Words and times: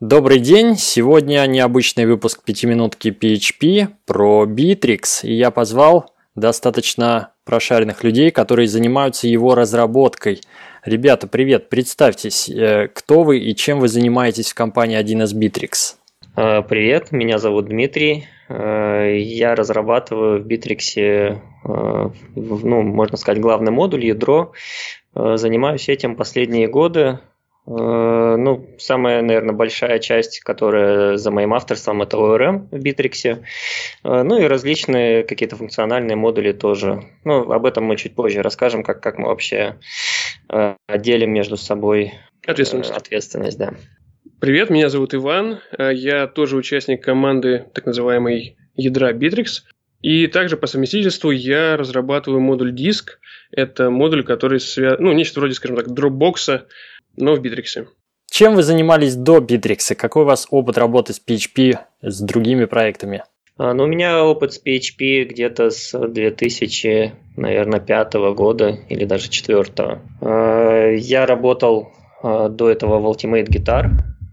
Добрый 0.00 0.38
день! 0.38 0.76
Сегодня 0.76 1.44
необычный 1.48 2.06
выпуск 2.06 2.44
пятиминутки 2.44 3.08
PHP 3.08 3.88
про 4.06 4.46
Bittrex, 4.46 5.24
и 5.24 5.34
я 5.34 5.50
позвал 5.50 6.12
достаточно 6.36 7.32
прошаренных 7.44 8.04
людей, 8.04 8.30
которые 8.30 8.68
занимаются 8.68 9.26
его 9.26 9.56
разработкой. 9.56 10.40
Ребята, 10.84 11.26
привет, 11.26 11.68
представьтесь, 11.68 12.48
э, 12.48 12.86
кто 12.94 13.24
вы 13.24 13.40
и 13.40 13.56
чем 13.56 13.80
вы 13.80 13.88
занимаетесь 13.88 14.52
в 14.52 14.54
компании 14.54 14.96
1С 14.96 15.34
Bittrex? 15.34 15.96
Э, 16.36 16.62
привет, 16.62 17.10
меня 17.10 17.38
зовут 17.38 17.66
Дмитрий. 17.66 18.28
Э, 18.48 19.18
я 19.18 19.56
разрабатываю 19.56 20.40
в 20.40 20.46
Bittrex, 20.46 21.40
ну, 21.64 22.82
можно 22.82 23.16
сказать, 23.16 23.40
главный 23.40 23.72
модуль, 23.72 24.06
ядро. 24.06 24.52
Занимаюсь 25.12 25.88
этим 25.88 26.14
последние 26.14 26.68
годы. 26.68 27.18
Э, 27.68 28.36
ну, 28.38 28.66
самая, 28.78 29.20
наверное, 29.20 29.54
большая 29.54 29.98
часть, 29.98 30.40
которая 30.40 31.18
за 31.18 31.30
моим 31.30 31.52
авторством, 31.52 32.00
это 32.00 32.16
ORM 32.16 32.68
в 32.70 32.82
Bittrex. 32.82 33.42
Э, 34.04 34.22
ну 34.22 34.40
и 34.40 34.46
различные 34.46 35.22
какие-то 35.22 35.56
функциональные 35.56 36.16
модули 36.16 36.52
тоже. 36.52 37.04
Ну, 37.24 37.50
об 37.52 37.66
этом 37.66 37.84
мы 37.84 37.96
чуть 37.96 38.14
позже 38.14 38.42
расскажем, 38.42 38.82
как, 38.82 39.02
как 39.02 39.18
мы 39.18 39.28
вообще 39.28 39.76
э, 40.50 40.76
делим 40.96 41.32
между 41.32 41.56
собой 41.58 42.14
ответственность. 42.46 42.90
ответственность 42.90 43.58
да. 43.58 43.74
Привет, 44.40 44.70
меня 44.70 44.88
зовут 44.88 45.14
Иван. 45.14 45.58
Я 45.78 46.26
тоже 46.28 46.56
участник 46.56 47.02
команды 47.02 47.66
так 47.74 47.86
называемой 47.86 48.56
ядра 48.76 49.12
Bittrex. 49.12 49.64
И 50.00 50.28
также 50.28 50.56
по 50.56 50.68
совместительству 50.68 51.32
я 51.32 51.76
разрабатываю 51.76 52.40
модуль 52.40 52.72
диск. 52.72 53.18
Это 53.50 53.90
модуль, 53.90 54.24
который 54.24 54.60
связан, 54.60 55.04
ну, 55.04 55.12
нечто 55.12 55.40
вроде, 55.40 55.54
скажем 55.54 55.76
так, 55.76 55.92
дропбокса, 55.92 56.68
но 57.20 57.34
в 57.34 57.40
Битриксе. 57.40 57.86
Чем 58.30 58.54
вы 58.54 58.62
занимались 58.62 59.16
до 59.16 59.40
Битрикса? 59.40 59.94
Какой 59.94 60.22
у 60.22 60.26
вас 60.26 60.46
опыт 60.50 60.78
работы 60.78 61.12
с 61.12 61.20
PHP 61.20 61.78
с 62.02 62.20
другими 62.20 62.66
проектами? 62.66 63.24
А, 63.56 63.74
ну, 63.74 63.84
у 63.84 63.86
меня 63.86 64.24
опыт 64.24 64.52
с 64.52 64.62
PHP 64.62 65.24
где-то 65.24 65.70
с 65.70 65.98
2000, 65.98 67.12
наверное, 67.36 67.80
пятого 67.80 68.34
года 68.34 68.78
или 68.88 69.04
даже 69.04 69.24
2004. 69.24 70.00
А, 70.20 70.92
я 70.92 71.26
работал 71.26 71.92
а, 72.22 72.48
до 72.48 72.70
этого 72.70 72.98
в 72.98 73.06
Ultimate 73.06 73.48
Guitar, 73.48 73.90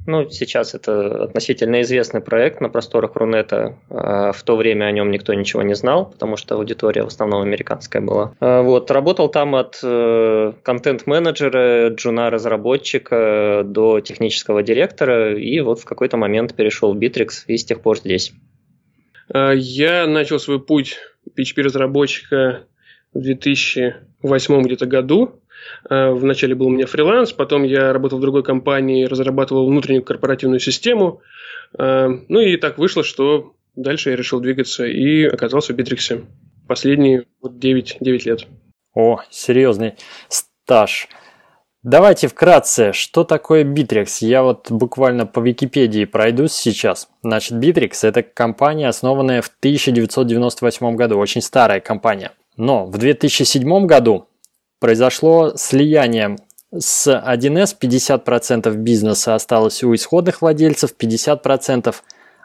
ну, 0.07 0.29
сейчас 0.29 0.75
это 0.75 1.23
относительно 1.23 1.81
известный 1.81 2.21
проект 2.21 2.61
на 2.61 2.69
просторах 2.69 3.15
Рунета. 3.15 3.77
А, 3.89 4.31
в 4.31 4.43
то 4.43 4.55
время 4.55 4.85
о 4.85 4.91
нем 4.91 5.11
никто 5.11 5.33
ничего 5.33 5.63
не 5.63 5.73
знал, 5.73 6.05
потому 6.05 6.37
что 6.37 6.55
аудитория 6.55 7.03
в 7.03 7.07
основном 7.07 7.41
американская 7.41 8.01
была. 8.01 8.33
А, 8.39 8.61
вот, 8.61 8.91
работал 8.91 9.29
там 9.29 9.55
от 9.55 9.79
э, 9.83 10.53
контент-менеджера, 10.63 11.89
джуна-разработчика 11.89 13.63
до 13.65 13.99
технического 13.99 14.61
директора, 14.61 15.37
и 15.37 15.59
вот 15.61 15.79
в 15.79 15.85
какой-то 15.85 16.17
момент 16.17 16.55
перешел 16.55 16.93
в 16.93 16.97
Битрикс 16.97 17.45
и 17.47 17.57
с 17.57 17.65
тех 17.65 17.81
пор 17.81 17.97
здесь. 17.97 18.33
А, 19.33 19.51
я 19.51 20.05
начал 20.05 20.39
свой 20.39 20.59
путь 20.59 20.99
PHP-разработчика 21.37 22.65
в 23.13 23.21
2008 23.21 24.61
где-то 24.63 24.85
году. 24.85 25.41
Э, 25.89 26.11
вначале 26.11 26.55
был 26.55 26.67
у 26.67 26.71
меня 26.71 26.85
фриланс, 26.85 27.33
потом 27.33 27.63
я 27.63 27.93
работал 27.93 28.17
в 28.17 28.21
другой 28.21 28.43
компании, 28.43 29.05
разрабатывал 29.05 29.67
внутреннюю 29.67 30.03
корпоративную 30.03 30.59
систему. 30.59 31.21
Э, 31.77 32.07
ну 32.27 32.39
и 32.39 32.57
так 32.57 32.77
вышло, 32.77 33.03
что 33.03 33.53
дальше 33.75 34.11
я 34.11 34.15
решил 34.15 34.39
двигаться 34.39 34.85
и 34.85 35.23
оказался 35.23 35.73
в 35.73 35.75
Битриксе. 35.75 36.21
Последние 36.67 37.25
вот 37.41 37.59
9, 37.59 37.97
9 37.99 38.25
лет. 38.25 38.47
О, 38.93 39.19
серьезный 39.29 39.93
стаж. 40.29 41.07
Давайте 41.83 42.27
вкратце, 42.27 42.93
что 42.93 43.23
такое 43.23 43.63
Bittrex? 43.63 44.07
Я 44.21 44.41
вот 44.41 44.71
буквально 44.71 45.27
по 45.27 45.39
Википедии 45.39 46.05
пройдусь 46.05 46.53
сейчас. 46.53 47.09
Значит, 47.21 47.59
Bittrex– 47.59 47.91
это 48.01 48.23
компания, 48.23 48.87
основанная 48.87 49.43
в 49.43 49.51
1998 49.59 50.95
году, 50.95 51.19
очень 51.19 51.41
старая 51.41 51.81
компания. 51.81 52.31
Но 52.57 52.87
в 52.87 52.97
2007 52.97 53.85
году 53.85 54.27
произошло 54.79 55.53
слияние 55.55 56.37
с 56.77 57.07
1С 57.07 57.75
50% 57.79 58.73
бизнеса 58.75 59.35
осталось 59.35 59.83
у 59.83 59.93
исходных 59.93 60.41
владельцев, 60.41 60.93
50% 60.97 61.95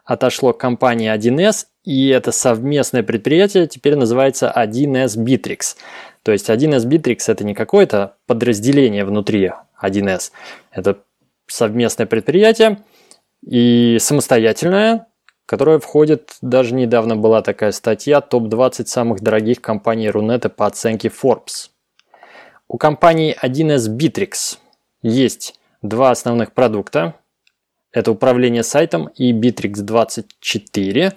отошло 0.04 0.52
компании 0.52 1.12
1С, 1.12 1.66
и 1.84 2.08
это 2.08 2.32
совместное 2.32 3.02
предприятие 3.02 3.66
теперь 3.66 3.96
называется 3.96 4.52
1С 4.54 5.16
Bittrex. 5.16 5.76
То 6.22 6.32
есть 6.32 6.48
1С 6.48 6.86
Bittrex 6.86 7.24
это 7.28 7.44
не 7.44 7.54
какое-то 7.54 8.16
подразделение 8.26 9.04
внутри 9.04 9.52
1С, 9.82 10.30
это 10.70 10.98
совместное 11.47 12.06
предприятие 12.06 12.82
и 13.42 13.97
самостоятельное, 14.00 15.06
которое 15.47 15.80
входит, 15.80 16.36
даже 16.42 16.74
недавно 16.74 17.16
была 17.16 17.42
такая 17.42 17.72
статья, 17.72 18.20
топ-20 18.20 18.86
самых 18.86 19.20
дорогих 19.20 19.60
компаний 19.60 20.10
Рунета 20.10 20.48
по 20.48 20.66
оценке 20.66 21.08
Forbes. 21.08 21.69
У 22.72 22.78
компании 22.78 23.36
1С 23.42 23.88
Bittrex 23.88 24.58
есть 25.03 25.58
два 25.82 26.12
основных 26.12 26.53
продукта. 26.53 27.16
Это 27.91 28.12
управление 28.12 28.62
сайтом 28.62 29.08
и 29.08 29.32
Bittrex 29.32 29.82
24. 29.82 31.14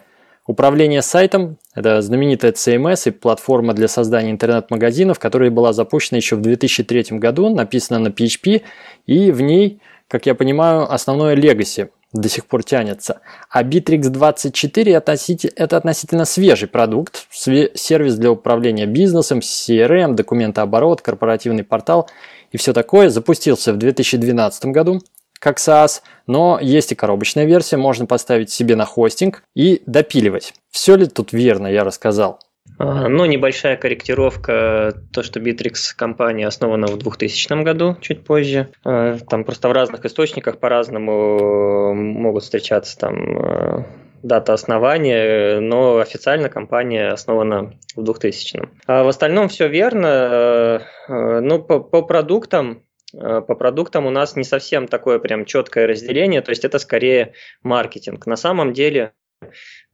Управление 0.47 1.03
сайтом– 1.03 1.59
это 1.75 2.01
знаменитая 2.01 2.53
CMS 2.53 3.07
и 3.07 3.11
платформа 3.11 3.75
для 3.75 3.87
создания 3.87 4.31
интернет-магазинов, 4.31 5.19
которая 5.19 5.51
была 5.51 5.73
запущена 5.73 6.17
еще 6.17 6.37
в 6.37 6.41
2003 6.41 7.19
году, 7.19 7.53
написана 7.53 7.99
на 7.99 8.07
PHP, 8.07 8.63
и 9.05 9.29
в 9.29 9.41
ней, 9.41 9.79
как 10.07 10.25
я 10.25 10.33
понимаю, 10.33 10.91
основное 10.91 11.35
legacy– 11.35 11.91
до 12.13 12.29
сих 12.29 12.45
пор 12.45 12.63
тянется. 12.63 13.21
А 13.49 13.63
Bittrex 13.63 14.09
24 14.09 14.93
это 14.93 15.77
относительно 15.77 16.25
свежий 16.25 16.67
продукт, 16.67 17.27
сервис 17.31 18.15
для 18.15 18.31
управления 18.31 18.85
бизнесом, 18.85 19.39
CRM, 19.39 20.13
документооборот, 20.13 21.01
корпоративный 21.01 21.63
портал 21.63 22.09
и 22.51 22.57
все 22.57 22.71
такое. 22.71 23.09
Запустился 23.09 23.73
в 23.73 23.77
2012 23.77 24.65
году 24.65 25.01
как 25.39 25.57
SaaS, 25.57 26.01
но 26.25 26.57
есть 26.61 26.93
и 26.93 26.95
коробочная 26.95 27.43
версия, 27.43 27.75
можно 27.75 28.05
поставить 28.05 28.49
себе 28.49 28.77
на 28.77 28.85
хостинг 28.85 29.43
и 29.53 29.83
допиливать. 29.85 30.53
Все 30.71 30.95
ли 30.95 31.05
тут 31.05 31.33
верно, 31.33 31.67
я 31.67 31.83
рассказал? 31.83 32.39
Ну, 32.79 33.25
небольшая 33.25 33.77
корректировка, 33.77 34.95
то, 35.11 35.21
что 35.23 35.39
Bittrex 35.39 35.95
компания 35.95 36.47
основана 36.47 36.87
в 36.87 36.97
2000 36.97 37.63
году, 37.63 37.97
чуть 38.01 38.23
позже. 38.23 38.69
А, 38.83 39.17
там 39.29 39.43
просто 39.43 39.69
в 39.69 39.71
разных 39.71 40.05
источниках 40.05 40.59
по-разному 40.59 41.93
могут 41.93 42.43
встречаться 42.43 42.97
там 42.97 43.37
а, 43.37 43.85
дата 44.23 44.53
основания, 44.53 45.59
но 45.59 45.97
официально 45.97 46.49
компания 46.49 47.09
основана 47.09 47.73
в 47.95 48.03
2000 48.03 48.61
А 48.87 49.03
в 49.03 49.07
остальном 49.07 49.49
все 49.49 49.67
верно. 49.67 50.81
Ну, 51.07 51.61
по, 51.61 51.79
по 51.79 52.01
продуктам 52.01 52.83
по 53.11 53.41
продуктам 53.41 54.07
у 54.07 54.09
нас 54.09 54.35
не 54.35 54.43
совсем 54.43 54.87
такое 54.87 55.19
прям 55.19 55.45
четкое 55.45 55.85
разделение, 55.85 56.41
то 56.41 56.49
есть 56.49 56.65
это 56.65 56.79
скорее 56.79 57.33
маркетинг. 57.61 58.25
На 58.25 58.35
самом 58.35 58.73
деле 58.73 59.13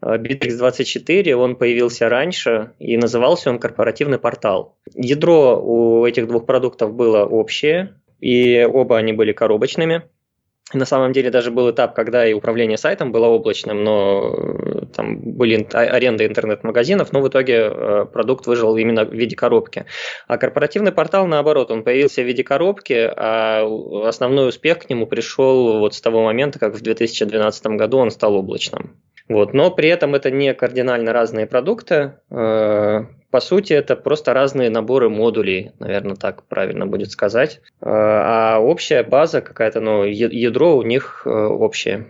Bittrex 0.03 0.57
24, 0.57 1.35
он 1.35 1.55
появился 1.55 2.09
раньше, 2.09 2.71
и 2.79 2.97
назывался 2.97 3.49
он 3.49 3.59
корпоративный 3.59 4.19
портал. 4.19 4.77
Ядро 4.93 5.61
у 5.61 6.05
этих 6.05 6.27
двух 6.27 6.45
продуктов 6.45 6.93
было 6.93 7.25
общее, 7.25 7.95
и 8.19 8.63
оба 8.63 8.97
они 8.97 9.13
были 9.13 9.33
коробочными. 9.33 10.03
На 10.71 10.85
самом 10.85 11.13
деле 11.13 11.31
даже 11.31 11.49
был 11.49 11.71
этап, 11.71 11.95
когда 11.95 12.27
и 12.27 12.33
управление 12.33 12.77
сайтом 12.77 13.11
было 13.11 13.25
облачным, 13.25 13.83
но 13.83 14.35
э, 14.37 14.85
там 14.95 15.17
были 15.17 15.67
а, 15.73 15.79
аренды 15.79 16.27
интернет-магазинов, 16.27 17.11
но 17.11 17.21
в 17.21 17.27
итоге 17.27 17.55
э, 17.55 18.05
продукт 18.05 18.45
выжил 18.45 18.77
именно 18.77 19.03
в 19.03 19.11
виде 19.11 19.35
коробки. 19.35 19.85
А 20.27 20.37
корпоративный 20.37 20.91
портал, 20.91 21.25
наоборот, 21.25 21.71
он 21.71 21.83
появился 21.83 22.21
в 22.21 22.25
виде 22.25 22.43
коробки, 22.43 22.93
а 22.93 23.65
основной 24.05 24.49
успех 24.49 24.79
к 24.79 24.89
нему 24.91 25.07
пришел 25.07 25.79
вот 25.79 25.95
с 25.95 26.01
того 26.01 26.23
момента, 26.23 26.59
как 26.59 26.75
в 26.75 26.81
2012 26.81 27.65
году 27.67 27.97
он 27.97 28.11
стал 28.11 28.35
облачным. 28.35 28.95
Вот. 29.29 29.53
Но 29.53 29.69
при 29.71 29.89
этом 29.89 30.15
это 30.15 30.31
не 30.31 30.53
кардинально 30.53 31.13
разные 31.13 31.45
продукты. 31.45 32.15
Э, 32.31 33.05
по 33.29 33.39
сути, 33.39 33.73
это 33.73 33.95
просто 33.95 34.33
разные 34.33 34.71
наборы 34.71 35.09
модулей, 35.09 35.71
наверное, 35.79 36.15
так 36.15 36.43
правильно 36.43 36.87
будет 36.87 37.11
сказать. 37.11 37.61
Э, 37.79 37.85
а 37.85 38.59
общая 38.59 39.03
база 39.03 39.41
какая-то, 39.41 39.81
ну, 39.81 40.03
ядро 40.03 40.75
у 40.75 40.81
них 40.81 41.21
э, 41.25 41.29
общее. 41.29 42.07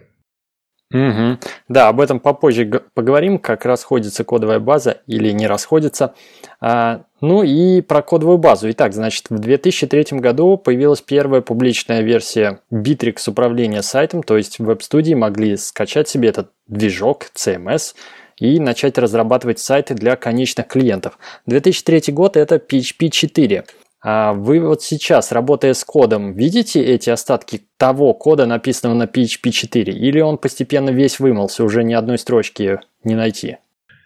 Угу. 0.92 1.38
Да, 1.68 1.88
об 1.88 2.02
этом 2.02 2.20
попозже 2.20 2.82
поговорим, 2.96 3.38
как 3.38 3.66
расходится 3.66 4.24
кодовая 4.24 4.60
база 4.60 5.02
или 5.06 5.30
не 5.30 5.46
расходится. 5.46 6.16
А, 6.60 7.04
ну 7.22 7.44
и 7.44 7.82
про 7.82 8.02
кодовую 8.02 8.40
базу. 8.40 8.72
Итак, 8.72 8.94
значит, 8.94 9.30
в 9.30 9.38
2003 9.38 10.18
году 10.20 10.58
появилась 10.58 11.02
первая 11.02 11.42
публичная 11.42 12.02
версия 12.02 12.62
Bittrex 12.74 13.30
управления 13.30 13.84
сайтом, 13.84 14.24
то 14.24 14.36
есть 14.36 14.58
веб-студии 14.58 15.14
могли 15.14 15.58
скачать 15.58 16.10
себе 16.10 16.30
этот 16.30 16.50
движок 16.68 17.28
CMS 17.36 17.94
и 18.38 18.60
начать 18.60 18.98
разрабатывать 18.98 19.60
сайты 19.60 19.94
для 19.94 20.16
конечных 20.16 20.68
клиентов. 20.68 21.20
2003 21.46 22.12
год 22.14 22.36
это 22.36 22.56
PHP 22.56 23.10
4. 23.10 23.64
А 24.02 24.34
вы 24.34 24.62
вот 24.62 24.82
сейчас, 24.82 25.32
работая 25.32 25.74
с 25.74 25.84
кодом, 25.84 26.34
видите 26.34 26.82
эти 26.82 27.10
остатки 27.10 27.64
того 27.78 28.14
кода, 28.14 28.46
написанного 28.46 28.96
на 28.96 29.04
PHP 29.04 29.52
4? 29.52 29.92
Или 29.94 30.22
он 30.22 30.38
постепенно 30.38 30.90
весь 30.90 31.20
вымылся, 31.20 31.64
уже 31.64 31.84
ни 31.84 31.94
одной 31.94 32.18
строчки 32.18 32.80
не 33.04 33.16
найти? 33.16 33.58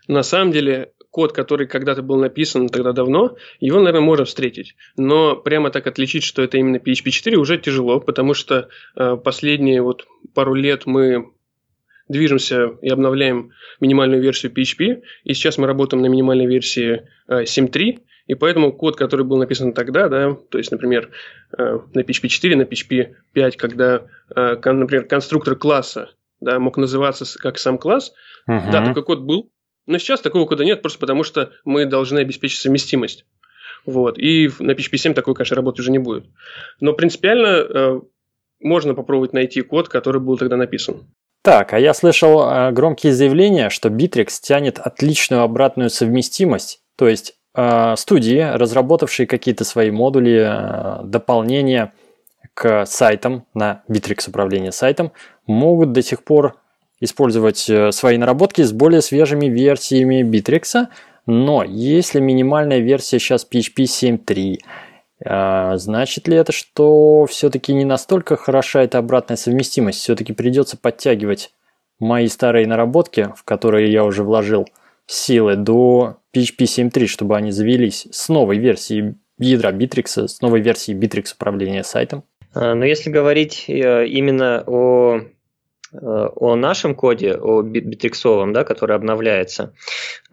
На 0.07 0.23
самом 0.23 0.51
деле, 0.51 0.91
код, 1.11 1.31
который 1.31 1.67
когда-то 1.67 2.01
был 2.01 2.17
написан 2.17 2.69
тогда 2.69 2.91
давно, 2.91 3.35
его, 3.59 3.79
наверное, 3.79 4.01
можно 4.01 4.25
встретить. 4.25 4.75
Но 4.97 5.35
прямо 5.35 5.69
так 5.69 5.85
отличить, 5.85 6.23
что 6.23 6.41
это 6.41 6.57
именно 6.57 6.77
PHP 6.77 7.11
4, 7.11 7.37
уже 7.37 7.59
тяжело, 7.59 7.99
потому 7.99 8.33
что 8.33 8.69
э, 8.95 9.15
последние 9.17 9.83
вот 9.83 10.07
пару 10.33 10.55
лет 10.55 10.87
мы 10.87 11.29
движемся 12.09 12.71
и 12.81 12.89
обновляем 12.89 13.51
минимальную 13.79 14.23
версию 14.23 14.51
PHP, 14.53 15.03
и 15.23 15.33
сейчас 15.35 15.59
мы 15.59 15.67
работаем 15.67 16.01
на 16.01 16.07
минимальной 16.07 16.47
версии 16.47 17.03
э, 17.27 17.43
7.3, 17.43 17.99
и 18.25 18.35
поэтому 18.35 18.71
код, 18.71 18.95
который 18.95 19.25
был 19.25 19.37
написан 19.37 19.73
тогда, 19.73 20.07
да, 20.07 20.35
то 20.49 20.57
есть, 20.57 20.71
например, 20.71 21.09
э, 21.57 21.79
на 21.93 21.99
PHP 21.99 22.27
4, 22.27 22.55
на 22.55 22.61
PHP 22.63 23.15
5, 23.33 23.57
когда, 23.57 24.03
э, 24.35 24.55
например, 24.63 25.05
конструктор 25.05 25.55
класса 25.55 26.09
да, 26.39 26.59
мог 26.59 26.77
называться 26.77 27.25
как 27.39 27.57
сам 27.57 27.77
класс, 27.77 28.13
uh-huh. 28.49 28.71
да, 28.71 28.85
такой 28.85 29.03
код 29.03 29.21
был, 29.21 29.51
но 29.85 29.97
сейчас 29.97 30.21
такого 30.21 30.45
кода 30.45 30.63
нет, 30.63 30.81
просто 30.81 30.99
потому 30.99 31.23
что 31.23 31.51
мы 31.65 31.85
должны 31.85 32.19
обеспечить 32.19 32.59
совместимость. 32.59 33.25
Вот. 33.85 34.17
И 34.17 34.49
на 34.59 34.71
PHP 34.71 34.97
7 34.97 35.13
такой, 35.13 35.35
конечно, 35.35 35.55
работы 35.55 35.81
уже 35.81 35.91
не 35.91 35.99
будет. 35.99 36.25
Но 36.79 36.93
принципиально 36.93 37.47
э, 37.47 38.01
можно 38.61 38.93
попробовать 38.93 39.33
найти 39.33 39.61
код, 39.61 39.89
который 39.89 40.21
был 40.21 40.37
тогда 40.37 40.55
написан. 40.55 41.13
Так, 41.43 41.73
а 41.73 41.79
я 41.79 41.93
слышал 41.93 42.49
э, 42.49 42.71
громкие 42.71 43.11
заявления, 43.11 43.69
что 43.69 43.89
Bittrex 43.89 44.29
тянет 44.41 44.79
отличную 44.79 45.41
обратную 45.41 45.89
совместимость, 45.89 46.81
то 46.97 47.09
есть 47.09 47.35
студии, 47.97 48.39
разработавшие 48.39 49.27
какие-то 49.27 49.63
свои 49.63 49.91
модули, 49.91 50.41
э, 50.43 51.03
дополнения 51.03 51.93
к 52.53 52.85
сайтам 52.85 53.45
на 53.53 53.83
Bittrex 53.87 54.29
управление 54.29 54.71
сайтом, 54.71 55.11
могут 55.45 55.91
до 55.91 56.01
сих 56.01 56.23
пор 56.23 56.55
использовать 56.99 57.69
э, 57.69 57.91
свои 57.91 58.17
наработки 58.17 58.61
с 58.61 58.71
более 58.71 59.01
свежими 59.01 59.47
версиями 59.47 60.23
Bittrex, 60.23 60.87
но 61.25 61.63
если 61.63 62.19
минимальная 62.19 62.79
версия 62.79 63.19
сейчас 63.19 63.45
PHP 63.49 63.83
7.3, 63.83 64.57
э, 65.25 65.77
значит 65.77 66.27
ли 66.27 66.37
это, 66.37 66.51
что 66.51 67.25
все-таки 67.25 67.73
не 67.73 67.85
настолько 67.85 68.35
хороша 68.35 68.83
эта 68.83 68.97
обратная 68.97 69.37
совместимость? 69.37 69.99
Все-таки 69.99 70.33
придется 70.33 70.77
подтягивать 70.77 71.51
мои 71.99 72.27
старые 72.27 72.67
наработки, 72.67 73.33
в 73.35 73.43
которые 73.43 73.91
я 73.91 74.03
уже 74.03 74.23
вложил 74.23 74.67
силы, 75.05 75.55
до 75.55 76.17
PHP 76.35 76.63
7.3, 76.65 77.07
чтобы 77.07 77.37
они 77.37 77.51
завелись 77.51 78.07
с 78.11 78.29
новой 78.29 78.57
версией 78.57 79.15
ядра 79.37 79.71
Bittrex, 79.71 80.27
с 80.27 80.41
новой 80.41 80.61
версией 80.61 80.97
Bittrex 80.97 81.33
управления 81.35 81.83
сайтом? 81.83 82.23
А, 82.53 82.73
но 82.75 82.85
если 82.85 83.09
говорить 83.09 83.65
э, 83.67 84.07
именно 84.07 84.63
о 84.65 85.21
о 86.01 86.55
нашем 86.55 86.95
коде, 86.95 87.35
о 87.35 87.61
битриксовом, 87.61 88.53
да, 88.53 88.63
который 88.63 88.95
обновляется, 88.95 89.73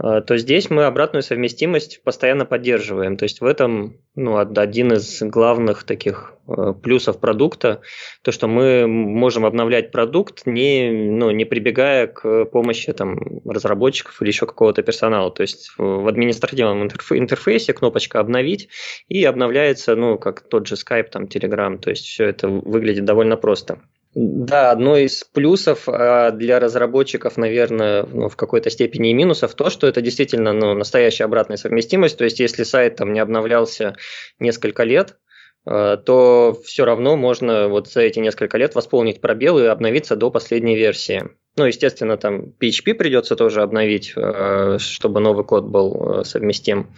э, 0.03 0.23
то 0.27 0.37
здесь 0.37 0.71
мы 0.71 0.85
обратную 0.85 1.23
совместимость 1.23 2.03
постоянно 2.03 2.47
поддерживаем. 2.47 3.17
То 3.17 3.25
есть 3.25 3.41
в 3.41 3.45
этом 3.45 3.97
ну, 4.15 4.39
один 4.39 4.93
из 4.93 5.23
главных 5.23 5.85
таких 5.85 6.35
э, 6.49 6.75
плюсов 6.83 7.21
продукта, 7.21 7.81
то, 8.23 8.33
что 8.33 8.49
мы 8.49 8.87
можем 8.87 9.47
обновлять 9.47 9.93
продукт, 9.93 10.47
не, 10.47 10.91
ну, 10.91 11.31
не 11.31 11.45
прибегая 11.45 12.07
к 12.07 12.47
помощи 12.47 12.93
там, 12.93 13.19
разработчиков 13.45 14.21
или 14.21 14.29
еще 14.29 14.47
какого-то 14.47 14.83
персонала. 14.83 15.31
То 15.31 15.43
есть 15.43 15.73
в 15.79 16.09
административном 16.09 16.89
интерфейсе 16.89 17.73
кнопочка 17.73 18.21
«Обновить» 18.21 18.69
и 19.09 19.25
обновляется, 19.25 19.95
ну, 19.95 20.19
как 20.19 20.41
тот 20.41 20.67
же 20.67 20.75
Skype, 20.75 21.11
там, 21.11 21.25
Telegram. 21.25 21.79
То 21.79 21.91
есть 21.91 22.07
все 22.07 22.25
это 22.25 22.49
выглядит 22.49 23.05
довольно 23.05 23.37
просто. 23.37 23.81
Да, 24.13 24.73
одно 24.73 24.97
из 24.97 25.23
плюсов 25.23 25.85
а 25.89 26.33
для 26.33 26.59
разработчиков, 26.59 27.37
наверное, 27.37 28.05
ну, 28.05 28.29
в 28.29 28.37
какой-то 28.37 28.69
степени 28.69 29.11
и 29.11 29.15
минусов, 29.15 29.55
то, 29.55 29.71
что 29.71 29.87
это 29.87 30.01
действительно 30.01 30.53
ну, 30.53 30.75
настоящая 30.75 31.25
обратная 31.25 31.57
совместимость. 31.57 32.19
То 32.19 32.25
есть, 32.25 32.41
если 32.41 32.65
сайт 32.65 32.97
там 32.97 33.13
не 33.13 33.21
обновлялся 33.21 33.95
несколько 34.41 34.83
лет, 34.83 35.17
а, 35.65 35.97
то 35.97 36.61
все 36.65 36.85
равно 36.85 37.17
можно 37.17 37.69
вот 37.69 37.87
за 37.87 38.01
эти 38.01 38.19
несколько 38.19 38.59
лет 38.59 38.75
восполнить 38.75 39.21
пробелы 39.21 39.65
и 39.65 39.67
обновиться 39.67 40.17
до 40.17 40.33
последней 40.33 40.75
версии. 40.75 41.29
Ну, 41.57 41.67
естественно, 41.67 42.17
там 42.17 42.53
PHP 42.61 42.95
придется 42.95 43.37
тоже 43.37 43.63
обновить, 43.63 44.15
а, 44.17 44.79
чтобы 44.81 45.21
новый 45.21 45.45
код 45.45 45.67
был 45.67 46.25
совместим. 46.25 46.89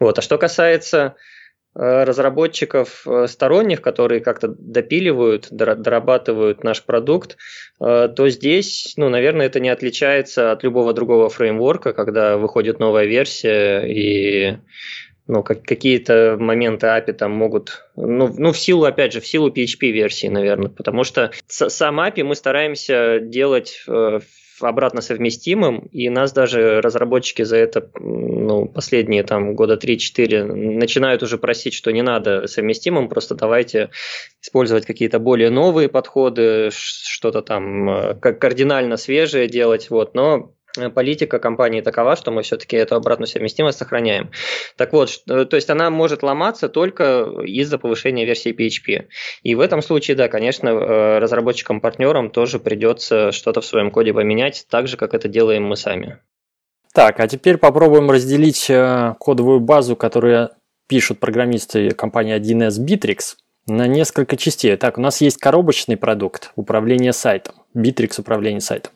Вот. 0.00 0.18
А 0.18 0.22
что 0.22 0.38
касается 0.38 1.16
разработчиков 1.74 3.04
э, 3.06 3.26
сторонних, 3.26 3.82
которые 3.82 4.20
как-то 4.20 4.48
допиливают, 4.48 5.48
дорабатывают 5.50 6.62
наш 6.62 6.82
продукт, 6.84 7.36
э, 7.80 8.08
то 8.14 8.28
здесь, 8.28 8.94
ну, 8.96 9.08
наверное, 9.08 9.46
это 9.46 9.58
не 9.58 9.70
отличается 9.70 10.52
от 10.52 10.62
любого 10.62 10.92
другого 10.92 11.28
фреймворка, 11.28 11.92
когда 11.92 12.36
выходит 12.36 12.78
новая 12.78 13.06
версия 13.06 13.80
и 13.86 14.58
ну, 15.26 15.42
как, 15.42 15.62
какие-то 15.62 16.36
моменты 16.38 16.86
API 16.86 17.14
там 17.14 17.32
могут, 17.32 17.86
ну, 17.96 18.32
ну, 18.36 18.52
в 18.52 18.58
силу, 18.58 18.84
опять 18.84 19.12
же, 19.12 19.20
в 19.20 19.26
силу 19.26 19.50
PHP-версии, 19.50 20.26
наверное, 20.28 20.68
потому 20.68 21.02
что 21.02 21.32
сам 21.46 21.98
API 21.98 22.24
мы 22.24 22.34
стараемся 22.34 23.20
делать 23.20 23.84
обратно 24.68 25.00
совместимым, 25.00 25.88
и 25.92 26.08
нас 26.08 26.32
даже 26.32 26.80
разработчики 26.80 27.42
за 27.42 27.56
это 27.56 27.90
ну, 27.98 28.66
последние 28.66 29.22
там 29.22 29.54
года 29.54 29.74
3-4 29.76 30.44
начинают 30.44 31.22
уже 31.22 31.38
просить, 31.38 31.74
что 31.74 31.90
не 31.90 32.02
надо 32.02 32.46
совместимым, 32.46 33.08
просто 33.08 33.34
давайте 33.34 33.90
использовать 34.42 34.86
какие-то 34.86 35.18
более 35.18 35.50
новые 35.50 35.88
подходы, 35.88 36.70
что-то 36.72 37.42
там 37.42 37.90
э, 37.90 38.14
как 38.14 38.40
кардинально 38.40 38.96
свежее 38.96 39.48
делать, 39.48 39.90
вот, 39.90 40.14
но 40.14 40.53
политика 40.94 41.38
компании 41.38 41.80
такова, 41.80 42.16
что 42.16 42.30
мы 42.30 42.42
все-таки 42.42 42.76
эту 42.76 42.96
обратную 42.96 43.28
совместимость 43.28 43.78
сохраняем. 43.78 44.30
Так 44.76 44.92
вот, 44.92 45.22
э, 45.28 45.44
то 45.44 45.56
есть 45.56 45.70
она 45.70 45.90
может 45.90 46.22
ломаться 46.22 46.68
только 46.68 47.24
из-за 47.44 47.78
повышения 47.78 48.24
версии 48.24 48.52
PHP. 48.52 49.06
И 49.42 49.54
в 49.54 49.60
этом 49.60 49.82
случае, 49.82 50.16
да, 50.16 50.28
конечно, 50.28 50.68
э, 50.68 51.18
разработчикам-партнерам 51.18 52.30
тоже 52.30 52.58
придется 52.58 53.32
что-то 53.32 53.60
в 53.60 53.66
своем 53.66 53.90
коде 53.90 54.12
поменять, 54.12 54.66
так 54.68 54.88
же, 54.88 54.96
как 54.96 55.14
это 55.14 55.28
делаем 55.28 55.64
мы 55.64 55.76
сами. 55.76 56.18
Так, 56.92 57.18
а 57.18 57.26
теперь 57.26 57.58
попробуем 57.58 58.10
разделить 58.10 58.66
кодовую 58.66 59.58
базу, 59.58 59.96
которую 59.96 60.50
пишут 60.88 61.18
программисты 61.18 61.90
компании 61.90 62.36
1С 62.36 62.78
Bittrex 62.78 63.36
на 63.66 63.86
несколько 63.86 64.36
частей. 64.36 64.76
Так, 64.76 64.98
у 64.98 65.00
нас 65.00 65.20
есть 65.20 65.38
коробочный 65.38 65.96
продукт 65.96 66.52
управления 66.56 67.12
сайтом, 67.12 67.54
Bittrex 67.74 68.20
управление 68.20 68.60
сайтом. 68.60 68.92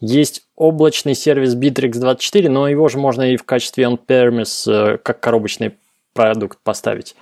Есть 0.00 0.42
облачный 0.56 1.14
сервис 1.14 1.54
Bittrex24, 1.54 2.48
но 2.48 2.68
его 2.68 2.88
же 2.88 2.98
можно 2.98 3.32
и 3.32 3.36
в 3.36 3.44
качестве 3.44 3.84
on-premise 3.84 4.70
э, 4.70 4.98
как 4.98 5.20
коробочный 5.20 5.74
продукт 6.14 6.58
поставить. 6.62 7.14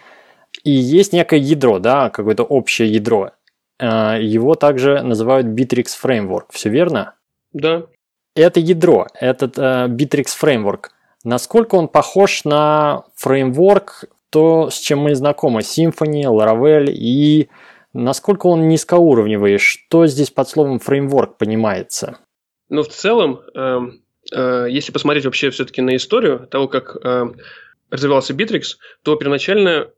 И 0.64 0.70
есть 0.70 1.12
некое 1.12 1.38
ядро, 1.38 1.78
да, 1.78 2.08
какое-то 2.10 2.44
общее 2.44 2.90
ядро. 2.90 3.32
Э, 3.78 4.18
его 4.20 4.54
также 4.54 5.02
называют 5.02 5.46
Bittrex 5.48 5.88
Framework. 6.02 6.46
Все 6.50 6.70
верно? 6.70 7.14
Да. 7.52 7.86
Это 8.34 8.60
ядро, 8.60 9.06
этот 9.18 9.56
uh, 9.56 9.88
Bittrex 9.88 10.26
Framework. 10.40 10.90
Насколько 11.24 11.76
он 11.76 11.88
похож 11.88 12.44
на 12.44 13.04
фреймворк 13.16 14.04
то, 14.30 14.71
с 14.71 14.78
чем 14.78 15.00
мы 15.00 15.14
знакомы, 15.14 15.61
Symfony, 15.61 16.23
Laravel, 16.23 16.87
и 16.90 17.49
насколько 17.92 18.47
он 18.47 18.68
низкоуровневый, 18.68 19.59
что 19.59 20.06
здесь 20.06 20.30
под 20.30 20.49
словом 20.49 20.78
фреймворк 20.78 21.38
понимается? 21.38 22.18
Ну, 22.68 22.83
в 22.83 22.88
целом, 22.88 23.40
э, 23.54 23.80
э, 24.33 24.66
если 24.71 24.92
посмотреть 24.92 25.25
вообще 25.25 25.50
все-таки 25.50 25.80
на 25.80 25.97
историю 25.97 26.47
того, 26.50 26.68
как 26.68 26.97
э, 27.02 27.26
развивался 27.90 28.35
Bittrex, 28.35 28.76
то 29.02 29.16
первоначально 29.16 29.90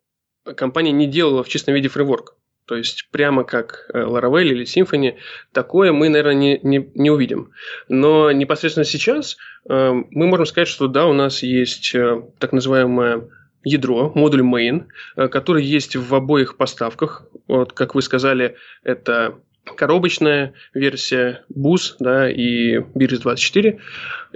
компания 0.57 0.93
не 0.93 1.07
делала 1.07 1.43
в 1.43 1.49
чистом 1.49 1.75
виде 1.75 1.89
фреймворк. 1.89 2.37
То 2.69 2.77
есть 2.77 3.09
прямо 3.11 3.45
как 3.45 3.87
э, 3.95 3.99
Laravel 3.99 4.43
или 4.43 4.67
Symfony, 4.67 5.17
такое 5.53 5.91
мы, 5.93 6.11
наверное, 6.11 6.35
не, 6.35 6.61
не, 6.63 6.91
не 6.95 7.11
увидим. 7.11 7.53
Но 7.89 8.31
непосредственно 8.31 8.85
сейчас 8.85 9.39
э, 9.69 9.93
мы 9.93 10.27
можем 10.27 10.45
сказать, 10.45 10.69
что 10.69 10.87
да, 10.87 11.07
у 11.07 11.15
нас 11.15 11.43
есть 11.43 11.95
э, 11.95 12.23
так 12.39 12.53
называемая 12.53 13.27
ядро, 13.65 14.13
модуль 14.15 14.43
main, 14.43 14.87
э, 15.17 15.29
который 15.29 15.65
есть 15.65 15.97
в 15.97 16.15
обоих 16.15 16.57
поставках. 16.57 17.27
Вот, 17.47 17.73
как 17.73 17.95
вы 17.95 18.03
сказали, 18.03 18.57
это 18.83 19.35
коробочная 19.77 20.55
версия 20.75 21.45
BUS 21.55 21.97
да, 21.99 22.31
и 22.31 22.79
BIRIS24. 22.79 23.79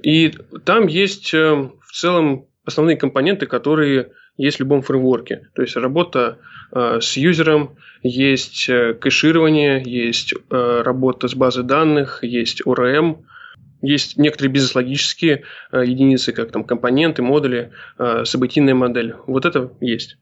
И 0.03 0.35
там 0.65 0.87
есть 0.87 1.33
э, 1.35 1.55
в 1.55 1.93
целом 1.93 2.47
основные 2.65 2.97
компоненты, 2.97 3.47
которые 3.47 4.13
есть 4.37 4.59
в 4.59 4.61
любом 4.61 4.83
фреймворке. 4.83 5.49
То 5.55 5.63
есть 5.63 5.77
работа 5.77 6.39
э, 6.73 7.01
с 7.01 7.17
юзером, 7.17 7.77
есть 8.03 8.69
э, 8.69 8.95
кэширование, 8.95 9.83
есть 9.85 10.35
э, 10.35 10.83
работа 10.85 11.29
с 11.29 11.35
базой 11.35 11.65
данных, 11.65 12.25
есть 12.25 12.63
ORM, 12.67 13.19
есть 13.83 14.17
некоторые 14.17 14.53
бизнес-логические 14.53 15.43
э, 15.73 15.83
единицы, 15.85 16.33
как 16.33 16.51
там 16.51 16.65
компоненты, 16.65 17.23
модули, 17.23 17.73
э, 17.99 18.25
событийная 18.25 18.75
модель. 18.75 19.17
Вот 19.27 19.45
это 19.45 19.73
есть. 19.81 20.17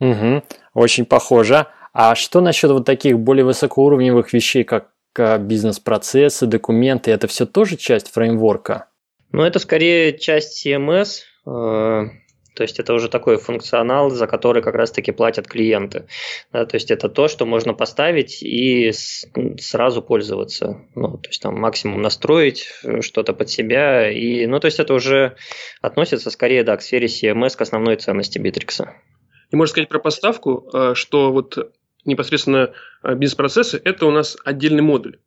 Угу, 0.00 0.42
очень 0.74 1.06
похоже. 1.06 1.66
А 1.92 2.14
что 2.14 2.40
насчет 2.40 2.70
вот 2.70 2.84
таких 2.84 3.18
более 3.18 3.44
высокоуровневых 3.44 4.32
вещей, 4.32 4.64
как 4.64 4.90
бизнес-процессы, 5.14 6.46
документы? 6.46 7.10
Это 7.10 7.26
все 7.26 7.46
тоже 7.46 7.76
часть 7.76 8.12
фреймворка? 8.12 8.86
Ну, 9.32 9.42
это 9.42 9.58
скорее 9.58 10.16
часть 10.16 10.64
CMS. 10.64 11.22
То 12.58 12.62
есть 12.62 12.80
это 12.80 12.92
уже 12.92 13.08
такой 13.08 13.36
функционал, 13.36 14.10
за 14.10 14.26
который 14.26 14.62
как 14.62 14.74
раз-таки 14.74 15.12
платят 15.12 15.46
клиенты. 15.46 16.08
Да, 16.52 16.66
то 16.66 16.74
есть 16.74 16.90
это 16.90 17.08
то, 17.08 17.28
что 17.28 17.46
можно 17.46 17.72
поставить 17.72 18.42
и 18.42 18.90
сразу 19.60 20.02
пользоваться. 20.02 20.80
Ну, 20.96 21.18
то 21.18 21.28
есть 21.28 21.40
там 21.40 21.54
максимум 21.54 22.02
настроить 22.02 22.66
э, 22.82 23.00
что-то 23.00 23.32
под 23.32 23.48
себя. 23.48 24.10
И, 24.10 24.44
ну, 24.46 24.58
то 24.58 24.64
есть 24.64 24.80
это 24.80 24.92
уже 24.92 25.36
относится 25.82 26.32
скорее 26.32 26.64
да, 26.64 26.76
к 26.76 26.82
сфере 26.82 27.06
CMS, 27.06 27.56
к 27.56 27.60
основной 27.60 27.94
ценности 27.94 28.40
Bittrex. 28.40 28.88
И 29.52 29.54
можно 29.54 29.70
сказать 29.70 29.88
про 29.88 30.00
поставку, 30.00 30.68
э, 30.74 30.94
что 30.96 31.30
вот 31.30 31.72
непосредственно 32.04 32.72
э, 33.04 33.14
бизнес-процессы– 33.14 33.80
это 33.84 34.04
у 34.06 34.10
нас 34.10 34.36
отдельный 34.44 34.82
модуль. 34.82 35.20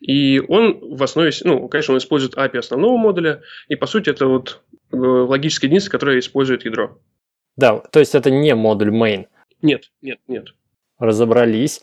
И 0.00 0.42
он 0.46 0.78
в 0.94 1.02
основе, 1.02 1.30
ну, 1.44 1.68
конечно, 1.68 1.94
он 1.94 1.98
использует 1.98 2.36
API 2.36 2.58
основного 2.58 2.98
модуля, 2.98 3.40
и 3.68 3.76
по 3.76 3.86
сути 3.86 4.10
это 4.10 4.26
вот 4.26 4.60
логическая 4.98 5.68
единица, 5.68 5.90
которая 5.90 6.18
использует 6.18 6.64
ядро. 6.64 6.98
Да, 7.56 7.78
то 7.78 8.00
есть 8.00 8.14
это 8.14 8.30
не 8.30 8.54
модуль 8.54 8.94
main. 8.94 9.26
Нет, 9.62 9.90
нет, 10.02 10.18
нет. 10.28 10.48
Разобрались. 10.98 11.80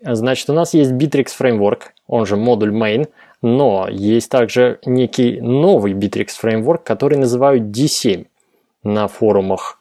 Значит, 0.00 0.50
у 0.50 0.52
нас 0.52 0.74
есть 0.74 0.92
Bittrex 0.92 1.28
Framework, 1.38 1.82
он 2.06 2.26
же 2.26 2.36
модуль 2.36 2.74
main, 2.74 3.08
но 3.42 3.88
есть 3.90 4.30
также 4.30 4.78
некий 4.84 5.40
новый 5.40 5.94
Bittrex 5.94 6.28
Framework, 6.42 6.80
который 6.84 7.18
называют 7.18 7.64
D7 7.64 8.26
на 8.82 9.08
форумах. 9.08 9.78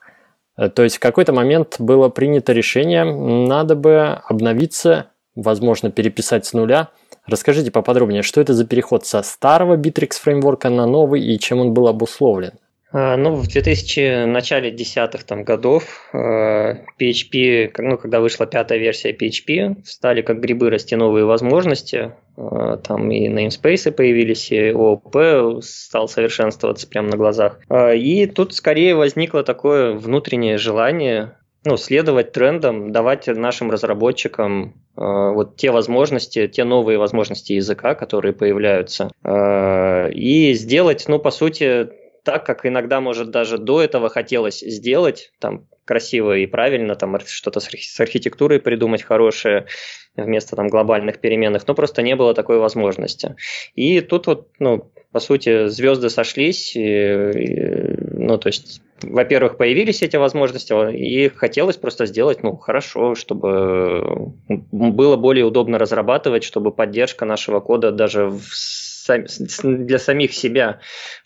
Э, 0.57 0.69
то 0.69 0.83
есть 0.83 0.97
в 0.97 0.99
какой-то 0.99 1.33
момент 1.33 1.75
было 1.79 2.09
принято 2.09 2.53
решение, 2.53 3.03
надо 3.03 3.75
бы 3.75 4.19
обновиться, 4.27 5.11
возможно, 5.35 5.91
переписать 5.91 6.45
с 6.45 6.53
нуля. 6.53 6.89
Расскажите 7.25 7.71
поподробнее, 7.71 8.21
что 8.21 8.39
это 8.39 8.53
за 8.53 8.65
переход 8.65 9.05
со 9.05 9.21
старого 9.23 9.77
Bittrex 9.77 10.13
фреймворка 10.21 10.69
на 10.69 10.85
новый 10.85 11.21
и 11.21 11.39
чем 11.39 11.59
он 11.59 11.73
был 11.73 11.87
обусловлен? 11.87 12.53
А, 12.97 13.17
ну, 13.17 13.35
в 13.35 13.47
2000, 13.47 14.25
начале 14.25 14.71
десятых 14.71 15.25
там, 15.25 15.43
годов 15.43 16.09
PHP, 16.13 17.71
а, 17.77 17.81
ну, 17.81 17.97
когда 17.97 18.21
вышла 18.21 18.45
пятая 18.45 18.79
версия 18.79 19.11
PHP, 19.11 19.83
стали 19.83 20.21
как 20.21 20.39
грибы 20.39 20.69
расти 20.69 20.95
новые 20.95 21.25
возможности. 21.25 22.13
А, 22.37 22.77
там 22.77 23.11
и 23.11 23.27
namespace 23.27 23.91
появились, 23.91 24.49
и 24.49 24.69
ООП 24.69 25.61
стал 25.61 26.07
совершенствоваться 26.07 26.87
прямо 26.87 27.09
на 27.09 27.17
глазах. 27.17 27.59
И 27.69 28.31
тут 28.33 28.53
скорее 28.53 28.95
возникло 28.95 29.43
такое 29.43 29.91
внутреннее 29.91 30.57
желание 30.57 31.35
ну, 31.65 31.75
следовать 31.75 32.31
трендам, 32.31 32.91
давать 32.91 33.27
нашим 33.27 33.71
разработчикам 33.71 34.75
э, 34.95 35.01
вот 35.01 35.57
те 35.57 35.71
возможности, 35.71 36.47
те 36.47 36.63
новые 36.63 36.99
возможности 36.99 37.53
языка, 37.53 37.95
которые 37.95 38.33
появляются, 38.33 39.09
э, 39.23 40.11
и 40.11 40.53
сделать, 40.53 41.05
ну, 41.07 41.17
по 41.17 41.31
сути, 41.31 41.89
так, 42.25 42.45
как 42.45 42.65
иногда, 42.65 42.99
может, 42.99 43.29
даже 43.29 43.57
до 43.57 43.81
этого 43.81 44.09
хотелось 44.09 44.59
сделать, 44.59 45.31
там, 45.39 45.67
красиво 45.85 46.35
и 46.35 46.47
правильно, 46.47 46.95
там, 46.95 47.17
что-то 47.25 47.59
с 47.59 47.99
архитектурой 47.99 48.59
придумать 48.59 49.03
хорошее 49.03 49.67
вместо 50.15 50.55
там 50.55 50.67
глобальных 50.67 51.19
переменных, 51.19 51.67
но 51.67 51.75
просто 51.75 52.01
не 52.01 52.15
было 52.15 52.33
такой 52.33 52.57
возможности. 52.57 53.35
И 53.75 54.01
тут 54.01 54.27
вот, 54.27 54.47
ну, 54.59 54.91
по 55.11 55.19
сути, 55.19 55.67
звезды 55.67 56.09
сошлись, 56.09 56.75
и, 56.75 56.81
и, 56.81 57.97
ну, 58.11 58.37
то 58.37 58.47
есть 58.47 58.81
во-первых, 59.03 59.57
появились 59.57 60.01
эти 60.01 60.15
возможности, 60.15 60.73
и 60.95 61.29
хотелось 61.29 61.77
просто 61.77 62.05
сделать, 62.05 62.41
ну, 62.43 62.55
хорошо, 62.55 63.13
чтобы 63.13 64.33
было 64.47 65.15
более 65.15 65.45
удобно 65.45 65.77
разрабатывать, 65.77 66.43
чтобы 66.43 66.71
поддержка 66.71 67.25
нашего 67.25 67.59
кода 67.59 67.91
даже 67.91 68.25
в 68.25 68.41
для 69.63 69.99
самих 69.99 70.33
себя 70.33 70.79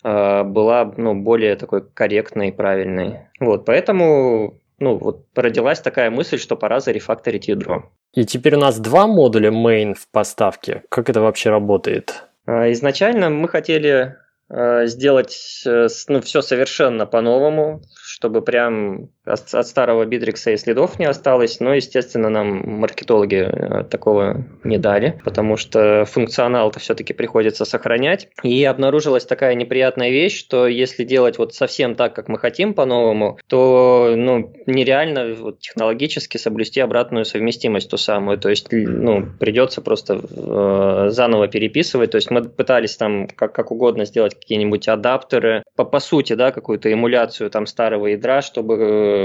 э, 0.04 0.44
была 0.44 0.94
ну, 0.98 1.16
более 1.16 1.56
такой 1.56 1.82
корректной 1.82 2.50
и 2.50 2.52
правильной. 2.52 3.30
Вот, 3.40 3.66
поэтому 3.66 4.60
ну, 4.80 4.98
вот 4.98 5.26
родилась 5.36 5.80
такая 5.80 6.10
мысль, 6.10 6.38
что 6.38 6.56
пора 6.56 6.80
зарефакторить 6.80 7.48
ядро. 7.48 7.92
И 8.14 8.26
теперь 8.26 8.56
у 8.56 8.60
нас 8.60 8.80
два 8.80 9.08
модуля 9.08 9.52
main 9.52 9.94
в 9.94 10.08
поставке. 10.10 10.84
Как 10.90 11.10
это 11.10 11.22
вообще 11.22 11.50
работает? 11.50 12.26
А, 12.46 12.72
изначально 12.72 13.30
мы 13.30 13.48
хотели 13.48 14.16
э, 14.50 14.88
сделать 14.88 15.64
э, 15.66 15.88
ну, 16.08 16.22
все 16.22 16.42
совершенно 16.42 17.06
по-новому, 17.06 17.82
чтобы 18.02 18.42
прям 18.42 19.10
от, 19.30 19.54
от 19.54 19.68
старого 19.68 20.06
Битрикса 20.06 20.52
и 20.52 20.58
следов 20.58 21.00
не 21.00 21.06
осталось, 21.06 21.60
но, 21.60 21.74
естественно, 21.74 22.30
нам 22.30 22.80
маркетологи 22.80 23.48
э, 23.48 23.84
такого 23.84 24.46
не 24.64 24.78
дали, 24.78 25.20
потому 25.24 25.58
что 25.58 26.06
функционал-то 26.06 26.80
все-таки 26.80 27.14
приходится 27.14 27.66
сохранять. 27.66 28.28
И 28.44 28.64
обнаружилась 28.64 29.26
такая 29.26 29.56
неприятная 29.56 30.10
вещь, 30.10 30.38
что 30.38 30.68
если 30.68 31.04
делать 31.04 31.38
вот 31.38 31.54
совсем 31.54 31.96
так, 31.96 32.14
как 32.14 32.28
мы 32.28 32.38
хотим 32.38 32.74
по-новому, 32.74 33.40
то 33.48 34.14
ну, 34.16 34.54
нереально 34.66 35.36
вот, 35.36 35.60
технологически 35.60 36.38
соблюсти 36.38 36.80
обратную 36.80 37.26
совместимость 37.26 37.90
ту 37.90 37.98
самую. 37.98 38.38
То 38.38 38.50
есть 38.50 38.68
ну, 38.72 39.26
придется 39.40 39.82
просто 39.82 40.20
э, 40.20 41.10
заново 41.10 41.48
переписывать. 41.48 42.12
То 42.12 42.16
есть 42.16 42.32
мы 42.32 42.44
пытались 42.44 42.96
там 42.96 43.28
как, 43.28 43.54
как 43.54 43.72
угодно 43.72 44.06
сделать 44.06 44.36
какие-нибудь 44.36 44.88
адаптеры, 44.88 45.64
по, 45.76 45.86
по 45.86 46.00
сути, 46.00 46.34
да, 46.34 46.52
какую-то 46.52 46.92
эмуляцию 46.92 47.50
там 47.50 47.66
старого 47.66 48.08
ядра, 48.08 48.42
чтобы 48.42 48.76
э, 48.76 49.19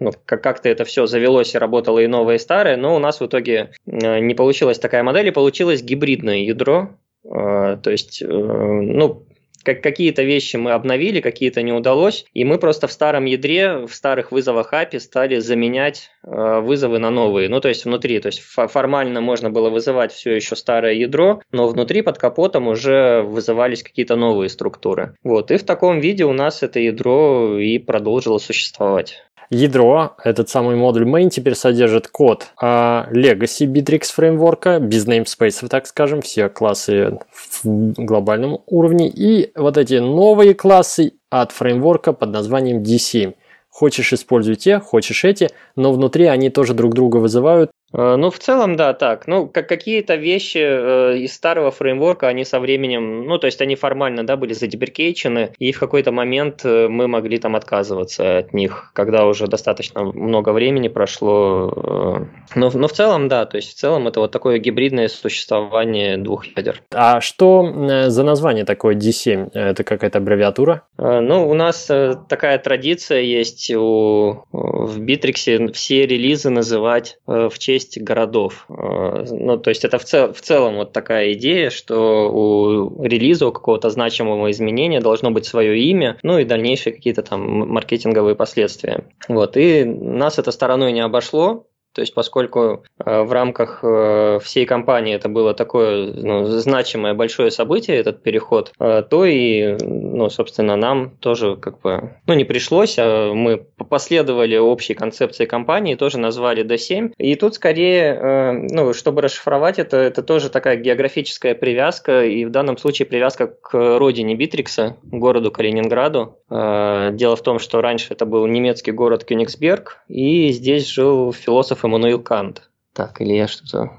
ну, 0.00 0.12
как-то 0.26 0.68
это 0.68 0.84
все 0.84 1.06
завелось 1.06 1.54
и 1.54 1.58
работало 1.58 1.98
и 1.98 2.06
новое, 2.06 2.36
и 2.36 2.38
старое, 2.38 2.76
но 2.76 2.94
у 2.94 2.98
нас 2.98 3.20
в 3.20 3.26
итоге 3.26 3.72
э, 3.86 4.20
не 4.20 4.34
получилась 4.34 4.78
такая 4.78 5.02
модель, 5.02 5.28
и 5.28 5.32
получилось 5.32 5.82
гибридное 5.82 6.38
ядро, 6.38 6.90
э, 7.24 7.78
то 7.82 7.90
есть, 7.90 8.22
ну, 8.26 9.24
как 9.62 9.82
какие-то 9.82 10.22
вещи 10.22 10.56
мы 10.56 10.72
обновили, 10.72 11.20
какие-то 11.20 11.62
не 11.62 11.72
удалось, 11.72 12.24
и 12.32 12.44
мы 12.44 12.58
просто 12.58 12.86
в 12.86 12.92
старом 12.92 13.24
ядре, 13.24 13.86
в 13.86 13.94
старых 13.94 14.32
вызовах 14.32 14.72
API 14.72 15.00
стали 15.00 15.38
заменять 15.38 16.10
э, 16.24 16.60
вызовы 16.60 16.98
на 16.98 17.10
новые. 17.10 17.48
Ну, 17.48 17.60
то 17.60 17.68
есть 17.68 17.84
внутри, 17.84 18.20
то 18.20 18.28
есть 18.28 18.40
формально 18.40 19.20
можно 19.20 19.50
было 19.50 19.70
вызывать 19.70 20.12
все 20.12 20.34
еще 20.34 20.56
старое 20.56 20.94
ядро, 20.94 21.40
но 21.52 21.68
внутри 21.68 22.02
под 22.02 22.18
капотом 22.18 22.68
уже 22.68 23.22
вызывались 23.22 23.82
какие-то 23.82 24.16
новые 24.16 24.48
структуры. 24.48 25.14
Вот, 25.22 25.50
и 25.50 25.56
в 25.56 25.64
таком 25.64 26.00
виде 26.00 26.24
у 26.24 26.32
нас 26.32 26.62
это 26.62 26.80
ядро 26.80 27.58
и 27.58 27.78
продолжило 27.78 28.38
существовать. 28.38 29.22
Ядро, 29.52 30.12
этот 30.22 30.48
самый 30.48 30.76
модуль 30.76 31.08
main, 31.08 31.28
теперь 31.28 31.56
содержит 31.56 32.06
код 32.06 32.46
а 32.56 33.08
Legacy 33.10 33.66
Bittrex 33.66 34.04
фреймворка, 34.12 34.78
без 34.78 35.08
namespace, 35.08 35.66
так 35.66 35.88
скажем, 35.88 36.22
все 36.22 36.48
классы 36.48 37.18
в 37.32 37.64
глобальном 37.64 38.60
уровне, 38.66 39.08
и 39.08 39.50
вот 39.56 39.76
эти 39.76 39.94
новые 39.94 40.54
классы 40.54 41.14
от 41.30 41.50
фреймворка 41.50 42.12
под 42.12 42.30
названием 42.30 42.82
D7. 42.82 43.34
Хочешь 43.68 44.12
используй 44.12 44.54
те, 44.54 44.78
хочешь 44.78 45.24
эти, 45.24 45.48
но 45.74 45.92
внутри 45.92 46.26
они 46.26 46.48
тоже 46.50 46.72
друг 46.72 46.94
друга 46.94 47.16
вызывают, 47.16 47.72
ну, 47.92 48.30
в 48.30 48.38
целом, 48.38 48.76
да, 48.76 48.92
так. 48.92 49.26
Ну, 49.26 49.48
как 49.48 49.68
какие-то 49.68 50.14
вещи 50.14 50.58
э, 50.58 51.18
из 51.18 51.34
старого 51.34 51.70
фреймворка, 51.70 52.28
они 52.28 52.44
со 52.44 52.60
временем, 52.60 53.26
ну, 53.26 53.38
то 53.38 53.46
есть 53.46 53.60
они 53.60 53.74
формально, 53.76 54.24
да, 54.24 54.36
были 54.36 54.52
задеберкейчены, 54.52 55.52
и 55.58 55.72
в 55.72 55.80
какой-то 55.80 56.12
момент 56.12 56.60
э, 56.64 56.88
мы 56.88 57.08
могли 57.08 57.38
там 57.38 57.56
отказываться 57.56 58.38
от 58.38 58.52
них, 58.52 58.92
когда 58.94 59.26
уже 59.26 59.46
достаточно 59.46 60.04
много 60.04 60.52
времени 60.52 60.88
прошло. 60.88 61.72
Э, 61.76 62.58
но, 62.58 62.70
но 62.72 62.88
в 62.88 62.92
целом, 62.92 63.28
да, 63.28 63.44
то 63.46 63.56
есть 63.56 63.70
в 63.70 63.74
целом 63.74 64.06
это 64.08 64.20
вот 64.20 64.30
такое 64.30 64.58
гибридное 64.58 65.08
существование 65.08 66.16
двух 66.16 66.46
ядер. 66.56 66.82
А 66.92 67.20
что 67.20 67.64
э, 67.64 68.10
за 68.10 68.22
название 68.22 68.64
такое 68.64 68.94
D7? 68.94 69.50
Это 69.52 69.84
какая-то 69.84 70.18
аббревиатура? 70.18 70.82
Э, 70.98 71.20
ну, 71.20 71.48
у 71.48 71.54
нас 71.54 71.90
э, 71.90 72.14
такая 72.28 72.58
традиция 72.58 73.20
есть 73.20 73.70
у, 73.74 74.44
в 74.52 75.00
Bittrex 75.00 75.72
все 75.72 76.06
релизы 76.06 76.50
называть 76.50 77.18
э, 77.26 77.48
в 77.50 77.58
честь 77.58 77.79
честь 77.80 78.00
городов. 78.00 78.66
Э, 78.68 79.24
ну, 79.30 79.56
то 79.56 79.70
есть 79.70 79.84
это 79.84 79.98
в, 79.98 80.04
цел, 80.04 80.32
в 80.32 80.40
целом 80.40 80.76
вот 80.76 80.92
такая 80.92 81.32
идея, 81.32 81.70
что 81.70 82.30
у 82.30 83.04
релиза, 83.04 83.46
у 83.46 83.52
какого-то 83.52 83.90
значимого 83.90 84.50
изменения 84.50 85.00
должно 85.00 85.30
быть 85.30 85.46
свое 85.46 85.78
имя, 85.80 86.18
ну 86.22 86.38
и 86.38 86.44
дальнейшие 86.44 86.92
какие-то 86.94 87.22
там 87.22 87.40
маркетинговые 87.68 88.34
последствия. 88.34 89.04
Вот, 89.28 89.56
и 89.56 89.84
нас 89.84 90.38
это 90.38 90.52
стороной 90.52 90.92
не 90.92 91.00
обошло, 91.00 91.66
то 91.92 92.00
есть, 92.02 92.14
поскольку 92.14 92.84
э, 93.04 93.22
в 93.22 93.32
рамках 93.32 93.80
э, 93.82 94.38
всей 94.42 94.64
компании 94.64 95.14
это 95.14 95.28
было 95.28 95.54
такое 95.54 96.12
ну, 96.12 96.46
значимое 96.46 97.14
большое 97.14 97.50
событие, 97.50 97.96
этот 97.96 98.22
переход, 98.22 98.72
э, 98.78 99.02
то 99.08 99.24
и, 99.24 99.76
ну, 99.82 100.30
собственно, 100.30 100.76
нам 100.76 101.10
тоже 101.20 101.56
как 101.56 101.80
бы, 101.80 102.14
ну, 102.26 102.34
не 102.34 102.44
пришлось, 102.44 102.96
а 102.98 103.32
мы 103.34 103.66
последовали 103.88 104.56
общей 104.56 104.94
концепции 104.94 105.46
компании, 105.46 105.96
тоже 105.96 106.18
назвали 106.18 106.64
D7. 106.64 107.12
И 107.18 107.34
тут 107.34 107.54
скорее, 107.54 108.68
ну, 108.70 108.92
чтобы 108.92 109.22
расшифровать 109.22 109.78
это, 109.78 109.96
это 109.96 110.22
тоже 110.22 110.50
такая 110.50 110.76
географическая 110.76 111.54
привязка, 111.54 112.24
и 112.24 112.44
в 112.44 112.50
данном 112.50 112.76
случае 112.78 113.06
привязка 113.06 113.46
к 113.46 113.98
родине 113.98 114.34
Битрикса, 114.34 114.96
городу 115.02 115.50
Калининграду. 115.50 116.38
Э, 116.50 117.10
дело 117.12 117.36
в 117.36 117.42
том, 117.42 117.58
что 117.58 117.80
раньше 117.80 118.12
это 118.12 118.26
был 118.26 118.46
немецкий 118.46 118.90
город 118.90 119.24
Кёнигсберг, 119.24 120.02
и 120.08 120.50
здесь 120.50 120.88
жил 120.88 121.32
философ 121.32 121.79
Эммануил 121.84 122.22
Кант. 122.22 122.70
Так, 122.92 123.20
или 123.20 123.32
я 123.34 123.48
что-то... 123.48 123.90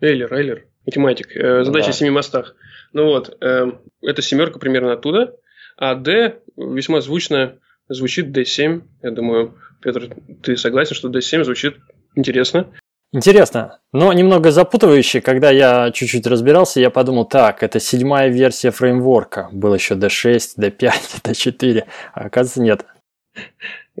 Эйлер, 0.00 0.32
Эйлер, 0.32 0.66
математик. 0.86 1.36
Э, 1.36 1.64
задача 1.64 1.86
да. 1.86 1.90
о 1.90 1.94
семи 1.94 2.10
мостах. 2.10 2.54
Ну 2.92 3.06
вот, 3.06 3.36
э, 3.40 3.72
это 4.02 4.22
семерка 4.22 4.58
примерно 4.58 4.92
оттуда, 4.92 5.34
а 5.76 5.94
D 5.94 6.38
весьма 6.56 7.00
звучно 7.00 7.58
звучит 7.88 8.36
D7. 8.36 8.82
Я 9.02 9.10
думаю, 9.10 9.58
Петр, 9.82 10.14
ты 10.42 10.56
согласен, 10.56 10.94
что 10.94 11.08
D7 11.08 11.44
звучит 11.44 11.76
интересно? 12.14 12.72
Интересно, 13.12 13.78
но 13.92 14.12
немного 14.12 14.50
запутывающе, 14.50 15.20
когда 15.20 15.48
я 15.50 15.92
чуть-чуть 15.92 16.26
разбирался, 16.26 16.80
я 16.80 16.90
подумал, 16.90 17.26
так, 17.26 17.62
это 17.62 17.78
седьмая 17.78 18.28
версия 18.28 18.72
фреймворка, 18.72 19.50
был 19.52 19.72
еще 19.72 19.94
D6, 19.94 20.58
D5, 20.58 20.90
D4, 21.22 21.84
а 22.12 22.20
оказывается 22.24 22.62
нет. 22.62 22.86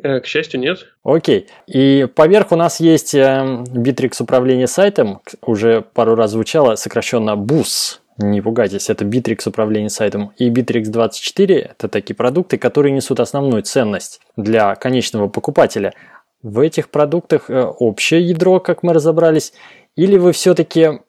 Э, 0.02 0.20
к 0.20 0.26
счастью, 0.26 0.60
нет. 0.60 0.86
Окей. 1.04 1.48
И 1.66 2.06
поверх 2.14 2.52
у 2.52 2.56
нас 2.56 2.80
есть 2.80 3.14
э, 3.14 3.18
Bittrex 3.20 4.22
управление 4.22 4.66
сайтом, 4.66 5.20
уже 5.42 5.82
пару 5.82 6.14
раз 6.14 6.32
звучало, 6.32 6.74
сокращенно 6.76 7.36
BUS. 7.36 8.00
Не 8.18 8.40
пугайтесь, 8.40 8.90
это 8.90 9.04
Bittrex 9.04 9.48
управление 9.48 9.90
сайтом. 9.90 10.32
И 10.36 10.50
Bittrex 10.50 10.84
24– 10.84 11.58
это 11.78 11.88
такие 11.88 12.14
продукты, 12.14 12.58
которые 12.58 12.92
несут 12.92 13.20
основную 13.20 13.62
ценность 13.62 14.20
для 14.36 14.74
конечного 14.74 15.28
покупателя– 15.28 15.92
в 16.44 16.60
этих 16.60 16.90
продуктах 16.90 17.48
э, 17.48 17.64
общее 17.64 18.20
ядро, 18.20 18.60
как 18.60 18.82
мы 18.82 18.92
разобрались, 18.92 19.54
или 19.96 20.18
вы 20.18 20.32
все-таки, 20.32 21.00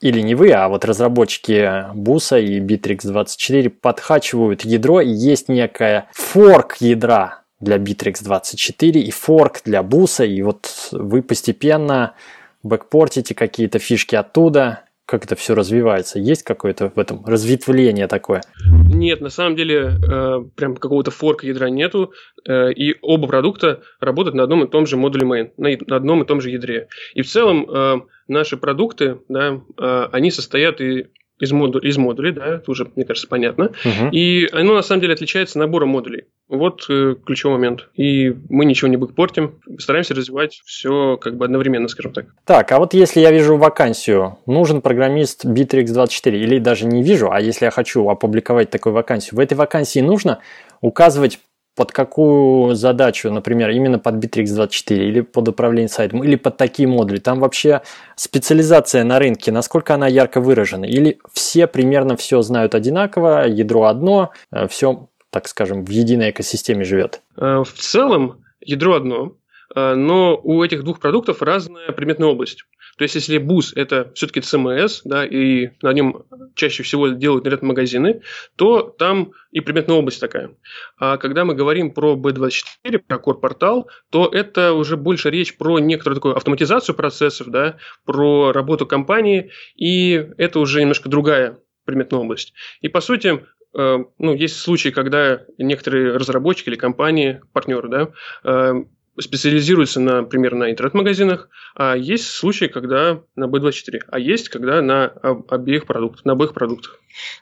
или 0.00 0.20
не 0.20 0.34
вы, 0.34 0.52
а 0.52 0.68
вот 0.68 0.84
разработчики 0.84 1.86
Буса 1.94 2.38
и 2.38 2.60
Bittrex24 2.60 3.70
подхачивают 3.70 4.66
ядро, 4.66 5.00
и 5.00 5.08
есть 5.08 5.48
некая 5.48 6.08
форк 6.12 6.76
ядра 6.80 7.41
для 7.62 7.78
Bittrex24 7.78 8.98
и 8.98 9.10
форк 9.10 9.62
для 9.64 9.82
Буса, 9.82 10.24
и 10.24 10.42
вот 10.42 10.68
вы 10.92 11.22
постепенно 11.22 12.14
бэкпортите 12.62 13.34
какие-то 13.34 13.78
фишки 13.78 14.14
оттуда, 14.14 14.84
как 15.06 15.24
это 15.24 15.36
все 15.36 15.54
развивается? 15.54 16.18
Есть 16.18 16.42
какое-то 16.42 16.90
в 16.90 16.98
этом 16.98 17.24
разветвление 17.26 18.08
такое? 18.08 18.40
Нет, 18.64 19.20
на 19.20 19.28
самом 19.28 19.56
деле 19.56 19.92
э, 20.02 20.44
прям 20.56 20.76
какого-то 20.76 21.10
форка 21.10 21.46
ядра 21.46 21.68
нету, 21.68 22.12
э, 22.48 22.72
и 22.72 22.96
оба 23.02 23.28
продукта 23.28 23.82
работают 24.00 24.34
на 24.34 24.44
одном 24.44 24.64
и 24.64 24.70
том 24.70 24.86
же 24.86 24.96
модуле 24.96 25.26
main, 25.26 25.50
на, 25.56 25.70
на 25.86 25.96
одном 25.96 26.22
и 26.22 26.26
том 26.26 26.40
же 26.40 26.50
ядре. 26.50 26.88
И 27.14 27.22
в 27.22 27.28
целом 27.28 27.68
э, 27.68 28.00
наши 28.28 28.56
продукты, 28.56 29.18
да, 29.28 29.60
э, 29.78 30.08
они 30.12 30.30
состоят 30.30 30.80
и 30.80 31.08
из, 31.42 31.50
модуль, 31.50 31.86
из 31.86 31.98
модулей, 31.98 32.30
да, 32.30 32.46
это 32.54 32.70
уже, 32.70 32.88
мне 32.94 33.04
кажется, 33.04 33.26
понятно. 33.26 33.72
Угу. 33.84 34.10
И 34.12 34.48
оно 34.52 34.74
на 34.74 34.82
самом 34.82 35.00
деле 35.00 35.14
отличается 35.14 35.58
набором 35.58 35.88
модулей. 35.88 36.26
Вот 36.48 36.86
э, 36.88 37.16
ключевой 37.26 37.56
момент. 37.56 37.88
И 37.96 38.32
мы 38.48 38.64
ничего 38.64 38.88
не 38.88 38.96
бэкпортим, 38.96 39.60
стараемся 39.78 40.14
развивать 40.14 40.62
все 40.64 41.16
как 41.16 41.36
бы 41.36 41.44
одновременно, 41.44 41.88
скажем 41.88 42.12
так. 42.12 42.26
Так, 42.46 42.70
а 42.70 42.78
вот 42.78 42.94
если 42.94 43.18
я 43.18 43.32
вижу 43.32 43.56
вакансию, 43.56 44.38
нужен 44.46 44.82
программист 44.82 45.44
Bittrex24, 45.44 46.30
или 46.30 46.60
даже 46.60 46.86
не 46.86 47.02
вижу, 47.02 47.32
а 47.32 47.40
если 47.40 47.64
я 47.64 47.72
хочу 47.72 48.08
опубликовать 48.08 48.70
такую 48.70 48.92
вакансию, 48.92 49.36
в 49.36 49.40
этой 49.40 49.54
вакансии 49.54 49.98
нужно 49.98 50.38
указывать 50.80 51.40
под 51.74 51.90
какую 51.90 52.74
задачу, 52.74 53.30
например, 53.30 53.70
именно 53.70 53.98
под 53.98 54.16
Bittrex24 54.16 54.96
или 54.96 55.20
под 55.22 55.48
управление 55.48 55.88
сайтом, 55.88 56.22
или 56.22 56.36
под 56.36 56.56
такие 56.56 56.86
модули. 56.86 57.18
Там 57.18 57.40
вообще 57.40 57.80
специализация 58.14 59.04
на 59.04 59.18
рынке, 59.18 59.52
насколько 59.52 59.94
она 59.94 60.06
ярко 60.06 60.40
выражена. 60.40 60.84
Или 60.84 61.18
все 61.32 61.66
примерно 61.66 62.16
все 62.16 62.42
знают 62.42 62.74
одинаково, 62.74 63.46
ядро 63.46 63.84
одно, 63.84 64.32
э, 64.50 64.68
все, 64.68 65.08
так 65.30 65.48
скажем, 65.48 65.84
в 65.84 65.88
единой 65.88 66.30
экосистеме 66.30 66.84
живет. 66.84 67.22
Э, 67.36 67.62
в 67.64 67.72
целом 67.72 68.44
ядро 68.60 68.94
одно, 68.94 69.32
э, 69.74 69.94
но 69.94 70.38
у 70.42 70.62
этих 70.62 70.84
двух 70.84 71.00
продуктов 71.00 71.40
разная 71.40 71.90
предметная 71.92 72.28
область. 72.28 72.64
То 72.98 73.04
есть, 73.04 73.14
если 73.14 73.38
бус– 73.38 73.72
это 73.76 74.12
все-таки 74.14 74.40
CMS, 74.40 75.00
да, 75.04 75.24
и 75.24 75.70
на 75.82 75.92
нем 75.92 76.24
чаще 76.54 76.82
всего 76.82 77.08
делают 77.08 77.42
интернет-магазины, 77.42 78.22
то 78.56 78.82
там 78.82 79.32
и 79.50 79.60
предметная 79.60 79.96
область 79.96 80.20
такая. 80.20 80.50
А 80.98 81.16
когда 81.16 81.44
мы 81.44 81.54
говорим 81.54 81.92
про 81.92 82.14
B24, 82.14 82.98
про 83.06 83.16
Core-портал, 83.16 83.88
то 84.10 84.28
это 84.28 84.74
уже 84.74 84.96
больше 84.96 85.30
речь 85.30 85.56
про 85.56 85.78
некоторую 85.78 86.16
такую 86.16 86.36
автоматизацию 86.36 86.94
процессов, 86.94 87.48
да, 87.48 87.76
про 88.04 88.52
работу 88.52 88.86
компании, 88.86 89.50
и 89.76 90.12
это 90.36 90.60
уже 90.60 90.80
немножко 90.80 91.08
другая 91.08 91.58
предметная 91.84 92.20
область. 92.20 92.52
И, 92.80 92.88
по 92.88 93.00
сути, 93.00 93.44
э, 93.74 93.98
ну, 94.18 94.34
есть 94.34 94.56
случаи, 94.56 94.90
когда 94.90 95.42
некоторые 95.58 96.16
разработчики 96.16 96.68
или 96.68 96.76
компании, 96.76 97.40
партнеры, 97.52 97.88
да, 97.88 98.74
специализируется, 99.18 100.00
например, 100.00 100.54
на 100.54 100.70
интернет-магазинах, 100.70 101.48
а 101.74 101.96
есть 101.96 102.26
случаи, 102.26 102.66
когда 102.66 103.22
на 103.36 103.44
B24, 103.44 104.00
а 104.08 104.18
есть, 104.18 104.48
когда 104.48 104.80
на 104.80 105.06
обеих 105.48 105.86
продуктах, 105.86 106.24
на 106.24 106.32
обоих 106.32 106.54
продуктах. 106.54 106.98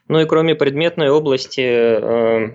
Ну 0.08 0.20
и 0.20 0.26
кроме 0.26 0.54
предметной 0.54 1.10
области, 1.10 1.60
э, 1.60 2.50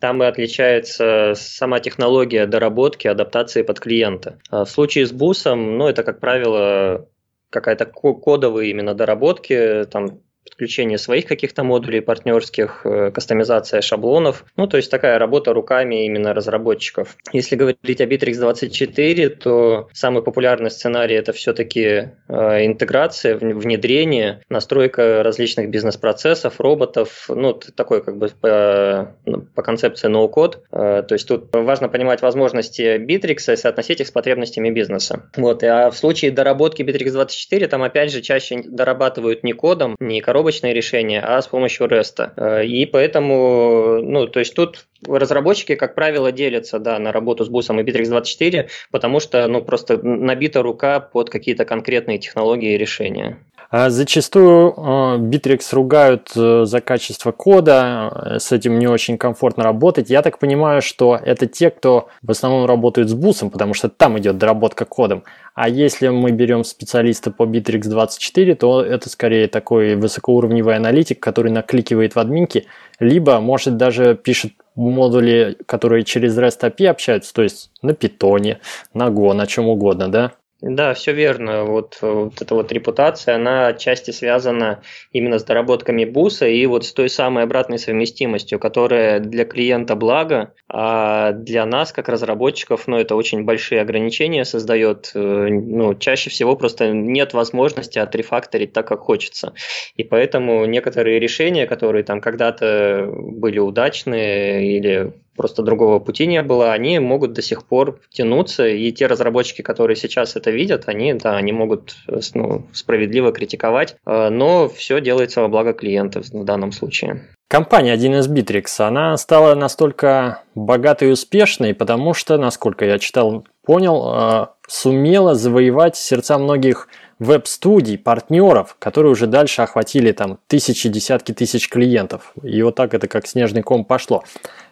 там 0.00 0.22
и 0.22 0.26
отличается 0.26 1.34
сама 1.36 1.80
технология 1.80 2.46
доработки, 2.46 3.06
адаптации 3.06 3.62
под 3.62 3.80
клиента. 3.80 4.38
А 4.50 4.64
в 4.64 4.70
случае 4.70 5.06
с 5.06 5.12
бусом, 5.12 5.76
ну 5.76 5.88
это, 5.88 6.02
как 6.04 6.20
правило, 6.20 7.08
какая-то 7.50 7.86
кодовые 7.86 8.70
именно 8.70 8.94
доработки, 8.94 9.84
там 9.90 10.20
подключение 10.44 10.98
своих 10.98 11.26
каких-то 11.26 11.64
модулей 11.64 12.00
партнерских, 12.00 12.82
э, 12.84 13.10
кастомизация 13.10 13.80
шаблонов. 13.80 14.44
Ну, 14.56 14.66
то 14.66 14.76
есть 14.76 14.90
такая 14.90 15.18
работа 15.18 15.52
руками 15.52 16.06
именно 16.06 16.34
разработчиков. 16.34 17.16
Если 17.32 17.56
говорить 17.56 18.00
о 18.00 18.06
Bittrex 18.06 18.38
24, 18.38 19.30
то 19.30 19.88
самый 19.92 20.22
популярный 20.22 20.70
сценарий 20.70 21.14
это 21.14 21.32
все-таки 21.32 22.10
э, 22.28 22.66
интеграция, 22.66 23.36
внедрение, 23.36 24.42
настройка 24.48 25.22
различных 25.22 25.70
бизнес-процессов, 25.70 26.60
роботов, 26.60 27.26
ну, 27.28 27.52
такой 27.52 28.02
как 28.02 28.16
бы 28.16 28.30
по, 28.40 29.14
ну, 29.26 29.42
по 29.54 29.62
концепции 29.62 30.08
no-code. 30.08 30.58
Э, 30.72 31.02
то 31.02 31.14
есть 31.14 31.28
тут 31.28 31.48
важно 31.52 31.88
понимать 31.88 32.22
возможности 32.22 32.98
Bittrex 32.98 33.52
и 33.52 33.56
соотносить 33.56 34.00
их 34.00 34.06
с 34.06 34.10
потребностями 34.10 34.70
бизнеса. 34.70 35.28
Вот, 35.36 35.62
а 35.64 35.90
в 35.90 35.96
случае 35.96 36.30
доработки 36.30 36.82
Bittrex 36.82 37.12
24 37.12 37.68
там 37.68 37.82
опять 37.82 38.10
же 38.10 38.22
чаще 38.22 38.62
дорабатывают 38.64 39.42
не 39.42 39.52
кодом, 39.52 39.96
не 40.00 40.20
коробочное 40.30 40.72
решение, 40.72 41.20
а 41.20 41.42
с 41.42 41.48
помощью 41.48 41.88
REST. 41.88 42.30
Э, 42.36 42.64
и 42.64 42.86
поэтому, 42.86 44.00
ну, 44.00 44.28
то 44.28 44.38
есть 44.38 44.54
тут 44.54 44.86
разработчики, 45.04 45.74
как 45.74 45.96
правило, 45.96 46.30
делятся 46.30 46.78
да, 46.78 47.00
на 47.00 47.10
работу 47.10 47.44
с 47.44 47.48
бусом 47.48 47.80
и 47.80 47.82
Bittrex24, 47.82 48.68
потому 48.92 49.18
что 49.18 49.48
ну, 49.48 49.60
просто 49.60 49.98
набита 50.00 50.62
рука 50.62 51.00
под 51.00 51.30
какие-то 51.30 51.64
конкретные 51.64 52.18
технологии 52.18 52.74
и 52.74 52.78
решения. 52.78 53.38
А 53.70 53.88
зачастую 53.88 54.74
э, 54.76 54.80
Bittrex 55.18 55.60
ругают 55.72 56.32
э, 56.34 56.64
за 56.64 56.80
качество 56.80 57.30
кода, 57.30 58.36
с 58.40 58.50
этим 58.50 58.80
не 58.80 58.88
очень 58.88 59.16
комфортно 59.16 59.62
работать. 59.62 60.10
Я 60.10 60.22
так 60.22 60.40
понимаю, 60.40 60.82
что 60.82 61.16
это 61.16 61.46
те, 61.46 61.70
кто 61.70 62.08
в 62.20 62.32
основном 62.32 62.66
работают 62.66 63.08
с 63.08 63.14
бусом, 63.14 63.48
потому 63.48 63.74
что 63.74 63.88
там 63.88 64.18
идет 64.18 64.38
доработка 64.38 64.84
кодом. 64.84 65.22
А 65.54 65.68
если 65.68 66.08
мы 66.08 66.32
берем 66.32 66.64
специалиста 66.64 67.30
по 67.30 67.44
Bittrex24, 67.44 68.56
то 68.56 68.82
это 68.82 69.08
скорее 69.08 69.46
такой 69.46 69.94
высокоуровневый 69.94 70.74
аналитик, 70.74 71.20
который 71.20 71.52
накликивает 71.52 72.16
в 72.16 72.18
админки, 72.18 72.66
либо, 72.98 73.38
может, 73.38 73.76
даже 73.76 74.16
пишет 74.16 74.52
модули, 74.74 75.56
которые 75.66 76.02
через 76.02 76.36
REST 76.36 76.60
API 76.62 76.88
общаются, 76.88 77.32
то 77.32 77.42
есть 77.42 77.70
на 77.82 77.92
питоне, 77.92 78.58
на 78.94 79.08
Go, 79.08 79.32
на 79.32 79.46
чем 79.46 79.68
угодно, 79.68 80.08
да? 80.10 80.32
Да, 80.62 80.92
все 80.92 81.12
верно. 81.12 81.64
Вот, 81.64 81.98
вот 82.02 82.42
эта 82.42 82.54
вот 82.54 82.70
репутация, 82.70 83.36
она 83.36 83.68
отчасти 83.68 84.10
связана 84.10 84.82
именно 85.10 85.38
с 85.38 85.44
доработками 85.44 86.04
буса 86.04 86.46
и 86.46 86.66
вот 86.66 86.84
с 86.84 86.92
той 86.92 87.08
самой 87.08 87.44
обратной 87.44 87.78
совместимостью, 87.78 88.58
которая 88.58 89.20
для 89.20 89.46
клиента 89.46 89.96
благо, 89.96 90.52
а 90.68 91.32
для 91.32 91.64
нас, 91.64 91.92
как 91.92 92.10
разработчиков, 92.10 92.86
ну, 92.88 92.98
это 92.98 93.16
очень 93.16 93.44
большие 93.44 93.80
ограничения 93.80 94.44
создает. 94.44 95.12
Э, 95.14 95.48
ну, 95.48 95.94
чаще 95.94 96.28
всего 96.28 96.54
просто 96.56 96.90
нет 96.90 97.32
возможности 97.32 97.98
отрефакторить 97.98 98.74
так, 98.74 98.86
как 98.86 99.00
хочется. 99.00 99.54
И 99.96 100.04
поэтому 100.04 100.66
некоторые 100.66 101.20
решения, 101.20 101.66
которые 101.66 102.04
там 102.04 102.20
когда-то 102.20 103.08
были 103.10 103.58
удачные 103.58 104.76
или 104.76 105.12
просто 105.36 105.62
другого 105.62 105.98
пути 105.98 106.26
не 106.26 106.42
было, 106.42 106.72
они 106.72 106.98
могут 106.98 107.32
до 107.32 107.42
сих 107.42 107.64
пор 107.64 108.00
тянуться, 108.10 108.66
и 108.66 108.92
те 108.92 109.06
разработчики, 109.06 109.62
которые 109.62 109.96
сейчас 109.96 110.36
это 110.36 110.50
видят, 110.50 110.84
они, 110.86 111.14
да, 111.14 111.36
они 111.36 111.52
могут 111.52 111.96
ну, 112.34 112.66
справедливо 112.72 113.32
критиковать, 113.32 113.96
э, 114.06 114.28
но 114.30 114.68
все 114.68 115.00
делается 115.00 115.40
во 115.40 115.48
благо 115.48 115.72
клиентов 115.72 116.26
в 116.26 116.44
данном 116.44 116.72
случае. 116.72 117.28
Компания 117.48 117.96
1С 117.96 118.28
Bittrex, 118.28 118.66
она 118.78 119.16
стала 119.16 119.56
настолько 119.56 120.44
богатой 120.54 121.08
и 121.08 121.12
успешной, 121.12 121.74
потому 121.74 122.14
что, 122.14 122.38
насколько 122.38 122.84
я 122.84 122.98
читал, 123.00 123.44
понял, 123.64 124.14
э, 124.14 124.46
сумела 124.68 125.34
завоевать 125.34 125.96
сердца 125.96 126.38
многих 126.38 126.86
веб-студий, 127.20 127.98
партнеров, 127.98 128.74
которые 128.80 129.12
уже 129.12 129.26
дальше 129.26 129.62
охватили 129.62 130.10
там 130.10 130.38
тысячи, 130.48 130.88
десятки 130.88 131.32
тысяч 131.32 131.68
клиентов. 131.68 132.32
И 132.42 132.60
вот 132.62 132.74
так 132.74 132.94
это 132.94 133.06
как 133.06 133.28
снежный 133.28 133.62
ком 133.62 133.84
пошло. 133.84 134.24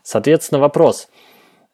Соответственно, 0.02 0.58
вопрос. 0.58 1.08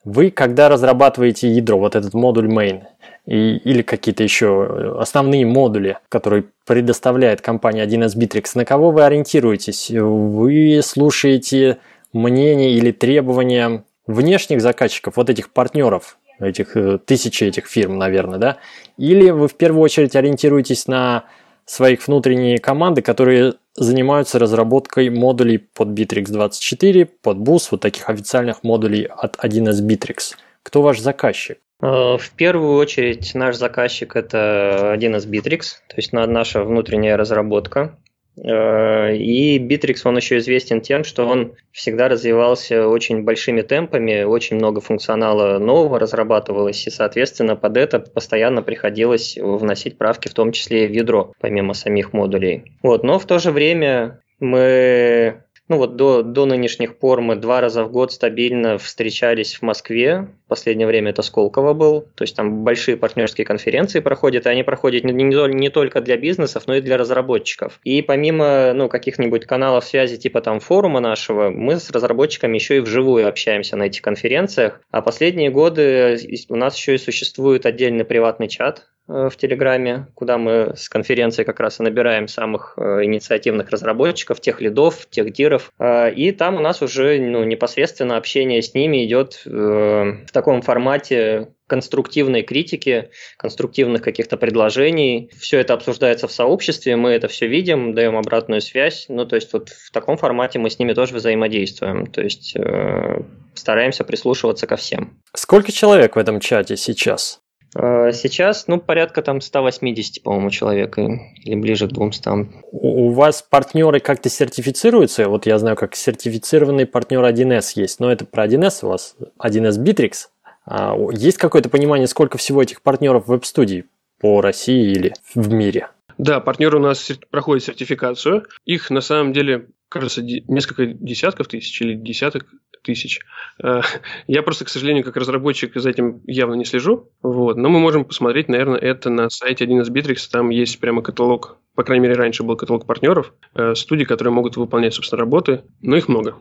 Вы, 0.05 0.31
когда 0.31 0.69
разрабатываете 0.69 1.49
ядро, 1.49 1.79
вот 1.79 1.97
этот 1.97 2.13
модуль 2.13 2.53
main, 2.53 2.83
и, 3.25 3.57
или 3.57 3.81
какие-то 3.81 4.23
еще 4.23 4.99
основные 5.01 5.47
модули, 5.47 5.97
которые 6.11 6.45
предоставляет 6.67 7.41
компания 7.41 7.87
1С 7.87 8.15
Bittrex, 8.19 8.51
на 8.55 8.67
кого 8.67 8.91
вы 8.91 9.05
ориентируетесь? 9.05 9.91
Вы 9.91 10.81
слушаете 10.85 11.79
мнения 12.13 12.73
или 12.73 12.91
требования 12.91 13.85
внешних 14.07 14.61
заказчиков, 14.61 15.17
вот 15.17 15.31
этих 15.31 15.51
партнеров, 15.51 16.19
этих 16.39 16.77
э, 16.77 16.99
тысячи 16.99 17.45
этих 17.45 17.67
фирм, 17.67 17.99
наверное, 17.99 18.39
да? 18.39 18.57
Или 18.97 19.31
вы 19.31 19.49
в 19.49 19.55
первую 19.55 19.83
очередь 19.83 20.17
ориентируетесь 20.17 20.87
на 20.87 21.25
своих 21.67 22.07
внутренние 22.07 22.59
команды, 22.59 23.03
которые 23.03 23.55
занимаются 23.75 24.39
разработкой 24.39 25.11
модулей 25.11 25.59
под 25.59 25.89
Bittrex 25.89 26.31
24, 26.31 27.07
под 27.07 27.39
BUS, 27.39 27.69
вот 27.71 27.81
таких 27.81 28.09
официальных 28.09 28.63
модулей 28.63 29.05
от 29.05 29.37
1С 29.37 29.81
Bittrex. 29.81 30.37
Кто 30.63 30.83
ваш 30.83 31.01
заказчик? 31.01 31.59
Э, 31.81 32.17
в 32.19 32.31
первую 32.37 32.77
очередь 32.77 33.35
наш 33.35 33.57
заказчик 33.57 34.17
это 34.17 34.95
1С 34.97 35.29
Bittrex, 35.29 35.61
то 35.89 35.97
есть 35.97 36.13
наша 36.13 36.65
внутренняя 36.65 37.17
разработка. 37.17 37.97
Э, 38.37 39.15
и 39.15 39.59
Bittrex, 39.59 40.01
он 40.05 40.17
еще 40.17 40.39
известен 40.39 40.81
тем, 40.81 41.05
что 41.05 41.27
он 41.27 41.55
всегда 41.73 42.09
развивался 42.09 42.89
очень 42.89 43.23
большими 43.23 43.63
темпами, 43.63 44.23
очень 44.23 44.57
много 44.57 44.81
функционала 44.81 45.59
нового 45.59 45.99
разрабатывалось, 45.99 46.87
и, 46.87 46.91
соответственно, 46.91 47.57
под 47.57 47.77
это 47.77 48.01
постоянно 48.01 48.63
приходилось 48.63 49.37
вносить 49.41 49.99
правки, 49.99 50.29
в 50.29 50.35
том 50.35 50.53
числе 50.53 50.85
и 50.85 50.89
в 50.89 50.93
ядро, 50.93 51.33
помимо 51.41 51.75
самих 51.75 52.13
модулей. 52.13 52.73
Вот, 52.83 53.05
но 53.05 53.19
в 53.19 53.27
то 53.27 53.39
же 53.39 53.51
время 53.51 54.21
мы 54.41 55.45
ну 55.69 55.79
вот 55.79 55.97
до, 55.97 56.23
до 56.23 56.45
нынешних 56.45 56.99
пор 56.99 57.23
мы 57.23 57.37
два 57.37 57.61
раза 57.61 57.85
в 57.85 57.91
год 57.91 58.13
стабильно 58.13 58.77
встречались 58.77 59.55
в 59.55 59.63
Москве. 59.63 60.29
Последнее 60.55 60.87
время 60.87 61.11
это 61.11 61.23
Сколково 61.23 61.73
был. 61.73 62.03
То 62.15 62.23
есть 62.23 62.37
там 62.37 62.63
большие 62.63 62.97
партнерские 62.97 63.45
конференции 63.45 63.99
проходят, 63.99 64.47
и 64.47 64.49
они 64.49 64.63
проходят 64.63 65.03
не, 65.03 65.13
не, 65.13 65.25
не 65.53 65.69
только 65.69 66.01
для 66.01 66.17
бизнесов, 66.17 66.69
но 66.69 66.77
и 66.77 66.81
для 66.81 66.97
разработчиков. 66.97 67.81
И 67.83 68.03
помимо 68.03 68.73
ну, 68.73 68.89
каких-нибудь 68.89 69.47
каналов 69.47 69.85
связи 69.85 70.17
типа 70.17 70.41
там 70.43 70.61
форума 70.61 71.01
нашего, 71.01 71.51
мы 71.51 71.81
с 71.81 71.91
разработчиками 71.91 72.55
еще 72.55 72.77
и 72.77 72.81
вживую 72.81 73.27
общаемся 73.27 73.75
на 73.75 73.87
этих 73.87 74.01
конференциях. 74.03 74.81
А 74.93 75.03
последние 75.03 75.51
годы 75.51 76.21
у 76.49 76.55
нас 76.55 76.77
еще 76.77 76.95
и 76.95 76.99
существует 76.99 77.67
отдельный 77.67 78.05
приватный 78.05 78.47
чат, 78.47 78.85
Э, 79.07 79.29
в 79.31 79.37
Телеграме, 79.37 80.07
куда 80.15 80.39
мы 80.39 80.73
с 80.77 80.89
конференции 80.89 81.45
как 81.45 81.61
раз 81.61 81.79
и 81.79 81.83
набираем 81.83 82.27
самых 82.27 82.75
э, 82.79 83.05
инициативных 83.05 83.69
разработчиков, 83.69 84.41
тех 84.41 84.61
лидов, 84.63 85.07
тех 85.11 85.31
диров. 85.33 85.73
Э, 85.79 86.11
и 86.11 86.33
там 86.33 86.57
у 86.57 86.61
нас 86.61 86.81
уже 86.81 87.19
ну, 87.21 87.45
непосредственно 87.45 88.17
общение 88.17 88.63
с 88.63 88.73
ними 88.73 89.05
идет 89.05 89.43
в 89.45 90.27
таком 90.33 90.44
формате 90.63 91.49
конструктивной 91.67 92.43
критики, 92.43 93.11
конструктивных 93.39 94.03
каких-то 94.03 94.37
предложений. 94.37 95.31
Все 95.39 95.59
это 95.59 95.75
обсуждается 95.75 96.29
в 96.29 96.33
сообществе, 96.33 96.97
мы 96.97 97.11
это 97.11 97.29
все 97.29 97.47
видим, 97.47 97.95
даем 97.95 98.17
обратную 98.17 98.61
связь. 98.61 99.07
Ну, 99.09 99.25
то 99.25 99.37
есть 99.37 99.53
вот 99.53 99.71
в 99.71 99.91
таком 99.91 100.17
формате 100.17 100.59
мы 100.59 100.71
с 100.71 100.79
ними 100.79 100.93
тоже 100.93 101.15
взаимодействуем. 101.15 102.07
То 102.07 102.23
есть 102.23 102.55
э, 102.57 103.23
стараемся 103.55 104.05
прислушиваться 104.05 104.67
ко 104.67 104.77
всем. 104.77 105.21
Сколько 105.35 105.73
человек 105.73 106.17
в 106.17 106.19
этом 106.19 106.41
чате 106.41 106.77
сейчас? 106.77 107.41
А, 107.75 108.13
сейчас, 108.13 108.67
ну, 108.69 108.79
порядка 108.79 109.23
там 109.23 109.41
180, 109.41 110.23
по-моему, 110.23 110.51
человек, 110.51 110.97
или 110.99 111.55
ближе 111.57 111.89
к 111.89 111.93
200. 111.93 112.29
У 112.71 113.11
вас 113.11 113.43
партнеры 113.43 114.01
как-то 114.01 114.29
сертифицируются? 114.29 115.29
Вот 115.29 115.47
я 115.47 115.59
знаю, 115.59 115.77
как 115.77 115.97
сертифицированный 115.97 116.87
партнер 116.87 117.25
1С 117.25 117.73
есть, 117.75 118.01
но 118.01 118.13
это 118.13 118.25
про 118.25 118.47
1С 118.47 118.85
у 118.85 118.89
вас, 118.89 119.17
1С 119.43 119.83
Bittrex. 119.83 120.29
А 120.67 120.97
есть 121.13 121.39
какое-то 121.39 121.69
понимание, 121.69 122.07
сколько 122.07 122.39
всего 122.39 122.63
этих 122.63 122.83
партнеров 122.83 123.27
в 123.27 123.29
веб-студии 123.29 123.85
по 124.21 124.41
России 124.41 124.93
или 124.93 125.13
в 125.35 125.53
мире? 125.53 125.89
Да, 126.19 126.41
партнеры 126.41 126.79
у 126.79 126.81
нас 126.83 127.11
проходят 127.31 127.65
сертификацию. 127.65 128.47
Их 128.65 128.91
на 128.91 129.01
самом 129.01 129.33
деле, 129.33 129.69
кажется, 129.89 130.23
несколько 130.23 130.87
десятков 130.87 131.49
тысяч 131.49 131.81
или 131.83 131.95
десяток 131.95 132.47
тысяч. 132.83 133.21
Э, 133.63 133.81
я 134.27 134.43
просто, 134.43 134.65
к 134.65 134.69
сожалению, 134.69 135.05
как 135.05 135.17
разработчик 135.17 135.75
за 135.75 135.91
этим 135.91 136.21
явно 136.27 136.55
не 136.55 136.65
слежу. 136.65 137.11
Вот. 137.23 137.57
Но 137.57 137.69
мы 137.69 137.81
можем 137.81 138.05
посмотреть, 138.05 138.49
наверное, 138.49 138.79
это 138.79 139.11
на 139.11 139.31
сайте 139.31 139.65
1С 139.65 139.91
Bittrex. 139.91 140.29
Там 140.31 140.51
есть 140.51 140.79
прямо 140.79 141.03
каталог, 141.03 141.59
по 141.75 141.83
крайней 141.83 142.05
мере, 142.05 142.15
раньше 142.15 142.45
был 142.45 142.57
каталог 142.57 142.87
партнеров, 142.87 143.33
э, 143.55 143.75
студий, 143.75 144.05
которые 144.05 144.33
могут 144.33 144.57
выполнять, 144.57 144.95
собственно, 144.95 145.21
работы. 145.21 145.63
Но 145.83 145.97
их 145.97 146.09
много. 146.09 146.37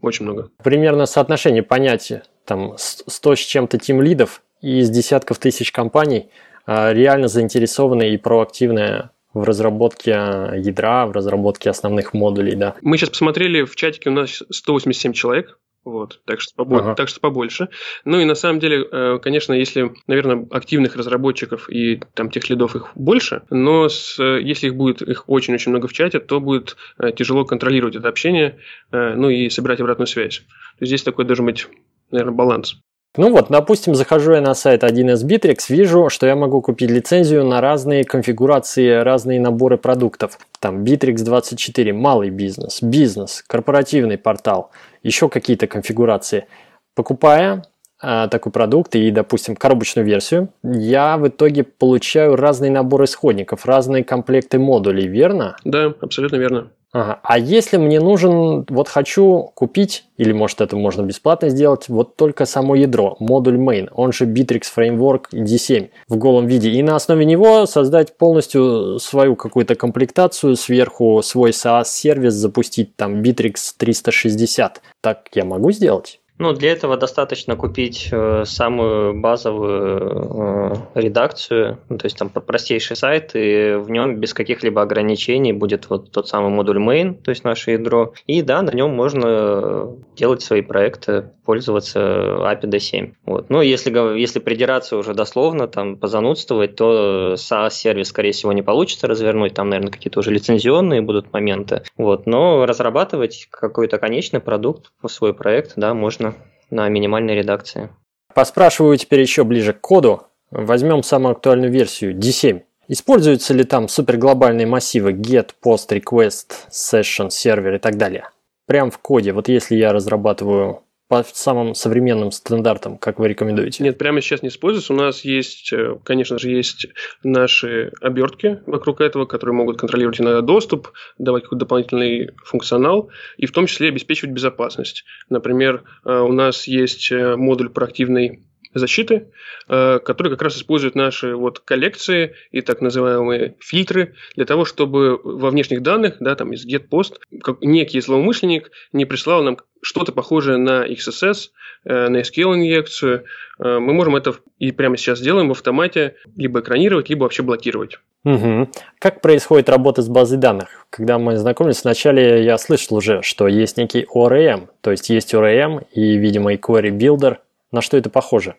Очень 0.00 0.26
много. 0.26 0.50
Примерно 0.62 1.06
соотношение 1.06 1.62
понятия. 1.62 2.22
Там 2.44 2.74
100 2.76 3.36
с 3.36 3.38
чем-то 3.40 3.78
тим 3.78 4.00
лидов 4.00 4.42
и 4.60 4.78
из 4.78 4.90
десятков 4.90 5.38
тысяч 5.38 5.72
компаний 5.72 6.30
э, 6.66 6.92
реально 6.92 7.28
заинтересованные 7.28 8.14
и 8.14 8.16
проактивные 8.16 9.10
в 9.34 9.44
разработке 9.44 10.10
ядра, 10.10 11.06
в 11.06 11.12
разработке 11.12 11.70
основных 11.70 12.14
модулей, 12.14 12.54
да. 12.54 12.74
Мы 12.80 12.96
сейчас 12.96 13.10
посмотрели, 13.10 13.62
в 13.62 13.76
чатике 13.76 14.10
у 14.10 14.12
нас 14.12 14.42
187 14.50 15.12
человек, 15.12 15.58
вот, 15.90 16.20
так 16.24 16.40
что, 16.40 16.54
побольше, 16.54 16.84
ага. 16.84 16.94
так 16.94 17.08
что 17.08 17.20
побольше. 17.20 17.68
Ну 18.04 18.20
и 18.20 18.24
на 18.24 18.34
самом 18.34 18.60
деле, 18.60 18.86
э, 18.90 19.18
конечно, 19.22 19.52
если, 19.52 19.92
наверное, 20.06 20.46
активных 20.50 20.96
разработчиков 20.96 21.70
и 21.70 22.00
там 22.14 22.30
тех 22.30 22.48
лидов 22.50 22.76
их 22.76 22.92
больше, 22.94 23.42
но 23.50 23.88
с, 23.88 24.22
если 24.22 24.68
их 24.68 24.76
будет 24.76 25.02
их 25.02 25.28
очень-очень 25.28 25.70
много 25.70 25.88
в 25.88 25.92
чате, 25.92 26.20
то 26.20 26.40
будет 26.40 26.76
э, 26.98 27.12
тяжело 27.12 27.44
контролировать 27.44 27.96
это 27.96 28.08
общение, 28.08 28.58
э, 28.92 29.14
ну 29.14 29.28
и 29.30 29.48
собирать 29.48 29.80
обратную 29.80 30.06
связь. 30.06 30.38
То 30.38 30.82
есть 30.82 30.90
здесь 30.90 31.02
такой 31.02 31.24
должен 31.24 31.46
быть, 31.46 31.66
наверное, 32.10 32.34
баланс. 32.34 32.76
Ну 33.16 33.32
вот, 33.32 33.48
допустим, 33.48 33.94
захожу 33.94 34.32
я 34.32 34.40
на 34.40 34.54
сайт 34.54 34.84
1С 34.84 35.26
Bittrex, 35.26 35.64
вижу, 35.70 36.08
что 36.08 36.26
я 36.26 36.36
могу 36.36 36.60
купить 36.60 36.90
лицензию 36.90 37.44
на 37.44 37.60
разные 37.60 38.04
конфигурации, 38.04 39.02
разные 39.02 39.40
наборы 39.40 39.76
продуктов. 39.78 40.38
Там 40.60 40.84
Bittrex 40.84 41.24
24, 41.24 41.92
малый 41.92 42.30
бизнес, 42.30 42.82
бизнес, 42.82 43.42
корпоративный 43.46 44.18
портал, 44.18 44.70
еще 45.02 45.28
какие-то 45.28 45.66
конфигурации. 45.66 46.46
Покупая 46.94 47.64
такой 48.00 48.52
продукт 48.52 48.94
и, 48.94 49.10
допустим, 49.10 49.56
коробочную 49.56 50.06
версию, 50.06 50.48
я 50.62 51.16
в 51.16 51.28
итоге 51.28 51.64
получаю 51.64 52.36
разные 52.36 52.70
наборы 52.70 53.04
исходников, 53.04 53.66
разные 53.66 54.04
комплекты 54.04 54.58
модулей, 54.58 55.08
верно? 55.08 55.56
Да, 55.64 55.94
абсолютно 56.00 56.36
верно. 56.36 56.68
Ага. 56.90 57.20
А 57.22 57.38
если 57.38 57.76
мне 57.76 58.00
нужен, 58.00 58.64
вот 58.70 58.88
хочу 58.88 59.50
купить, 59.54 60.04
или 60.16 60.32
может 60.32 60.62
это 60.62 60.74
можно 60.74 61.02
бесплатно 61.02 61.50
сделать, 61.50 61.88
вот 61.88 62.16
только 62.16 62.46
само 62.46 62.76
ядро, 62.76 63.16
модуль 63.20 63.58
main, 63.58 63.88
он 63.92 64.12
же 64.12 64.24
Bittrex 64.24 64.62
Framework 64.74 65.24
D7 65.32 65.90
в 66.08 66.16
голом 66.16 66.46
виде, 66.46 66.70
и 66.70 66.82
на 66.82 66.96
основе 66.96 67.26
него 67.26 67.66
создать 67.66 68.16
полностью 68.16 68.98
свою 69.00 69.36
какую-то 69.36 69.74
комплектацию, 69.74 70.56
сверху 70.56 71.20
свой 71.22 71.50
SaaS-сервис 71.50 72.32
запустить, 72.32 72.96
там 72.96 73.20
Bittrex 73.20 73.56
360. 73.76 74.80
Так 75.02 75.28
я 75.34 75.44
могу 75.44 75.72
сделать? 75.72 76.20
Ну, 76.38 76.52
для 76.52 76.70
этого 76.70 76.96
достаточно 76.96 77.56
купить 77.56 78.08
э, 78.12 78.44
самую 78.44 79.20
базовую 79.20 80.82
э, 80.94 81.00
редакцию, 81.00 81.80
ну, 81.88 81.98
то 81.98 82.06
есть 82.06 82.16
там 82.16 82.30
простейший 82.30 82.96
сайт, 82.96 83.32
и 83.34 83.74
в 83.74 83.90
нем 83.90 84.16
без 84.20 84.34
каких-либо 84.34 84.80
ограничений 84.82 85.52
будет 85.52 85.90
вот 85.90 86.12
тот 86.12 86.28
самый 86.28 86.50
модуль 86.50 86.78
main, 86.78 87.14
то 87.14 87.30
есть 87.30 87.42
наше 87.42 87.72
ядро. 87.72 88.14
И 88.26 88.42
да, 88.42 88.62
на 88.62 88.70
нем 88.70 88.94
можно 88.94 89.96
делать 90.16 90.42
свои 90.42 90.62
проекты, 90.62 91.32
пользоваться 91.48 91.98
API 91.98 92.60
D7. 92.60 93.14
Вот. 93.24 93.48
Ну, 93.48 93.62
если, 93.62 94.18
если 94.20 94.38
придираться 94.38 94.98
уже 94.98 95.14
дословно, 95.14 95.66
там, 95.66 95.96
позанудствовать, 95.96 96.76
то 96.76 97.36
SaaS-сервис, 97.38 98.08
скорее 98.08 98.32
всего, 98.32 98.52
не 98.52 98.60
получится 98.60 99.06
развернуть, 99.06 99.54
там, 99.54 99.70
наверное, 99.70 99.90
какие-то 99.90 100.20
уже 100.20 100.30
лицензионные 100.30 101.00
будут 101.00 101.32
моменты. 101.32 101.84
Вот. 101.96 102.26
Но 102.26 102.66
разрабатывать 102.66 103.48
какой-то 103.50 103.96
конечный 103.96 104.40
продукт, 104.40 104.92
свой 105.06 105.32
проект, 105.32 105.72
да, 105.76 105.94
можно 105.94 106.34
на 106.68 106.86
минимальной 106.90 107.34
редакции. 107.34 107.88
Поспрашиваю 108.34 108.98
теперь 108.98 109.22
еще 109.22 109.42
ближе 109.44 109.72
к 109.72 109.80
коду. 109.80 110.24
Возьмем 110.50 111.02
самую 111.02 111.32
актуальную 111.32 111.72
версию 111.72 112.14
D7. 112.14 112.60
Используются 112.88 113.54
ли 113.54 113.64
там 113.64 113.88
суперглобальные 113.88 114.66
массивы 114.66 115.12
get, 115.12 115.52
post, 115.64 115.98
request, 115.98 116.68
session, 116.70 117.30
сервер 117.30 117.76
и 117.76 117.78
так 117.78 117.96
далее? 117.96 118.28
Прям 118.66 118.90
в 118.90 118.98
коде. 118.98 119.32
Вот 119.32 119.48
если 119.48 119.76
я 119.76 119.94
разрабатываю 119.94 120.82
по 121.08 121.24
самым 121.24 121.74
современным 121.74 122.30
стандартам, 122.30 122.98
как 122.98 123.18
вы 123.18 123.28
рекомендуете? 123.28 123.82
Нет, 123.82 123.96
прямо 123.96 124.20
сейчас 124.20 124.42
не 124.42 124.50
используется. 124.50 124.92
У 124.92 124.96
нас 124.96 125.24
есть, 125.24 125.72
э, 125.72 125.96
конечно 126.04 126.38
же, 126.38 126.50
есть 126.50 126.86
наши 127.22 127.92
обертки 128.02 128.60
вокруг 128.66 129.00
этого, 129.00 129.24
которые 129.24 129.56
могут 129.56 129.78
контролировать 129.78 130.20
иногда 130.20 130.42
доступ, 130.42 130.92
давать 131.16 131.44
какой-то 131.44 131.60
дополнительный 131.60 132.30
функционал 132.44 133.10
и 133.38 133.46
в 133.46 133.52
том 133.52 133.66
числе 133.66 133.88
обеспечивать 133.88 134.34
безопасность. 134.34 135.04
Например, 135.30 135.82
э, 136.04 136.18
у 136.18 136.32
нас 136.32 136.68
есть 136.68 137.10
э, 137.10 137.36
модуль 137.36 137.70
проактивной 137.70 138.42
защиты, 138.78 139.32
э, 139.68 139.98
которые 139.98 140.32
как 140.32 140.42
раз 140.42 140.56
используют 140.56 140.94
наши 140.94 141.34
вот 141.34 141.60
коллекции 141.60 142.34
и 142.50 142.60
так 142.60 142.80
называемые 142.80 143.56
фильтры 143.60 144.14
для 144.34 144.44
того, 144.44 144.64
чтобы 144.64 145.18
во 145.22 145.50
внешних 145.50 145.82
данных, 145.82 146.16
да, 146.20 146.34
там 146.34 146.52
из 146.52 146.66
GetPost, 146.66 147.18
некий 147.60 148.00
злоумышленник 148.00 148.70
не 148.92 149.04
прислал 149.04 149.42
нам 149.42 149.58
что-то 149.82 150.12
похожее 150.12 150.58
на 150.58 150.86
XSS, 150.86 151.50
э, 151.84 152.08
на 152.08 152.20
SQL-инъекцию. 152.20 153.24
Э, 153.58 153.78
мы 153.78 153.92
можем 153.92 154.16
это 154.16 154.34
и 154.58 154.72
прямо 154.72 154.96
сейчас 154.96 155.20
делаем 155.20 155.48
в 155.48 155.52
автомате 155.52 156.16
либо 156.36 156.60
экранировать, 156.60 157.08
либо 157.08 157.24
вообще 157.24 157.42
блокировать. 157.42 157.98
Угу. 158.24 158.68
Как 158.98 159.20
происходит 159.20 159.68
работа 159.68 160.02
с 160.02 160.08
базой 160.08 160.38
данных? 160.38 160.86
Когда 160.90 161.18
мы 161.18 161.36
знакомились, 161.36 161.84
вначале 161.84 162.44
я 162.44 162.58
слышал 162.58 162.96
уже, 162.96 163.22
что 163.22 163.46
есть 163.46 163.76
некий 163.76 164.06
ORM, 164.12 164.68
то 164.80 164.90
есть 164.90 165.08
есть 165.10 165.32
ORM 165.34 165.86
и, 165.92 166.16
видимо, 166.16 166.52
и 166.52 166.56
Query 166.56 166.90
Builder. 166.90 167.38
На 167.70 167.80
что 167.80 167.96
это 167.96 168.10
похоже? 168.10 168.56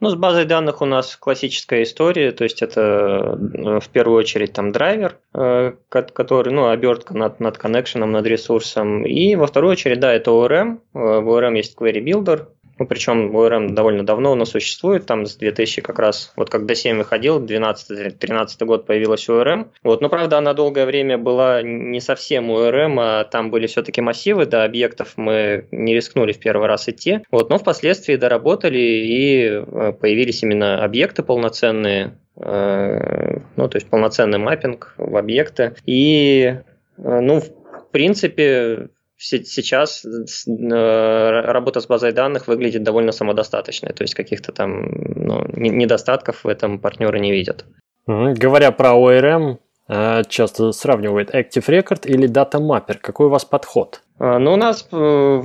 Ну, 0.00 0.08
с 0.08 0.14
базой 0.14 0.46
данных 0.46 0.80
у 0.80 0.86
нас 0.86 1.14
классическая 1.14 1.82
история, 1.82 2.32
то 2.32 2.44
есть 2.44 2.62
это 2.62 3.38
э, 3.38 3.80
в 3.80 3.88
первую 3.90 4.18
очередь 4.18 4.54
там 4.54 4.72
драйвер, 4.72 5.18
э, 5.34 5.74
который, 5.90 6.54
ну, 6.54 6.68
обертка 6.68 7.14
над, 7.14 7.38
над 7.38 7.58
коннекшеном, 7.58 8.10
над 8.10 8.26
ресурсом, 8.26 9.04
и 9.04 9.34
во 9.36 9.46
вторую 9.46 9.72
очередь, 9.72 10.00
да, 10.00 10.10
это 10.14 10.30
ORM, 10.30 10.78
э, 10.94 10.98
в 10.98 11.28
ORM 11.28 11.54
есть 11.54 11.76
query 11.76 12.02
builder, 12.02 12.46
ну, 12.80 12.86
причем 12.86 13.36
ORM 13.36 13.74
довольно 13.74 14.06
давно 14.06 14.32
у 14.32 14.34
нас 14.34 14.48
существует, 14.48 15.04
там 15.04 15.26
с 15.26 15.36
2000 15.36 15.82
как 15.82 15.98
раз, 15.98 16.32
вот 16.34 16.48
когда 16.48 16.74
7 16.74 16.96
выходил, 16.96 17.38
12-13 17.38 18.64
год 18.64 18.86
появилась 18.86 19.28
ORM. 19.28 19.66
Вот, 19.82 20.00
но, 20.00 20.08
правда, 20.08 20.38
она 20.38 20.54
долгое 20.54 20.86
время 20.86 21.18
была 21.18 21.60
не 21.60 22.00
совсем 22.00 22.50
ORM, 22.50 22.96
а 22.98 23.24
там 23.24 23.50
были 23.50 23.66
все-таки 23.66 24.00
массивы, 24.00 24.46
до 24.46 24.64
объектов 24.64 25.12
мы 25.16 25.66
не 25.70 25.94
рискнули 25.94 26.32
в 26.32 26.38
первый 26.38 26.68
раз 26.68 26.88
идти. 26.88 27.20
Вот, 27.30 27.50
но 27.50 27.58
впоследствии 27.58 28.16
доработали 28.16 28.78
и 28.78 29.44
э, 29.44 29.92
появились 29.92 30.42
именно 30.42 30.82
объекты 30.82 31.22
полноценные, 31.22 32.16
э, 32.36 33.40
ну, 33.56 33.68
то 33.68 33.76
есть 33.76 33.90
полноценный 33.90 34.38
маппинг 34.38 34.94
в 34.96 35.18
объекты. 35.18 35.74
И, 35.84 36.54
э, 36.96 37.20
ну, 37.20 37.40
в 37.40 37.90
принципе, 37.92 38.88
сейчас 39.20 40.04
э, 40.04 41.40
работа 41.52 41.80
с 41.80 41.86
базой 41.86 42.12
данных 42.12 42.48
выглядит 42.48 42.82
довольно 42.82 43.12
самодостаточной, 43.12 43.92
то 43.92 44.02
есть 44.02 44.14
каких-то 44.14 44.52
там 44.52 44.86
ну, 44.90 45.44
недостатков 45.54 46.44
в 46.44 46.48
этом 46.48 46.78
партнеры 46.78 47.20
не 47.20 47.30
видят. 47.30 47.66
Говоря 48.06 48.72
про 48.72 48.92
ORM, 48.92 49.58
э, 49.88 50.22
часто 50.28 50.72
сравнивают 50.72 51.34
Active 51.34 51.66
Record 51.66 52.06
или 52.06 52.28
Data 52.28 52.58
Mapper. 52.58 52.96
Какой 52.98 53.26
у 53.26 53.30
вас 53.30 53.44
подход? 53.44 54.00
А, 54.18 54.38
ну, 54.38 54.54
у 54.54 54.56
нас 54.56 54.88
э, 54.90 55.42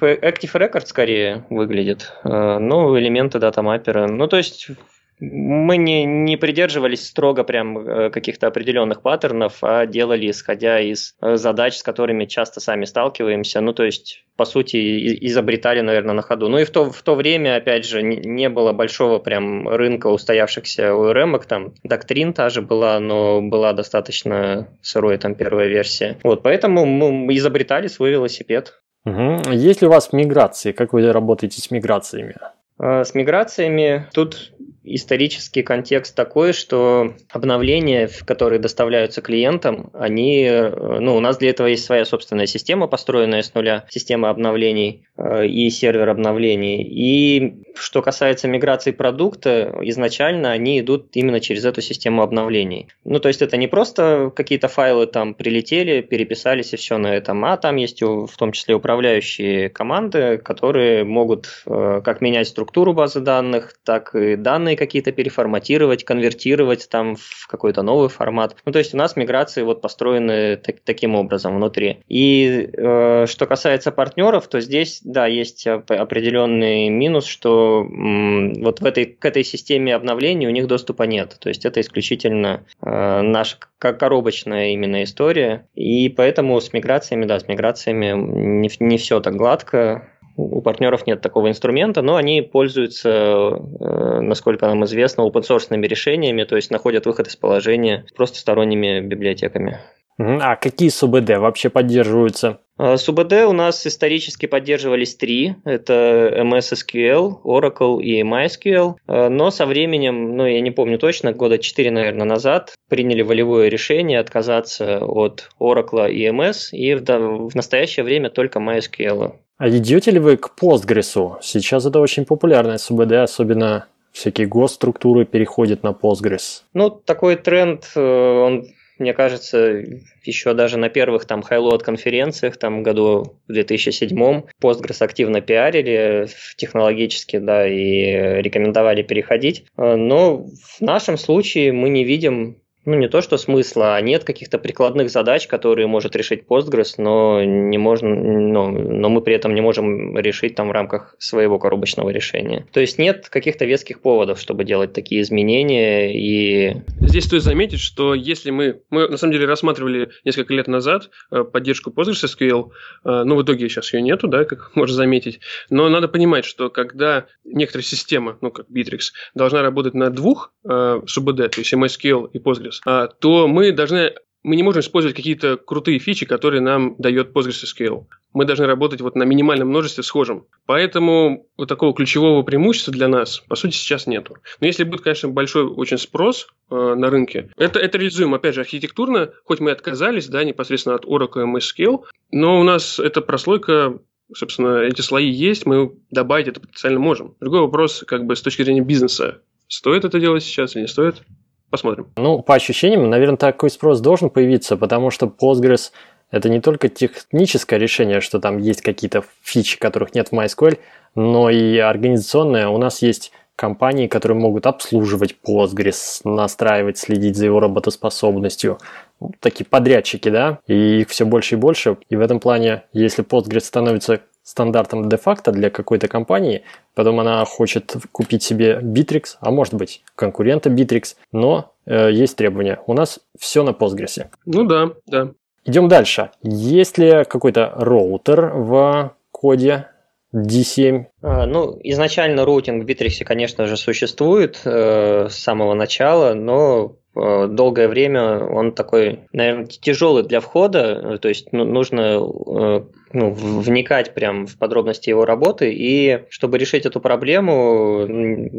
Active 0.00 0.52
Record 0.52 0.86
скорее 0.86 1.46
выглядит, 1.48 2.12
ну, 2.24 2.98
элементы 2.98 3.38
Data 3.38 3.62
Mapper. 3.62 4.08
Ну, 4.08 4.26
то 4.26 4.36
есть 4.36 4.68
мы 5.18 5.78
не, 5.78 6.04
не 6.04 6.36
придерживались 6.36 7.06
строго 7.06 7.42
прям 7.42 7.78
э, 7.78 8.10
каких-то 8.10 8.46
определенных 8.46 9.00
паттернов, 9.00 9.58
а 9.62 9.86
делали 9.86 10.30
исходя 10.30 10.78
из 10.80 11.14
э, 11.22 11.36
задач, 11.36 11.76
с 11.76 11.82
которыми 11.82 12.26
часто 12.26 12.60
сами 12.60 12.84
сталкиваемся. 12.84 13.60
Ну, 13.62 13.72
то 13.72 13.84
есть, 13.84 14.24
по 14.36 14.44
сути, 14.44 15.26
изобретали, 15.26 15.80
наверное, 15.80 16.14
на 16.14 16.22
ходу. 16.22 16.48
Ну 16.48 16.58
и 16.58 16.64
в 16.64 16.70
то, 16.70 16.90
в 16.90 17.02
то 17.02 17.14
время, 17.14 17.56
опять 17.56 17.86
же, 17.86 18.02
не 18.02 18.48
было 18.50 18.72
большого 18.72 19.18
прям 19.18 19.68
рынка 19.68 20.08
устоявшихся 20.08 20.88
ORM, 20.88 21.42
там 21.46 21.72
доктрин 21.82 22.34
та 22.34 22.50
же 22.50 22.60
была, 22.60 23.00
но 23.00 23.40
была 23.40 23.72
достаточно 23.72 24.68
сырой 24.82 25.16
там 25.16 25.34
первая 25.34 25.68
версия. 25.68 26.18
Вот, 26.22 26.42
поэтому 26.42 26.84
мы 26.84 27.34
изобретали 27.36 27.86
свой 27.86 28.10
велосипед. 28.10 28.80
Угу. 29.06 29.52
Есть 29.52 29.80
ли 29.80 29.88
у 29.88 29.90
вас 29.90 30.12
миграции? 30.12 30.72
Как 30.72 30.92
вы 30.92 31.10
работаете 31.10 31.60
с 31.60 31.70
миграциями? 31.70 32.34
Э, 32.78 33.04
с 33.04 33.14
миграциями 33.14 34.06
тут 34.12 34.52
исторический 34.86 35.62
контекст 35.62 36.14
такой, 36.14 36.52
что 36.52 37.14
обновления, 37.30 38.08
которые 38.24 38.58
доставляются 38.58 39.20
клиентам, 39.20 39.90
они, 39.92 40.44
э, 40.44 40.98
ну, 41.00 41.16
у 41.16 41.20
нас 41.20 41.38
для 41.38 41.50
этого 41.50 41.66
есть 41.66 41.84
своя 41.84 42.04
собственная 42.04 42.46
система, 42.46 42.86
построенная 42.86 43.42
с 43.42 43.52
нуля, 43.54 43.84
система 43.90 44.30
обновлений 44.30 45.04
э, 45.16 45.46
и 45.46 45.68
сервер 45.70 46.08
обновлений. 46.08 46.82
И 46.82 47.64
что 47.74 48.00
касается 48.02 48.48
миграции 48.48 48.92
продукта, 48.92 49.74
изначально 49.82 50.52
они 50.52 50.80
идут 50.80 51.08
именно 51.14 51.40
через 51.40 51.64
эту 51.64 51.80
систему 51.80 52.22
обновлений. 52.22 52.88
Ну, 53.04 53.18
то 53.18 53.28
есть 53.28 53.42
это 53.42 53.56
не 53.56 53.66
просто 53.66 54.32
какие-то 54.34 54.68
файлы 54.68 55.06
там 55.06 55.34
прилетели, 55.34 56.00
переписались 56.00 56.72
и 56.72 56.76
все 56.76 56.96
на 56.98 57.14
этом, 57.14 57.44
а 57.44 57.56
там 57.56 57.76
есть 57.76 58.02
в 58.02 58.30
том 58.38 58.52
числе 58.52 58.74
управляющие 58.74 59.68
команды, 59.68 60.38
которые 60.38 61.04
могут 61.04 61.64
как 61.64 62.20
менять 62.20 62.48
структуру 62.48 62.92
базы 62.92 63.20
данных, 63.20 63.74
так 63.84 64.14
и 64.14 64.36
данные 64.36 64.75
какие-то 64.76 65.12
переформатировать, 65.12 66.04
конвертировать 66.04 66.88
там 66.88 67.16
в 67.16 67.46
какой-то 67.48 67.82
новый 67.82 68.08
формат. 68.08 68.56
Ну, 68.64 68.72
то 68.72 68.78
есть 68.78 68.94
у 68.94 68.96
нас 68.96 69.16
миграции 69.16 69.62
вот 69.62 69.80
построены 69.80 70.56
так, 70.56 70.76
таким 70.84 71.14
образом 71.14 71.56
внутри. 71.56 71.98
И 72.08 72.68
э, 72.72 73.26
что 73.26 73.46
касается 73.46 73.92
партнеров, 73.92 74.48
то 74.48 74.60
здесь, 74.60 75.00
да, 75.04 75.26
есть 75.26 75.66
определенный 75.66 76.88
минус, 76.88 77.26
что 77.26 77.86
м, 77.88 78.54
вот 78.62 78.80
в 78.80 78.84
этой, 78.84 79.06
к 79.06 79.24
этой 79.24 79.44
системе 79.44 79.94
обновлений 79.94 80.46
у 80.46 80.50
них 80.50 80.66
доступа 80.66 81.04
нет. 81.04 81.36
То 81.40 81.48
есть 81.48 81.64
это 81.64 81.80
исключительно 81.80 82.64
э, 82.82 83.20
наша 83.22 83.56
коробочная 83.78 84.70
именно 84.70 85.02
история. 85.02 85.66
И 85.74 86.08
поэтому 86.08 86.60
с 86.60 86.72
миграциями, 86.72 87.26
да, 87.26 87.38
с 87.38 87.48
миграциями 87.48 88.12
не, 88.12 88.70
не 88.78 88.98
все 88.98 89.20
так 89.20 89.36
гладко 89.36 90.08
у 90.36 90.60
партнеров 90.60 91.06
нет 91.06 91.20
такого 91.20 91.48
инструмента, 91.48 92.02
но 92.02 92.16
они 92.16 92.42
пользуются, 92.42 93.08
э, 93.08 94.20
насколько 94.20 94.66
нам 94.66 94.84
известно, 94.84 95.22
open-source 95.22 95.68
решениями, 95.86 96.44
то 96.44 96.56
есть 96.56 96.70
находят 96.70 97.06
выход 97.06 97.28
из 97.28 97.36
положения 97.36 98.04
просто 98.14 98.38
сторонними 98.38 99.00
библиотеками. 99.00 99.80
А 100.18 100.56
какие 100.56 100.88
СУБД 100.88 101.36
вообще 101.36 101.68
поддерживаются? 101.68 102.60
Э, 102.78 102.96
СУБД 102.96 103.32
у 103.46 103.52
нас 103.52 103.86
исторически 103.86 104.46
поддерживались 104.46 105.14
три. 105.14 105.56
Это 105.64 106.32
MS 106.38 106.72
SQL, 106.72 107.42
Oracle 107.44 108.00
и 108.02 108.22
MySQL. 108.22 108.94
Э, 109.06 109.28
но 109.28 109.50
со 109.50 109.66
временем, 109.66 110.36
ну 110.36 110.46
я 110.46 110.60
не 110.60 110.70
помню 110.70 110.98
точно, 110.98 111.32
года 111.32 111.58
4, 111.58 111.90
наверное, 111.90 112.26
назад, 112.26 112.74
приняли 112.88 113.22
волевое 113.22 113.68
решение 113.68 114.18
отказаться 114.18 115.04
от 115.04 115.50
Oracle 115.60 116.10
и 116.10 116.26
MS 116.28 116.70
и 116.72 116.94
в, 116.94 117.50
в 117.50 117.54
настоящее 117.54 118.04
время 118.04 118.30
только 118.30 118.58
MySQL. 118.58 119.34
А 119.58 119.68
идете 119.68 120.10
ли 120.10 120.18
вы 120.18 120.36
к 120.36 120.52
Postgres? 120.60 121.38
Сейчас 121.40 121.86
это 121.86 121.98
очень 122.00 122.24
популярное 122.24 122.78
СУБД, 122.78 123.12
особенно 123.12 123.86
всякие 124.12 124.46
госструктуры 124.46 125.24
переходят 125.24 125.82
на 125.82 125.88
Postgres. 125.88 126.62
Ну, 126.74 126.90
такой 126.90 127.36
тренд, 127.36 127.90
э, 127.94 128.00
он 128.00 128.66
мне 128.98 129.12
кажется, 129.12 129.84
еще 130.24 130.54
даже 130.54 130.78
на 130.78 130.88
первых 130.88 131.26
там 131.26 131.40
Highload 131.40 131.80
конференциях, 131.80 132.56
там 132.56 132.82
году 132.82 133.36
в 133.46 133.52
2007 133.52 134.44
Postgres 134.62 135.04
активно 135.04 135.42
пиарили 135.42 136.28
технологически, 136.56 137.38
да, 137.38 137.68
и 137.68 138.40
рекомендовали 138.40 139.02
переходить. 139.02 139.66
Э, 139.76 139.96
но 139.96 140.46
в 140.46 140.80
нашем 140.80 141.18
случае 141.18 141.72
мы 141.72 141.88
не 141.88 142.04
видим 142.04 142.56
ну, 142.86 142.94
не 142.94 143.08
то 143.08 143.20
что 143.20 143.36
смысла, 143.36 143.96
а 143.96 144.00
нет 144.00 144.22
каких-то 144.22 144.58
прикладных 144.58 145.10
задач, 145.10 145.48
которые 145.48 145.88
может 145.88 146.14
решить 146.14 146.44
Postgres, 146.48 146.94
но, 146.98 147.42
не 147.42 147.78
можно, 147.78 148.08
но, 148.14 148.70
но 148.70 149.08
мы 149.08 149.20
при 149.20 149.34
этом 149.34 149.54
не 149.54 149.60
можем 149.60 150.16
решить 150.16 150.54
там 150.54 150.68
в 150.68 150.72
рамках 150.72 151.16
своего 151.18 151.58
коробочного 151.58 152.10
решения. 152.10 152.66
То 152.72 152.80
есть 152.80 152.98
нет 152.98 153.28
каких-то 153.28 153.64
веских 153.64 154.00
поводов, 154.00 154.38
чтобы 154.40 154.64
делать 154.64 154.92
такие 154.92 155.22
изменения. 155.22 156.16
И... 156.16 156.76
Здесь 157.00 157.24
стоит 157.24 157.42
заметить, 157.42 157.80
что 157.80 158.14
если 158.14 158.50
мы, 158.50 158.80
мы 158.90 159.08
на 159.08 159.16
самом 159.16 159.32
деле 159.32 159.46
рассматривали 159.46 160.10
несколько 160.24 160.54
лет 160.54 160.68
назад 160.68 161.10
э, 161.32 161.42
поддержку 161.42 161.90
PostgreSQL, 161.90 162.70
э, 163.04 163.22
ну, 163.24 163.34
в 163.34 163.42
итоге 163.42 163.68
сейчас 163.68 163.92
ее 163.92 164.00
нету, 164.00 164.28
да, 164.28 164.44
как 164.44 164.76
можно 164.76 164.94
заметить, 164.94 165.40
но 165.70 165.88
надо 165.88 166.06
понимать, 166.06 166.44
что 166.44 166.70
когда 166.70 167.26
некоторая 167.44 167.84
система, 167.84 168.38
ну, 168.40 168.52
как 168.52 168.68
Bittrex, 168.70 169.10
должна 169.34 169.62
работать 169.62 169.94
на 169.94 170.10
двух 170.10 170.52
э, 170.68 171.00
СУБД, 171.04 171.50
то 171.50 171.60
есть 171.60 171.74
MySQL 171.74 172.30
и 172.32 172.38
Postgres, 172.38 172.75
Postgres, 172.84 173.04
а, 173.04 173.06
то 173.08 173.48
мы 173.48 173.72
должны 173.72 174.12
мы 174.46 174.54
не 174.54 174.62
можем 174.62 174.80
использовать 174.80 175.16
какие-то 175.16 175.56
крутые 175.56 175.98
фичи, 175.98 176.24
которые 176.24 176.60
нам 176.60 176.94
дает 176.98 177.34
PostgreSQL. 177.34 178.06
Мы 178.32 178.44
должны 178.44 178.66
работать 178.66 179.00
вот 179.00 179.16
на 179.16 179.24
минимальном 179.24 179.68
множестве 179.70 180.04
схожем. 180.04 180.46
Поэтому 180.66 181.48
вот 181.56 181.68
такого 181.68 181.92
ключевого 181.92 182.44
преимущества 182.44 182.92
для 182.92 183.08
нас, 183.08 183.40
по 183.48 183.56
сути, 183.56 183.74
сейчас 183.74 184.06
нету. 184.06 184.36
Но 184.60 184.68
если 184.68 184.84
будет, 184.84 185.00
конечно, 185.00 185.30
большой 185.30 185.64
очень 185.64 185.98
спрос 185.98 186.46
э, 186.70 186.76
на 186.76 187.10
рынке, 187.10 187.50
это, 187.56 187.80
это 187.80 187.98
реализуем, 187.98 188.34
опять 188.34 188.54
же, 188.54 188.60
архитектурно, 188.60 189.32
хоть 189.42 189.58
мы 189.58 189.72
отказались, 189.72 190.28
да, 190.28 190.44
непосредственно 190.44 190.94
от 190.94 191.04
Oracle 191.04 191.42
и 191.42 191.84
MySQL, 191.84 192.04
но 192.30 192.60
у 192.60 192.62
нас 192.62 193.00
эта 193.00 193.22
прослойка 193.22 193.98
собственно, 194.32 194.78
эти 194.78 195.00
слои 195.00 195.28
есть, 195.28 195.66
мы 195.66 195.92
добавить 196.10 196.48
это 196.48 196.60
потенциально 196.60 196.98
можем. 196.98 197.36
Другой 197.40 197.60
вопрос, 197.60 198.04
как 198.06 198.26
бы 198.26 198.34
с 198.34 198.42
точки 198.42 198.62
зрения 198.62 198.80
бизнеса, 198.80 199.40
стоит 199.68 200.04
это 200.04 200.20
делать 200.20 200.42
сейчас 200.42 200.74
или 200.74 200.82
не 200.82 200.88
стоит? 200.88 201.22
Посмотрим. 201.70 202.12
Ну, 202.16 202.42
по 202.42 202.54
ощущениям, 202.54 203.10
наверное, 203.10 203.36
такой 203.36 203.70
спрос 203.70 204.00
должен 204.00 204.30
появиться, 204.30 204.76
потому 204.76 205.10
что 205.10 205.26
Postgres 205.26 205.90
это 206.30 206.48
не 206.48 206.60
только 206.60 206.88
техническое 206.88 207.78
решение, 207.78 208.20
что 208.20 208.40
там 208.40 208.58
есть 208.58 208.82
какие-то 208.82 209.24
фичи, 209.42 209.78
которых 209.78 210.14
нет 210.14 210.28
в 210.28 210.32
MySQL, 210.32 210.78
но 211.14 211.50
и 211.50 211.78
организационное. 211.78 212.68
У 212.68 212.78
нас 212.78 213.00
есть 213.02 213.32
компании, 213.54 214.06
которые 214.06 214.38
могут 214.38 214.66
обслуживать 214.66 215.36
Postgres, 215.46 216.20
настраивать, 216.24 216.98
следить 216.98 217.36
за 217.36 217.46
его 217.46 217.60
работоспособностью. 217.60 218.78
Ну, 219.20 219.32
такие 219.40 219.64
подрядчики, 219.64 220.28
да, 220.28 220.58
и 220.66 221.00
их 221.00 221.08
все 221.08 221.24
больше 221.24 221.54
и 221.54 221.58
больше. 221.58 221.96
И 222.10 222.16
в 222.16 222.20
этом 222.20 222.38
плане, 222.40 222.82
если 222.92 223.24
Postgres 223.24 223.60
становится 223.60 224.20
стандартом 224.46 225.08
де-факто 225.08 225.50
для 225.50 225.70
какой-то 225.70 226.06
компании, 226.06 226.62
потом 226.94 227.18
она 227.18 227.44
хочет 227.44 227.96
купить 228.12 228.44
себе 228.44 228.78
Битрикс, 228.80 229.36
а 229.40 229.50
может 229.50 229.74
быть 229.74 230.02
конкурента 230.14 230.70
Битрикс, 230.70 231.16
но 231.32 231.72
э, 231.84 232.12
есть 232.12 232.36
требования. 232.36 232.80
У 232.86 232.94
нас 232.94 233.18
все 233.36 233.64
на 233.64 233.70
Postgres. 233.70 234.26
Ну 234.46 234.64
да, 234.64 234.92
да. 235.06 235.32
Идем 235.64 235.88
дальше. 235.88 236.30
Есть 236.42 236.96
ли 236.96 237.24
какой-то 237.24 237.72
роутер 237.74 238.52
в 238.54 239.16
коде 239.32 239.88
D7? 240.32 241.06
А, 241.22 241.46
ну, 241.46 241.76
изначально 241.82 242.44
роутинг 242.44 242.84
в 242.84 242.86
Битрикс, 242.86 243.24
конечно 243.24 243.66
же, 243.66 243.76
существует 243.76 244.60
э, 244.64 245.26
с 245.28 245.34
самого 245.34 245.74
начала, 245.74 246.34
но 246.34 246.94
долгое 247.16 247.88
время 247.88 248.44
он 248.44 248.72
такой, 248.72 249.20
наверное, 249.32 249.66
тяжелый 249.66 250.22
для 250.22 250.40
входа, 250.40 251.18
то 251.18 251.28
есть 251.28 251.52
ну, 251.52 251.64
нужно 251.64 252.00
э, 252.00 252.80
ну, 253.12 253.30
вникать 253.30 254.14
прям 254.14 254.46
в 254.46 254.58
подробности 254.58 255.08
его 255.08 255.24
работы, 255.24 255.72
и 255.72 256.24
чтобы 256.28 256.58
решить 256.58 256.86
эту 256.86 257.00
проблему, 257.00 258.06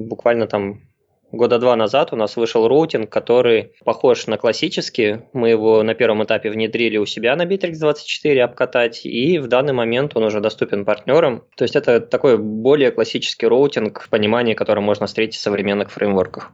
буквально 0.08 0.48
там 0.48 0.82
года 1.32 1.60
два 1.60 1.76
назад 1.76 2.13
у 2.13 2.15
нас 2.15 2.36
вышел 2.38 2.67
роутинг, 2.67 3.10
который 3.10 3.74
похож 3.84 4.28
на 4.28 4.38
классический. 4.38 5.20
Мы 5.34 5.50
его 5.50 5.84
на 5.84 5.93
первом 5.93 6.24
этапе 6.24 6.50
внедрили 6.50 6.98
у 6.98 7.06
себя 7.06 7.36
на 7.36 7.46
Битрикс 7.46 7.78
24 7.80 8.43
обкатать, 8.43 9.06
и 9.06 9.39
в 9.39 9.48
данный 9.48 9.74
момент 9.74 10.15
он 10.15 10.24
уже 10.24 10.39
доступен 10.39 10.86
партнерам. 10.86 11.43
То 11.56 11.63
есть 11.63 11.76
это 11.76 12.00
такой 12.00 12.38
более 12.38 12.91
классический 12.91 13.48
роутинг 13.48 14.02
в 14.02 14.10
понимании, 14.10 14.54
который 14.54 14.84
можно 14.84 15.06
встретить 15.08 15.38
в 15.38 15.41
современных 15.41 15.91
фреймворках. 15.91 16.54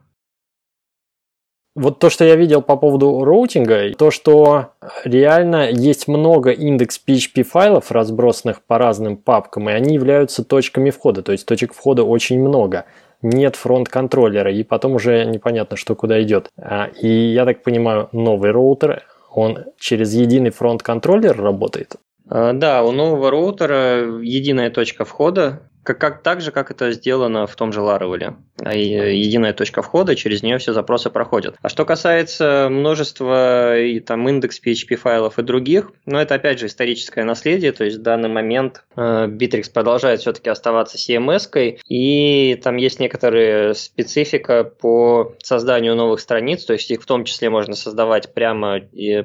Вот 1.75 1.97
то, 1.97 2.12
что 2.12 2.23
я 2.23 2.36
видел 2.36 2.62
по 2.62 2.77
поводу 2.77 3.23
роутинга, 3.23 3.93
то, 3.95 4.12
что 4.12 4.73
реально 5.03 5.71
есть 5.71 6.07
много 6.07 6.51
индекс 6.51 7.01
PHP 7.05 7.41
файлов, 7.43 7.91
разбросанных 7.91 8.62
по 8.62 8.77
разным 8.77 9.17
папкам, 9.17 9.69
и 9.69 9.73
они 9.73 9.95
являются 9.95 10.43
точками 10.43 10.91
входа, 10.91 11.23
то 11.23 11.31
есть 11.31 11.47
точек 11.47 11.73
входа 11.73 12.03
очень 12.03 12.39
много. 12.39 12.86
Нет 13.23 13.55
фронт-контроллера, 13.55 14.51
и 14.51 14.63
потом 14.63 14.95
уже 14.95 15.25
непонятно, 15.25 15.77
что 15.77 15.95
куда 15.95 16.21
идет. 16.21 16.49
А, 16.57 16.89
и 17.01 17.07
я 17.07 17.45
так 17.45 17.63
понимаю, 17.63 18.09
новый 18.12 18.51
роутер, 18.51 19.01
он 19.31 19.65
через 19.79 20.13
единый 20.13 20.51
фронт-контроллер 20.51 21.41
работает? 21.41 21.95
А, 22.29 22.53
да, 22.53 22.83
у 22.83 22.91
нового 22.91 23.31
роутера 23.31 24.19
единая 24.21 24.69
точка 24.69 25.05
входа, 25.05 25.69
как, 25.83 25.99
как, 25.99 26.21
так 26.21 26.41
же, 26.41 26.51
как 26.51 26.69
это 26.69 26.91
сделано 26.91 27.47
в 27.47 27.55
том 27.55 27.73
же 27.73 27.79
Laravel. 27.79 28.36
А 28.65 28.76
единая 28.76 29.54
точка 29.54 29.82
входа, 29.82 30.15
через 30.15 30.43
нее 30.43 30.58
все 30.58 30.73
запросы 30.73 31.10
проходят. 31.10 31.56
А 31.62 31.69
что 31.69 31.86
касается 31.86 32.67
множества 32.69 33.80
и 33.80 33.99
там 33.99 34.28
индекс 34.30 34.62
PHP 34.63 34.95
файлов 34.95 35.39
и 35.39 35.43
других, 35.43 35.91
ну 36.06 36.17
это 36.17 36.36
опять 36.36 36.60
же 36.60 36.67
историческое 36.67 37.23
наследие, 37.23 37.71
то 37.71 37.84
есть 37.84 37.97
в 37.97 38.02
данный 38.02 38.30
момент 38.30 38.84
э, 38.95 39.28
Bittrex 39.28 39.71
продолжает 39.71 40.21
все-таки 40.21 40.49
оставаться 40.49 40.97
CMS-кой, 40.97 41.80
и 41.88 42.60
там 42.63 42.78
есть 42.78 42.99
некоторая 42.99 43.73
специфика 43.73 44.63
по 44.63 45.36
созданию 45.41 45.95
новых 45.95 46.19
страниц, 46.19 46.63
то 46.65 46.73
есть 46.73 46.89
их 46.91 47.02
в 47.02 47.06
том 47.06 47.26
числе 47.26 47.49
можно 47.49 47.76
создавать 47.76 48.34
прямо, 48.34 48.80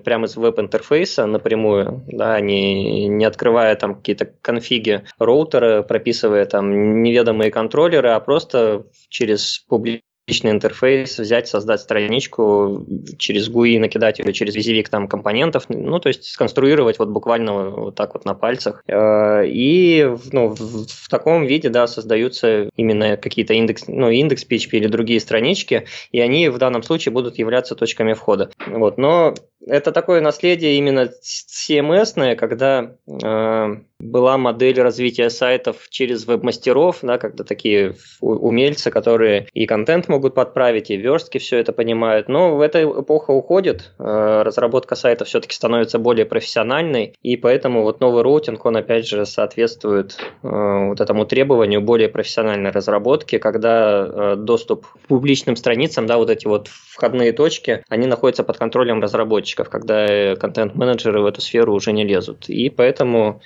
прямо 0.05 0.27
из 0.27 0.37
веб-интерфейса 0.37 1.27
напрямую, 1.27 2.03
да, 2.09 2.41
не, 2.41 3.07
не 3.07 3.25
открывая 3.25 3.75
там 3.77 3.95
какие-то 3.95 4.27
конфиги 4.43 5.05
роутера, 5.19 5.83
прописывая 5.83 6.45
там 6.47 7.03
неведомые 7.03 7.51
контроллеры, 7.51 8.11
а 8.11 8.21
просто 8.21 8.85
через 9.09 9.28
публичный 9.69 10.51
интерфейс 10.51 11.19
взять, 11.19 11.49
создать 11.49 11.81
страничку, 11.81 12.87
через 13.19 13.49
GUI 13.51 13.79
накидать 13.79 14.21
или 14.21 14.33
через 14.33 14.55
визивик 14.55 14.89
там 14.89 15.09
компонентов, 15.09 15.65
ну, 15.69 15.99
то 15.99 16.09
есть 16.09 16.25
сконструировать 16.25 16.99
вот 16.99 17.09
буквально 17.09 17.71
вот 17.71 17.95
так 17.95 18.15
вот 18.15 18.25
на 18.25 18.35
пальцах. 18.35 18.83
Э, 18.87 19.47
и 19.47 20.07
ну, 20.33 20.49
в, 20.49 20.87
в 20.87 21.09
таком 21.09 21.47
виде, 21.47 21.71
да, 21.71 21.87
создаются 21.87 22.69
именно 22.77 23.17
какие-то 23.17 23.55
индекс, 23.55 23.85
ну, 23.89 24.11
индекс 24.11 24.47
PHP 24.47 24.71
или 24.73 24.87
другие 24.87 25.21
странички, 25.21 25.87
и 26.13 26.21
они 26.21 26.49
в 26.49 26.59
данном 26.59 26.83
случае 26.83 27.13
будут 27.13 27.39
являться 27.39 27.75
точками 27.75 28.13
входа. 28.13 28.51
Вот, 28.67 28.99
но 28.99 29.35
это 29.67 29.93
такое 29.93 30.21
наследие 30.21 30.77
именно 30.77 31.11
CMS, 31.23 32.37
когда 32.37 32.95
э, 33.07 33.77
была 34.01 34.39
модель 34.39 34.81
развития 34.81 35.29
сайтов 35.29 35.89
через 35.91 36.27
веб-мастеров, 36.27 36.99
да, 37.03 37.19
когда 37.19 37.43
такие 37.43 37.97
умельцы, 38.21 38.91
которые 38.91 39.49
и 39.53 39.67
контент 39.67 40.09
могут 40.09 40.35
подправить, 40.35 40.91
и 40.91 40.97
верстки 40.97 41.39
все 41.39 41.59
это 41.59 41.73
понимают. 41.73 42.29
Но 42.29 42.57
в 42.57 42.61
эта 42.61 42.85
эпоха 42.85 43.33
уходит, 43.33 43.93
э, 43.99 44.43
разработка 44.45 44.95
сайта 44.95 45.25
все-таки 45.25 45.55
становится 45.55 45.99
более 45.99 46.27
профессиональной, 46.27 47.15
и 47.23 47.37
поэтому 47.37 47.83
вот 47.83 48.01
новый 48.01 48.23
роутинг, 48.23 48.65
он 48.65 48.77
опять 48.77 49.07
же 49.09 49.27
соответствует 49.27 50.17
э, 50.43 50.87
вот 50.89 51.01
этому 51.01 51.27
требованию 51.27 51.81
более 51.81 52.09
профессиональной 52.09 52.71
разработки, 52.71 53.39
когда 53.39 54.07
э, 54.07 54.37
доступ 54.37 54.87
к 54.87 55.09
публичным 55.09 55.57
страницам, 55.57 56.07
да, 56.07 56.19
вот 56.19 56.31
эти 56.31 56.47
вот 56.47 56.69
входные 56.69 57.33
точки, 57.33 57.83
они 57.89 58.07
находятся 58.07 58.45
под 58.45 58.59
контролем 58.59 59.01
разработчиков, 59.01 59.69
когда 59.69 60.37
контент-менеджеры 60.37 61.21
в 61.21 61.27
эту 61.27 61.41
сферу 61.41 61.75
уже 61.75 61.93
не 61.93 62.05
лезут. 62.05 62.49
И 62.49 62.71
поэтому 62.71 63.41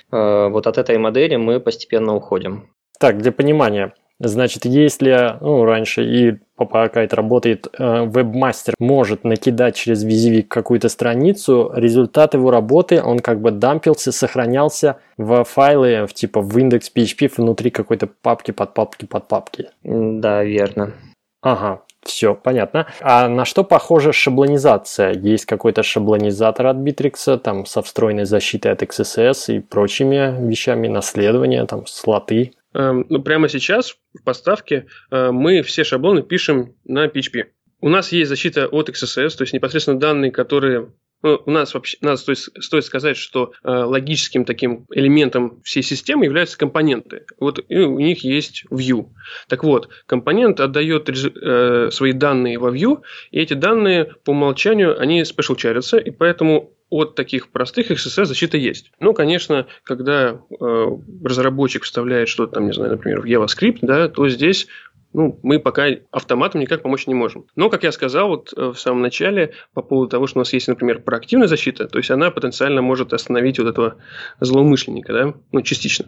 вот 0.49 0.67
от 0.67 0.77
этой 0.77 0.97
модели 0.97 1.35
мы 1.35 1.59
постепенно 1.59 2.15
уходим. 2.15 2.69
Так, 2.99 3.17
для 3.17 3.31
понимания, 3.31 3.93
Значит, 4.19 4.65
если 4.65 5.37
ну, 5.41 5.65
раньше 5.65 6.03
и 6.05 6.37
пока 6.55 7.01
это 7.01 7.15
работает, 7.15 7.67
э, 7.77 8.05
вебмастер 8.05 8.75
может 8.79 9.23
накидать 9.23 9.75
через 9.75 10.03
визивик 10.03 10.47
какую-то 10.47 10.87
страницу, 10.87 11.71
результат 11.75 12.33
его 12.33 12.51
работы, 12.51 13.01
он 13.03 13.19
как 13.19 13.41
бы 13.41 13.51
дампился, 13.51 14.11
сохранялся 14.11 14.97
в 15.17 15.43
файлы, 15.43 16.05
в, 16.07 16.13
типа 16.13 16.41
в 16.41 16.57
индекс 16.57 16.91
PHP 16.95 17.33
внутри 17.35 17.71
какой-то 17.71 18.07
папки 18.07 18.51
под 18.51 18.73
папки 18.73 19.05
под 19.05 19.27
папки. 19.27 19.69
Да, 19.83 20.43
верно. 20.43 20.93
Ага, 21.41 21.81
все, 22.05 22.35
понятно. 22.35 22.87
А 23.01 23.27
на 23.27 23.45
что 23.45 23.63
похожа 23.63 24.11
шаблонизация? 24.11 25.13
Есть 25.13 25.45
какой-то 25.45 25.83
шаблонизатор 25.83 26.67
от 26.67 26.77
Bittrex, 26.77 27.37
там, 27.39 27.65
со 27.65 27.81
встроенной 27.81 28.25
защитой 28.25 28.71
от 28.71 28.83
XSS 28.83 29.55
и 29.55 29.59
прочими 29.59 30.35
вещами, 30.47 30.87
наследования, 30.87 31.65
там, 31.65 31.85
слоты? 31.85 32.53
Эм, 32.73 33.05
ну, 33.09 33.21
прямо 33.21 33.49
сейчас 33.49 33.95
в 34.19 34.23
поставке 34.23 34.87
э, 35.11 35.31
мы 35.31 35.61
все 35.61 35.83
шаблоны 35.83 36.23
пишем 36.23 36.75
на 36.85 37.05
PHP. 37.07 37.45
У 37.81 37.89
нас 37.89 38.11
есть 38.11 38.29
защита 38.29 38.67
от 38.67 38.89
XSS, 38.89 39.37
то 39.37 39.43
есть 39.43 39.53
непосредственно 39.53 39.99
данные, 39.99 40.31
которые 40.31 40.87
ну, 41.23 41.41
у 41.45 41.51
нас 41.51 41.73
вообще 41.73 41.97
надо 42.01 42.17
стоит, 42.17 42.37
стоит 42.37 42.83
сказать, 42.83 43.15
что 43.17 43.53
э, 43.63 43.69
логическим 43.69 44.43
таким 44.43 44.85
элементом 44.91 45.61
всей 45.63 45.81
системы 45.81 46.25
являются 46.25 46.57
компоненты. 46.57 47.25
Вот 47.39 47.63
и 47.69 47.77
у 47.79 47.97
них 47.97 48.25
есть 48.25 48.65
view. 48.69 49.07
Так 49.47 49.63
вот, 49.63 49.89
компонент 50.05 50.59
отдает 50.59 51.09
э, 51.09 51.89
свои 51.91 52.11
данные 52.11 52.59
во 52.59 52.71
view, 52.71 53.01
и 53.31 53.39
эти 53.39 53.53
данные 53.53 54.13
по 54.25 54.31
умолчанию 54.31 54.99
они 54.99 55.21
special 55.21 55.55
чарятся, 55.55 55.97
и 55.97 56.11
поэтому 56.11 56.71
от 56.89 57.15
таких 57.15 57.49
простых 57.49 57.89
XSS 57.89 58.25
защита 58.25 58.57
есть. 58.57 58.91
Ну, 58.99 59.13
конечно, 59.13 59.65
когда 59.83 60.41
э, 60.59 60.87
разработчик 61.23 61.83
вставляет 61.83 62.27
что-то 62.27 62.55
там, 62.55 62.67
не 62.67 62.73
знаю, 62.73 62.91
например, 62.91 63.21
в 63.21 63.25
JavaScript, 63.25 63.79
да, 63.81 64.09
то 64.09 64.27
здесь 64.27 64.67
ну, 65.13 65.39
мы 65.43 65.59
пока 65.59 65.87
автоматом 66.11 66.61
никак 66.61 66.81
помочь 66.81 67.07
не 67.07 67.13
можем. 67.13 67.45
Но, 67.55 67.69
как 67.69 67.83
я 67.83 67.91
сказал 67.91 68.29
вот 68.29 68.53
э, 68.55 68.71
в 68.73 68.79
самом 68.79 69.01
начале, 69.01 69.53
по 69.73 69.81
поводу 69.81 70.09
того, 70.09 70.27
что 70.27 70.39
у 70.39 70.41
нас 70.41 70.51
есть, 70.53 70.67
например, 70.67 71.01
проактивная 71.01 71.47
защита, 71.47 71.87
то 71.87 71.99
есть 71.99 72.09
она 72.11 72.31
потенциально 72.31 72.81
может 72.81 73.13
остановить 73.13 73.59
вот 73.59 73.67
этого 73.67 73.95
злоумышленника, 74.39 75.13
да, 75.13 75.33
ну, 75.51 75.61
частично. 75.61 76.07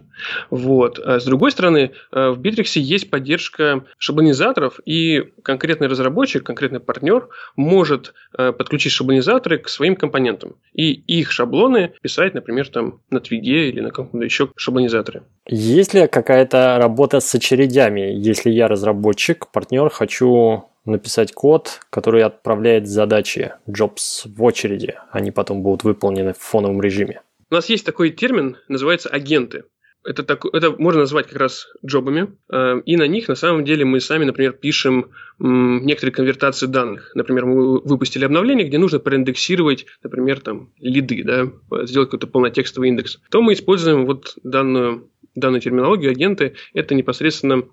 Вот. 0.50 1.00
А 1.00 1.20
с 1.20 1.26
другой 1.26 1.52
стороны, 1.52 1.92
э, 2.12 2.30
в 2.30 2.42
Bittrex 2.42 2.80
есть 2.80 3.10
поддержка 3.10 3.86
шаблонизаторов, 3.98 4.80
и 4.86 5.24
конкретный 5.44 5.88
разработчик, 5.88 6.44
конкретный 6.44 6.80
партнер 6.80 7.30
может 7.56 8.14
э, 8.38 8.52
подключить 8.52 8.92
шаблонизаторы 8.92 9.60
к 9.60 9.70
своим 9.70 9.96
компонентам 9.96 10.56
и 10.74 10.92
их 10.92 11.32
шаблоны 11.32 11.94
писать, 12.02 12.34
например, 12.34 12.68
там 12.70 13.02
на 13.10 13.20
Твиге 13.20 13.70
или 13.70 13.82
на 13.82 13.90
каком-то 13.90 14.26
еще 14.26 14.50
шаблонизаторе. 14.56 15.24
Есть 15.48 15.94
ли 15.94 16.08
какая-то 16.08 16.78
работа 16.80 17.20
с 17.20 17.36
очередями, 17.36 18.02
если 18.16 18.50
я 18.50 18.68
разработчик 18.68 18.95
разработчик, 18.96 19.48
партнер, 19.52 19.90
хочу 19.90 20.66
написать 20.86 21.34
код, 21.34 21.82
который 21.90 22.24
отправляет 22.24 22.88
задачи 22.88 23.54
jobs 23.68 24.24
в 24.26 24.44
очереди. 24.44 24.96
Они 25.12 25.32
потом 25.32 25.62
будут 25.62 25.84
выполнены 25.84 26.34
в 26.34 26.38
фоновом 26.38 26.82
режиме. 26.82 27.22
У 27.50 27.56
нас 27.56 27.70
есть 27.70 27.86
такой 27.86 28.12
термин, 28.12 28.58
называется 28.68 29.10
агенты. 29.10 29.64
Это, 30.04 30.22
так, 30.22 30.46
это 30.46 30.72
можно 30.78 31.02
назвать 31.02 31.28
как 31.28 31.40
раз 31.40 31.68
джобами, 31.84 32.28
э, 32.52 32.82
и 32.86 32.96
на 32.96 33.08
них 33.08 33.28
на 33.28 33.34
самом 33.34 33.66
деле 33.66 33.86
мы 33.86 34.00
сами, 34.00 34.24
например, 34.24 34.52
пишем 34.54 35.10
некоторые 35.40 36.14
конвертации 36.14 36.68
данных. 36.68 37.12
Например, 37.16 37.48
мы 37.48 37.80
выпустили 37.80 38.24
обновление, 38.24 38.68
где 38.68 38.78
нужно 38.78 39.00
проиндексировать, 39.00 39.88
например, 40.04 40.42
там, 40.42 40.70
лиды, 40.80 41.24
да, 41.24 41.86
сделать 41.86 42.10
какой-то 42.10 42.28
полнотекстовый 42.28 42.90
индекс. 42.90 43.20
То 43.32 43.42
мы 43.42 43.54
используем 43.54 44.06
вот 44.06 44.38
данную, 44.44 45.10
данную 45.34 45.62
терминологию 45.62 46.12
агенты. 46.12 46.54
Это 46.76 46.94
непосредственно 46.94 47.64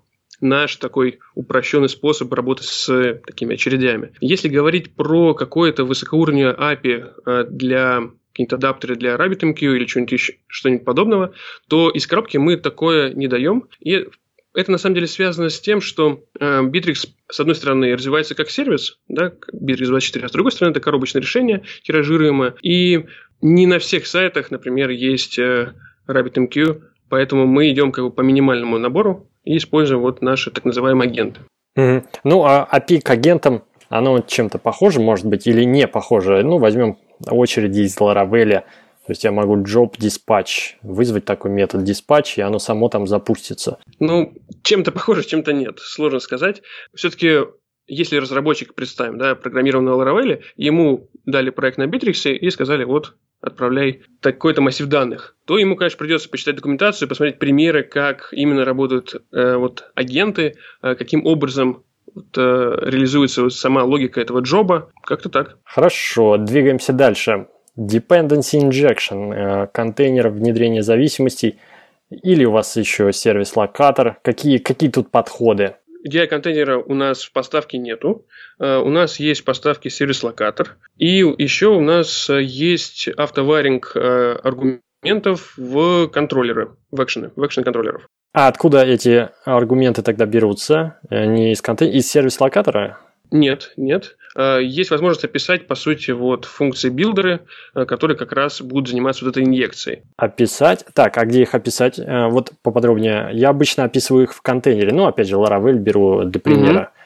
наш 0.41 0.75
такой 0.77 1.19
упрощенный 1.35 1.89
способ 1.89 2.31
работы 2.33 2.63
с 2.63 3.19
такими 3.25 3.55
очередями. 3.55 4.13
Если 4.21 4.49
говорить 4.49 4.95
про 4.95 5.33
какое-то 5.33 5.85
высокоуровневое 5.85 6.53
API 6.53 7.11
э, 7.25 7.45
для 7.49 8.03
какие-то 8.33 8.55
адаптеры 8.55 8.95
для 8.95 9.15
RabbitMQ 9.15 9.59
или 9.59 9.85
что-нибудь, 9.85 10.11
еще, 10.11 10.33
что-нибудь 10.47 10.85
подобного, 10.85 11.33
то 11.67 11.89
из 11.91 12.07
коробки 12.07 12.37
мы 12.37 12.57
такое 12.57 13.13
не 13.13 13.27
даем. 13.27 13.65
И 13.79 14.07
это 14.55 14.71
на 14.71 14.77
самом 14.77 14.95
деле 14.95 15.07
связано 15.07 15.49
с 15.49 15.59
тем, 15.59 15.81
что 15.81 16.23
э, 16.39 16.61
Bittrex, 16.61 17.09
с 17.29 17.39
одной 17.39 17.55
стороны, 17.55 17.93
развивается 17.93 18.35
как 18.35 18.49
сервис, 18.49 18.99
да, 19.07 19.33
Bittrex 19.53 19.87
24, 19.87 20.25
а 20.25 20.29
с 20.29 20.31
другой 20.31 20.51
стороны, 20.51 20.71
это 20.71 20.79
коробочное 20.79 21.21
решение, 21.21 21.63
тиражируемое. 21.83 22.55
И 22.61 23.05
не 23.41 23.67
на 23.67 23.79
всех 23.79 24.07
сайтах, 24.07 24.51
например, 24.51 24.89
есть 24.89 25.37
э, 25.37 25.73
RabbitMQ, 26.07 26.81
поэтому 27.09 27.45
мы 27.45 27.69
идем 27.69 27.91
как 27.91 28.05
бы 28.05 28.11
по 28.11 28.21
минимальному 28.21 28.77
набору 28.77 29.29
и 29.43 29.57
используем 29.57 30.01
вот 30.01 30.21
наши 30.21 30.51
так 30.51 30.65
называемые 30.65 31.09
агенты. 31.09 31.41
Угу. 31.75 32.03
Ну, 32.23 32.43
а 32.43 32.67
API 32.71 33.01
к 33.01 33.09
агентам, 33.09 33.63
оно 33.89 34.19
чем-то 34.19 34.57
похоже, 34.57 34.99
может 34.99 35.25
быть, 35.25 35.47
или 35.47 35.63
не 35.63 35.87
похоже? 35.87 36.43
Ну, 36.43 36.57
возьмем 36.57 36.97
очереди 37.27 37.81
из 37.81 37.97
Laravel, 37.97 38.63
то 39.05 39.11
есть 39.11 39.23
я 39.25 39.31
могу 39.31 39.57
job 39.57 39.97
dispatch, 39.97 40.75
вызвать 40.81 41.25
такой 41.25 41.51
метод 41.51 41.81
dispatch, 41.81 42.35
и 42.37 42.41
оно 42.41 42.57
само 42.59 42.87
там 42.87 43.05
запустится. 43.05 43.79
Ну, 43.99 44.33
чем-то 44.63 44.91
похоже, 44.93 45.23
чем-то 45.23 45.51
нет. 45.51 45.79
Сложно 45.79 46.19
сказать. 46.19 46.61
Все-таки 46.95 47.39
если 47.87 48.17
разработчик, 48.17 48.73
представим, 48.73 49.17
да, 49.17 49.35
программировал 49.35 49.83
на 49.83 50.01
Laravel, 50.01 50.41
ему 50.55 51.09
дали 51.25 51.49
проект 51.49 51.77
на 51.77 51.83
Bittrex 51.83 52.31
и 52.31 52.49
сказали, 52.49 52.83
вот, 52.83 53.15
отправляй 53.41 54.03
такой-то 54.21 54.61
массив 54.61 54.87
данных, 54.87 55.35
то 55.45 55.57
ему, 55.57 55.75
конечно, 55.75 55.97
придется 55.97 56.29
почитать 56.29 56.55
документацию, 56.55 57.09
посмотреть 57.09 57.39
примеры, 57.39 57.83
как 57.83 58.29
именно 58.31 58.63
работают 58.63 59.21
э, 59.31 59.55
вот, 59.57 59.91
агенты, 59.95 60.55
э, 60.81 60.95
каким 60.95 61.25
образом 61.25 61.83
вот, 62.13 62.37
э, 62.37 62.77
реализуется 62.81 63.43
вот 63.43 63.53
сама 63.53 63.83
логика 63.83 64.21
этого 64.21 64.39
джоба. 64.39 64.91
Как-то 65.03 65.29
так. 65.29 65.57
Хорошо, 65.63 66.37
двигаемся 66.37 66.93
дальше. 66.93 67.47
Dependency 67.77 68.61
injection, 68.61 69.33
э, 69.33 69.67
контейнер 69.67 70.29
внедрения 70.29 70.83
зависимостей, 70.83 71.59
или 72.09 72.45
у 72.45 72.51
вас 72.51 72.75
еще 72.77 73.11
сервис-локатор. 73.11 74.17
Какие, 74.21 74.59
какие 74.59 74.89
тут 74.89 75.09
подходы? 75.09 75.75
DI 76.07 76.27
контейнера 76.27 76.77
у 76.77 76.93
нас 76.93 77.23
в 77.23 77.31
поставке 77.31 77.77
нету. 77.77 78.25
Э, 78.59 78.77
у 78.77 78.89
нас 78.89 79.19
есть 79.19 79.45
поставки 79.45 79.87
сервис-локатор. 79.87 80.77
И 80.97 81.17
еще 81.37 81.67
у 81.67 81.81
нас 81.81 82.29
есть 82.29 83.07
автоваринг 83.07 83.91
э, 83.95 84.39
аргументов 84.43 85.53
в 85.57 86.07
контроллеры, 86.07 86.75
в 86.91 87.03
экшены, 87.03 87.31
в 87.35 87.45
экшен 87.45 87.63
контроллеров. 87.63 88.07
А 88.33 88.47
откуда 88.47 88.83
эти 88.83 89.29
аргументы 89.45 90.01
тогда 90.01 90.25
берутся? 90.25 90.99
Они 91.09 91.51
из, 91.51 91.61
контей... 91.61 91.91
из 91.91 92.09
сервис-локатора? 92.09 92.99
Нет, 93.29 93.73
нет. 93.77 94.15
Э, 94.35 94.59
есть 94.61 94.91
возможность 94.91 95.25
описать, 95.25 95.67
по 95.67 95.75
сути, 95.75 96.11
вот 96.11 96.45
функции 96.45 96.89
билдеры, 96.89 97.41
э, 97.75 97.85
которые 97.85 98.17
как 98.17 98.31
раз 98.31 98.61
будут 98.61 98.89
заниматься 98.89 99.25
вот 99.25 99.31
этой 99.31 99.43
инъекцией. 99.43 100.03
Описать? 100.17 100.85
Так, 100.93 101.17
а 101.17 101.25
где 101.25 101.41
их 101.41 101.53
описать? 101.53 101.99
Э, 101.99 102.27
вот 102.27 102.51
поподробнее. 102.61 103.29
Я 103.33 103.49
обычно 103.49 103.83
описываю 103.83 104.23
их 104.23 104.33
в 104.33 104.41
контейнере. 104.41 104.93
Ну, 104.93 105.05
опять 105.05 105.27
же, 105.27 105.35
Laravel 105.35 105.73
беру 105.73 106.23
для 106.23 106.39
примера. 106.39 106.79
Угу. 106.79 107.02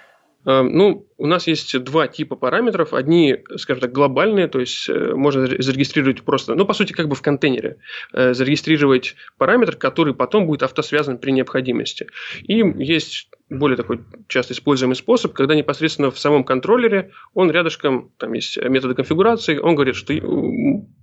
Ну, 0.50 1.06
у 1.18 1.28
нас 1.28 1.46
есть 1.46 1.78
два 1.84 2.08
типа 2.08 2.38
параметров. 2.38 2.94
Одни, 2.94 3.40
скажем 3.58 3.82
так, 3.82 3.92
глобальные, 3.92 4.48
то 4.48 4.62
есть 4.62 4.88
можно 4.90 5.46
зарегистрировать 5.46 6.24
просто, 6.24 6.56
ну, 6.56 6.66
по 6.66 6.74
сути, 6.74 6.94
как 6.94 7.10
бы 7.10 7.16
в 7.16 7.22
контейнере, 7.22 7.80
зарегистрировать 8.14 9.16
параметр, 9.38 9.76
который 9.76 10.14
потом 10.14 10.48
будет 10.48 10.64
автосвязан 10.64 11.18
при 11.18 11.32
необходимости. 11.32 12.08
И 12.44 12.64
есть 12.82 13.30
более 13.50 13.76
такой 13.76 14.00
часто 14.30 14.54
используемый 14.54 14.96
способ, 14.96 15.34
когда 15.34 15.54
непосредственно 15.54 16.12
в 16.12 16.20
самом 16.20 16.46
контроллере 16.46 17.12
он 17.34 17.52
рядышком, 17.52 18.14
там 18.18 18.32
есть 18.32 18.58
методы 18.58 18.96
конфигурации, 18.96 19.58
он 19.58 19.76
говорит, 19.76 19.96
что 19.98 20.14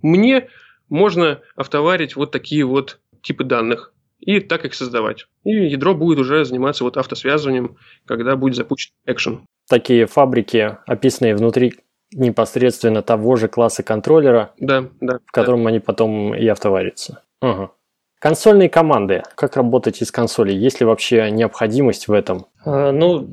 мне 0.00 0.48
можно 0.88 1.42
автоварить 1.54 2.16
вот 2.16 2.30
такие 2.30 2.64
вот 2.64 2.98
типы 3.20 3.44
данных 3.44 3.92
и 4.24 4.40
так 4.40 4.64
их 4.64 4.74
создавать. 4.74 5.26
И 5.44 5.50
ядро 5.50 5.94
будет 5.94 6.18
уже 6.18 6.44
заниматься 6.44 6.84
вот 6.84 6.96
автосвязыванием, 6.96 7.76
когда 8.06 8.36
будет 8.36 8.56
запущен 8.56 8.92
экшен. 9.06 9.46
Такие 9.68 10.06
фабрики, 10.06 10.78
описанные 10.86 11.36
внутри 11.36 11.74
непосредственно 12.12 13.02
того 13.02 13.36
же 13.36 13.48
класса 13.48 13.82
контроллера, 13.82 14.52
да, 14.58 14.88
да, 15.00 15.18
в 15.26 15.32
котором 15.32 15.64
да. 15.64 15.70
они 15.70 15.80
потом 15.80 16.34
и 16.34 16.46
автоварятся. 16.46 17.22
Угу. 17.42 17.70
Консольные 18.20 18.70
команды. 18.70 19.22
Как 19.34 19.56
работать 19.56 20.00
из 20.00 20.10
консоли? 20.10 20.52
Есть 20.52 20.80
ли 20.80 20.86
вообще 20.86 21.30
необходимость 21.30 22.08
в 22.08 22.12
этом? 22.12 22.46
А, 22.64 22.92
ну, 22.92 23.28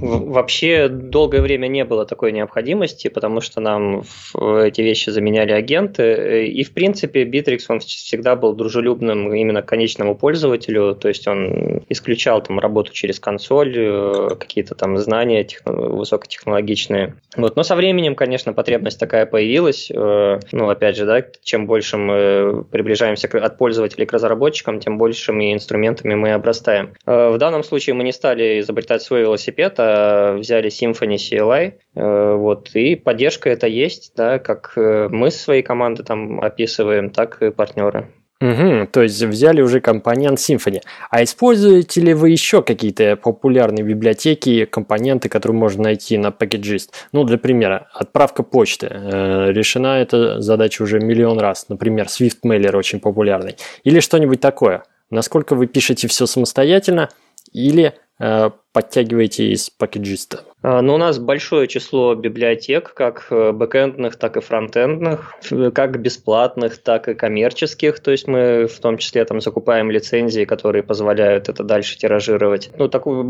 вообще 0.00 0.88
долгое 0.88 1.40
время 1.40 1.68
не 1.68 1.84
было 1.84 2.06
такой 2.06 2.32
необходимости, 2.32 3.08
потому 3.08 3.40
что 3.40 3.60
нам 3.60 4.02
эти 4.34 4.80
вещи 4.80 5.10
заменяли 5.10 5.52
агенты. 5.52 6.46
И, 6.46 6.64
в 6.64 6.72
принципе, 6.72 7.24
Bittrex, 7.24 7.60
он 7.68 7.80
всегда 7.80 8.36
был 8.36 8.54
дружелюбным 8.54 9.34
именно 9.34 9.62
к 9.62 9.66
конечному 9.66 10.14
пользователю, 10.14 10.94
то 10.94 11.08
есть 11.08 11.26
он 11.28 11.82
исключал 11.88 12.42
там 12.42 12.58
работу 12.58 12.92
через 12.92 13.20
консоль, 13.20 13.74
э, 13.76 14.28
какие-то 14.38 14.74
там 14.74 14.96
знания 14.98 15.44
техно- 15.44 15.72
высокотехнологичные. 15.72 17.14
Вот. 17.36 17.56
Но 17.56 17.62
со 17.62 17.76
временем, 17.76 18.14
конечно, 18.14 18.52
потребность 18.52 18.98
такая 18.98 19.26
появилась. 19.26 19.90
Э, 19.90 20.40
ну, 20.52 20.68
опять 20.68 20.96
же, 20.96 21.06
да, 21.06 21.24
чем 21.42 21.66
больше 21.66 21.96
мы 21.96 22.64
приближаемся 22.70 23.28
от 23.28 23.58
пользователей 23.58 24.06
к 24.06 24.12
разработчикам, 24.12 24.80
тем 24.80 24.98
большими 24.98 25.52
инструментами 25.52 26.14
мы 26.14 26.32
обрастаем. 26.32 26.94
Э, 27.06 27.30
в 27.30 27.38
данном 27.38 27.62
случае 27.62 27.94
мы 27.94 28.04
не 28.04 28.12
стали 28.12 28.45
изобретать 28.60 29.02
свой 29.02 29.22
велосипед, 29.22 29.74
а 29.78 30.36
взяли 30.36 30.70
Symfony 30.70 31.16
CLI, 31.16 31.72
э, 31.94 32.34
вот, 32.34 32.70
и 32.74 32.96
поддержка 32.96 33.50
это 33.50 33.66
есть, 33.66 34.12
да, 34.16 34.38
как 34.38 34.72
э, 34.76 35.08
мы 35.10 35.30
со 35.30 35.38
своей 35.38 35.62
команды 35.62 36.02
там 36.02 36.40
описываем, 36.40 37.10
так 37.10 37.42
и 37.42 37.50
партнеры. 37.50 38.08
Угу, 38.38 38.88
то 38.92 39.02
есть 39.02 39.22
взяли 39.22 39.62
уже 39.62 39.80
компонент 39.80 40.38
Symfony. 40.38 40.82
А 41.10 41.24
используете 41.24 42.02
ли 42.02 42.12
вы 42.12 42.30
еще 42.30 42.62
какие-то 42.62 43.16
популярные 43.16 43.82
библиотеки, 43.82 44.66
компоненты, 44.66 45.30
которые 45.30 45.56
можно 45.56 45.84
найти 45.84 46.18
на 46.18 46.28
Packagist? 46.28 46.90
Ну, 47.12 47.24
для 47.24 47.38
примера, 47.38 47.88
отправка 47.94 48.42
почты. 48.42 48.88
Э, 48.90 49.52
решена 49.52 50.00
эта 50.00 50.42
задача 50.42 50.82
уже 50.82 51.00
миллион 51.00 51.38
раз. 51.38 51.70
Например, 51.70 52.06
Swift 52.06 52.40
Mailer 52.44 52.76
очень 52.76 53.00
популярный. 53.00 53.56
Или 53.84 54.00
что-нибудь 54.00 54.40
такое. 54.40 54.82
Насколько 55.10 55.54
вы 55.54 55.66
пишете 55.66 56.06
все 56.06 56.26
самостоятельно 56.26 57.08
или 57.52 57.94
подтягиваете 58.18 59.48
из 59.52 59.70
пакеджиста? 59.70 60.40
А, 60.62 60.82
ну, 60.82 60.96
у 60.96 60.98
нас 60.98 61.18
большое 61.18 61.68
число 61.68 62.14
библиотек, 62.14 62.92
как 62.92 63.28
э, 63.30 63.52
бэкэндных, 63.52 64.16
так 64.16 64.36
и 64.36 64.40
фронтендных, 64.40 65.34
как 65.72 66.00
бесплатных, 66.00 66.78
так 66.78 67.08
и 67.08 67.14
коммерческих. 67.14 68.00
То 68.00 68.10
есть 68.10 68.26
мы 68.26 68.66
в 68.66 68.80
том 68.80 68.98
числе 68.98 69.24
там 69.24 69.40
закупаем 69.40 69.90
лицензии, 69.92 70.44
которые 70.44 70.82
позволяют 70.82 71.48
это 71.48 71.62
дальше 71.62 71.96
тиражировать. 71.96 72.70
Ну, 72.76 72.88
такое 72.88 73.24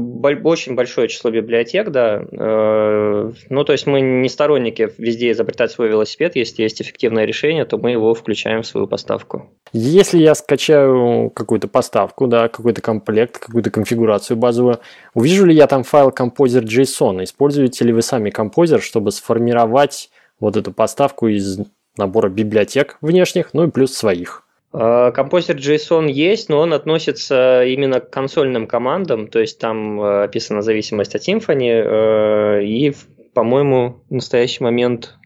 очень 0.44 0.74
большое 0.74 1.08
число 1.08 1.30
библиотек, 1.30 1.90
да. 1.90 2.22
Э, 2.32 3.32
ну, 3.50 3.64
то 3.64 3.72
есть 3.72 3.86
мы 3.86 4.00
не 4.00 4.30
сторонники 4.30 4.88
везде 4.96 5.30
изобретать 5.32 5.70
свой 5.72 5.88
велосипед. 5.88 6.36
Если 6.36 6.62
есть 6.62 6.80
эффективное 6.80 7.26
решение, 7.26 7.66
то 7.66 7.76
мы 7.76 7.90
его 7.90 8.14
включаем 8.14 8.62
в 8.62 8.66
свою 8.66 8.86
поставку. 8.86 9.50
Если 9.72 10.18
я 10.18 10.34
скачаю 10.34 11.30
какую-то 11.30 11.68
поставку, 11.68 12.26
да, 12.26 12.48
какой-то 12.48 12.80
комплект, 12.80 13.38
какую-то 13.38 13.70
конфигурацию 13.70 14.38
базовую, 14.38 14.75
увижу 15.14 15.44
ли 15.46 15.54
я 15.54 15.66
там 15.66 15.82
файл 15.84 16.10
Composer.json? 16.10 17.24
Используете 17.24 17.84
ли 17.84 17.92
вы 17.92 18.02
сами 18.02 18.30
Composer, 18.30 18.80
чтобы 18.80 19.10
сформировать 19.12 20.10
вот 20.40 20.56
эту 20.56 20.72
поставку 20.72 21.28
из 21.28 21.58
набора 21.96 22.28
библиотек 22.28 22.98
внешних, 23.00 23.54
ну 23.54 23.64
и 23.64 23.70
плюс 23.70 23.94
своих? 23.94 24.46
А, 24.78 25.10
композер 25.12 25.56
JSON 25.56 26.10
есть, 26.10 26.50
но 26.50 26.58
он 26.58 26.74
относится 26.74 27.64
именно 27.64 28.00
к 28.00 28.10
консольным 28.10 28.66
командам, 28.66 29.28
то 29.28 29.38
есть 29.38 29.58
там 29.58 30.00
э, 30.00 30.24
описана 30.24 30.60
зависимость 30.60 31.14
от 31.14 31.26
Symfony, 31.26 31.70
э, 31.70 32.64
и, 32.64 32.94
по-моему, 33.32 34.02
в 34.10 34.14
настоящий 34.14 34.62
момент 34.62 35.16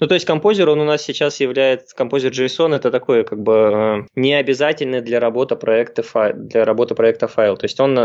ну, 0.00 0.06
то 0.06 0.14
есть 0.14 0.26
композер, 0.26 0.68
он 0.68 0.80
у 0.80 0.84
нас 0.84 1.02
сейчас 1.02 1.40
является, 1.40 1.94
композер 1.94 2.32
JSON 2.32 2.74
это 2.74 2.90
такой 2.90 3.24
как 3.24 3.42
бы 3.42 3.52
э, 3.54 4.02
необязательный 4.14 5.00
для 5.00 5.20
работы 5.20 5.56
проекта 5.56 6.02
файл, 6.02 6.34
для 6.36 6.64
работы 6.64 6.94
проекта 6.94 7.28
файл. 7.28 7.56
То 7.56 7.64
есть 7.64 7.80
он... 7.80 7.96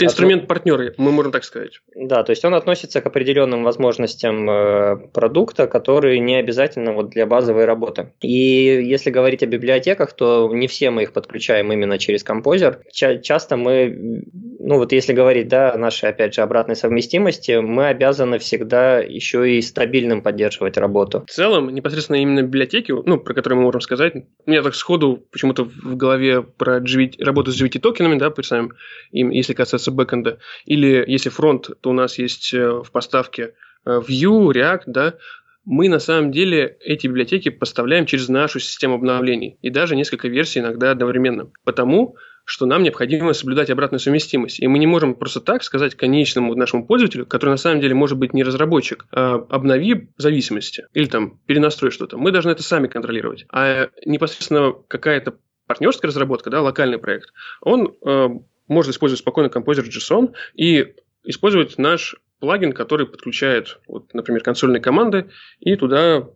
Это 0.00 0.10
инструмент 0.10 0.46
партнера, 0.46 0.92
мы 0.96 1.12
можем 1.12 1.32
так 1.32 1.44
сказать. 1.44 1.80
Да, 1.94 2.22
то 2.22 2.30
есть 2.30 2.44
он 2.44 2.54
относится 2.54 3.00
к 3.00 3.06
определенным 3.06 3.64
возможностям 3.64 4.48
э, 4.48 4.96
продукта, 5.12 5.66
которые 5.66 6.18
не 6.20 6.36
обязательно 6.36 6.92
вот 6.92 7.10
для 7.10 7.26
базовой 7.26 7.64
работы. 7.64 8.12
И 8.20 8.28
если 8.28 9.10
говорить 9.10 9.42
о 9.42 9.46
библиотеках, 9.46 10.12
то 10.12 10.50
не 10.52 10.66
все 10.66 10.90
мы 10.90 11.04
их 11.04 11.12
подключаем 11.12 11.72
именно 11.72 11.98
через 11.98 12.22
композер. 12.24 12.80
Ча- 12.92 13.18
часто 13.18 13.56
мы 13.56 14.24
ну 14.62 14.76
вот 14.76 14.92
если 14.92 15.14
говорить, 15.14 15.48
да, 15.48 15.72
о 15.72 15.78
нашей, 15.78 16.10
опять 16.10 16.34
же, 16.34 16.42
обратной 16.42 16.76
совместимости, 16.76 17.58
мы 17.60 17.88
обязаны 17.88 18.38
всегда 18.38 18.98
еще 18.98 19.50
и 19.50 19.62
стабильным 19.62 20.22
поддерживать 20.22 20.76
работу. 20.76 21.24
В 21.26 21.30
целом, 21.30 21.74
непосредственно 21.74 22.16
именно 22.16 22.42
библиотеки, 22.42 22.92
ну, 22.92 23.18
про 23.18 23.32
которые 23.32 23.58
мы 23.58 23.64
можем 23.64 23.80
сказать, 23.80 24.14
у 24.14 24.50
меня 24.50 24.62
так 24.62 24.74
сходу 24.74 25.24
почему-то 25.32 25.64
в 25.64 25.96
голове 25.96 26.42
про 26.42 26.78
GVT, 26.78 27.24
работу 27.24 27.52
с 27.52 27.60
GVT 27.60 27.80
токенами, 27.80 28.18
да, 28.18 28.30
представим, 28.30 28.74
им, 29.12 29.30
если 29.30 29.54
касаться 29.54 29.89
бэкэнда, 29.94 30.38
или 30.64 31.04
если 31.06 31.28
фронт, 31.28 31.70
то 31.80 31.90
у 31.90 31.92
нас 31.92 32.18
есть 32.18 32.52
э, 32.54 32.82
в 32.82 32.90
поставке 32.90 33.54
э, 33.84 34.00
Vue, 34.00 34.52
React, 34.52 34.82
да, 34.86 35.14
мы 35.64 35.88
на 35.88 35.98
самом 35.98 36.32
деле 36.32 36.78
эти 36.80 37.06
библиотеки 37.06 37.50
поставляем 37.50 38.06
через 38.06 38.28
нашу 38.28 38.60
систему 38.60 38.94
обновлений 38.94 39.58
и 39.62 39.70
даже 39.70 39.94
несколько 39.94 40.28
версий 40.28 40.60
иногда 40.60 40.90
одновременно. 40.90 41.50
Потому 41.64 42.16
что 42.44 42.66
нам 42.66 42.82
необходимо 42.82 43.32
соблюдать 43.32 43.70
обратную 43.70 44.00
совместимость. 44.00 44.58
И 44.58 44.66
мы 44.66 44.78
не 44.78 44.86
можем 44.86 45.14
просто 45.14 45.40
так 45.40 45.62
сказать 45.62 45.94
конечному 45.94 46.54
нашему 46.54 46.84
пользователю, 46.84 47.26
который 47.26 47.50
на 47.50 47.56
самом 47.56 47.80
деле 47.80 47.94
может 47.94 48.18
быть 48.18 48.34
не 48.34 48.42
разработчик, 48.42 49.06
а 49.12 49.34
обнови 49.48 50.08
зависимости 50.16 50.86
или 50.92 51.06
там 51.06 51.38
перенастрой 51.46 51.92
что-то. 51.92 52.18
Мы 52.18 52.32
должны 52.32 52.50
это 52.50 52.62
сами 52.62 52.88
контролировать. 52.88 53.46
А 53.52 53.90
непосредственно 54.04 54.72
какая-то 54.88 55.36
партнерская 55.66 56.08
разработка, 56.08 56.50
да, 56.50 56.62
локальный 56.62 56.98
проект, 56.98 57.32
он 57.60 57.94
э, 58.04 58.28
может 58.70 58.92
использовать 58.92 59.20
спокойно 59.20 59.50
композер 59.50 59.84
JSON 59.84 60.32
и 60.54 60.94
использовать 61.24 61.76
наш 61.76 62.16
плагин, 62.38 62.72
который 62.72 63.06
подключает, 63.06 63.80
вот, 63.86 64.14
например, 64.14 64.42
консольные 64.42 64.80
команды 64.80 65.28
и 65.58 65.76
туда 65.76 66.28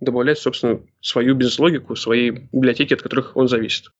добавлять, 0.00 0.38
собственно, 0.38 0.80
свою 1.00 1.34
бизнес-логику, 1.36 1.94
свои 1.94 2.30
библиотеки, 2.30 2.94
от 2.94 3.02
которых 3.02 3.36
он 3.36 3.46
зависит. 3.46 3.90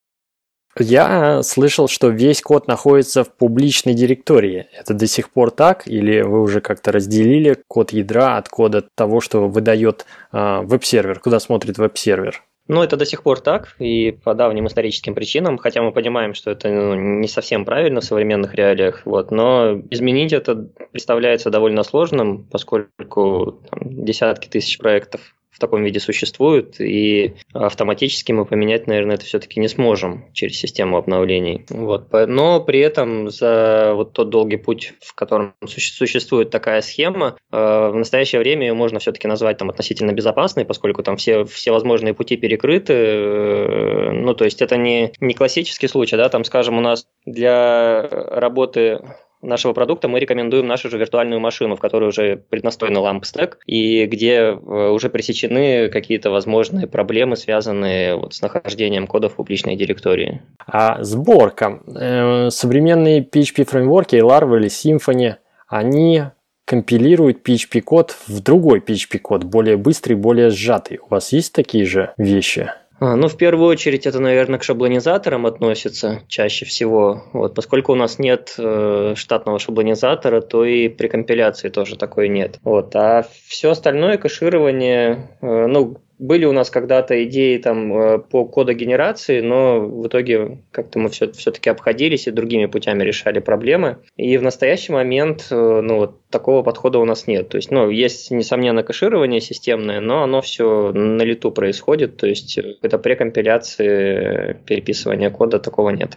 Я 0.79 1.43
слышал, 1.43 1.87
что 1.87 2.09
весь 2.09 2.41
код 2.41 2.67
находится 2.67 3.25
в 3.25 3.37
публичной 3.37 3.93
директории. 3.93 4.69
Это 4.73 4.95
до 4.95 5.07
сих 5.07 5.31
пор 5.31 5.51
так? 5.51 5.87
Или 5.87 6.23
вы 6.23 6.41
уже 6.41 6.63
как-то 6.63 6.93
разделили 6.93 7.59
код 7.69 7.93
ядра 7.93 8.39
от 8.39 8.49
кода 8.49 8.83
того, 8.95 9.21
что 9.21 9.49
выдает 9.49 10.07
э, 10.33 10.61
веб-сервер, 10.63 11.21
куда 11.21 11.41
смотрит 11.41 11.77
веб-сервер? 11.77 12.43
Ну, 12.73 12.83
это 12.83 12.97
до 12.97 13.05
сих 13.05 13.23
пор 13.23 13.41
так, 13.41 13.75
и 13.79 14.13
по 14.13 14.33
давним 14.33 14.67
историческим 14.67 15.15
причинам, 15.15 15.59
хотя 15.59 15.83
мы 15.83 15.93
понимаем, 15.93 16.33
что 16.33 16.51
это 16.51 16.71
ну, 16.71 16.95
не 16.95 17.29
совсем 17.29 17.67
правильно 17.67 18.01
в 18.01 18.05
современных 18.05 18.55
реалиях, 18.55 19.03
вот, 19.05 19.31
но 19.31 19.79
изменить 19.91 20.33
это 20.33 20.69
представляется 20.91 21.51
довольно 21.51 21.83
сложным, 21.83 22.45
поскольку 22.51 23.61
там, 23.69 24.05
десятки 24.07 24.49
тысяч 24.49 24.79
проектов 24.79 25.21
в 25.53 25.59
таком 25.59 25.85
виде 25.85 26.01
существуют, 26.01 26.81
и 26.81 27.35
автоматически 27.53 28.33
мы 28.33 28.47
поменять, 28.47 28.87
наверное, 28.87 29.17
это 29.17 29.27
все-таки 29.27 29.61
не 29.61 29.69
сможем 29.69 30.25
через 30.33 30.59
систему 30.59 30.97
обновлений. 30.97 31.67
Вот. 31.69 32.09
Но 32.13 32.61
при 32.61 32.81
этом 32.81 33.31
за 33.31 33.93
вот 33.95 34.15
тот 34.15 34.31
долгий 34.31 34.57
путь, 34.57 34.95
в 35.01 35.15
котором 35.15 35.55
существует 35.67 36.51
такая 36.51 36.81
схема, 36.81 37.37
э, 37.53 37.57
в 37.57 37.95
настоящее 37.95 38.41
время 38.41 38.69
ее 38.69 38.75
можно 38.75 38.99
все-таки 38.99 39.29
назвать 39.29 39.59
там 39.59 39.69
относительно 39.69 40.13
безопасной, 40.13 40.65
поскольку 40.65 41.03
там 41.03 41.17
все, 41.17 41.45
все 41.45 41.71
возможные 41.71 42.15
пути 42.15 42.37
перекрыты. 42.37 44.11
Ну, 44.13 44.35
то 44.35 44.45
есть 44.45 44.63
это 44.63 44.79
не, 44.79 45.13
не 45.21 45.35
классический 45.35 45.89
случай, 45.89 46.17
да, 46.17 46.29
там, 46.31 46.45
скажем, 46.45 46.79
у 46.79 46.81
нас 46.81 47.07
для 47.27 48.09
работы 48.09 49.01
нашего 49.43 49.73
продукта 49.73 50.09
мы 50.09 50.21
рекомендуем 50.21 50.67
нашу 50.67 50.89
же 50.89 50.99
виртуальную 50.99 51.41
машину, 51.41 51.77
в 51.77 51.81
которой 51.81 52.09
уже 52.09 52.37
преднастроен 52.37 52.97
LAMP 52.97 53.25
стек, 53.25 53.59
и 53.67 54.07
где 54.07 54.35
э, 54.35 54.55
уже 54.55 55.11
пресечены 55.11 55.89
какие-то 55.89 56.31
возможные 56.31 56.87
проблемы, 56.87 57.37
связанные 57.37 58.17
вот 58.17 58.35
с 58.35 58.43
нахождением 58.43 59.07
кода 59.07 59.29
в 59.29 59.35
публичной 59.35 59.77
директории. 59.77 60.43
А 60.67 61.03
сборка. 61.03 61.81
Э, 61.95 62.51
современные 62.51 63.21
PHP-фреймворки, 63.21 64.17
Laravel 64.17 64.59
или 64.59 64.69
Symfony, 64.69 65.37
они 65.69 66.25
компилируют 66.65 67.47
PHP-код 67.47 68.17
в 68.29 68.41
другой 68.41 68.79
PHP-код, 68.79 69.45
более 69.45 69.77
быстрый, 69.77 70.15
более 70.15 70.51
сжатый. 70.51 70.99
У 70.99 71.09
вас 71.09 71.33
есть 71.33 71.53
такие 71.53 71.85
же 71.85 72.15
вещи? 72.17 72.71
А, 73.03 73.17
ну, 73.17 73.27
в 73.27 73.37
первую 73.37 73.69
очередь, 73.69 74.07
это, 74.07 74.21
наверное, 74.21 74.61
к 74.61 74.63
шаблонизаторам 74.63 75.45
относится 75.45 76.23
чаще 76.29 76.65
всего. 76.65 77.25
Вот, 77.33 77.53
поскольку 77.53 77.91
у 77.91 77.97
нас 77.97 78.21
нет 78.21 78.55
э, 78.59 79.15
штатного 79.17 79.59
шаблонизатора, 79.59 80.41
то 80.41 80.65
и 80.65 80.89
при 80.89 81.09
компиляции 81.09 81.69
тоже 81.69 81.97
такой 81.97 82.29
нет. 82.29 82.61
Вот, 82.63 82.95
а 82.95 83.27
все 83.49 83.73
остальное 83.73 84.19
кэширование, 84.19 85.37
э, 85.41 85.67
ну, 85.67 85.97
были 86.23 86.45
у 86.45 86.53
нас 86.53 86.71
когда-то 86.71 87.25
идеи 87.25 87.59
там 87.59 87.93
э, 87.93 88.19
по 88.19 88.45
кодогенерации, 88.45 89.41
но 89.41 89.81
в 89.81 90.07
итоге 90.07 90.59
как-то 90.71 91.01
мы 91.01 91.09
все, 91.09 91.33
все-таки 91.33 91.69
обходились 91.69 92.29
и 92.29 92.31
другими 92.31 92.67
путями 92.67 93.03
решали 93.03 93.41
проблемы. 93.41 93.99
И 94.17 94.39
в 94.39 94.43
настоящий 94.43 94.93
момент 94.93 95.49
э, 95.51 95.81
ну, 95.83 95.97
вот 95.97 96.29
такого 96.31 96.63
подхода 96.63 97.01
у 97.01 97.05
нас 97.05 97.27
нет. 97.27 97.49
То 97.49 97.57
есть, 97.57 97.73
ну, 97.73 97.91
есть, 97.91 98.31
несомненно, 98.31 98.85
кэширование 98.85 99.41
системное, 99.41 100.01
но 100.01 100.23
оно 100.23 100.43
все 100.43 100.93
на 100.93 101.23
лету 101.23 101.51
происходит, 101.51 102.19
то 102.19 102.29
есть 102.29 102.57
это 102.83 102.99
прекомпиляции, 102.99 104.57
переписывания 104.65 105.31
кода 105.31 105.59
такого 105.59 105.91
нет. 105.91 106.17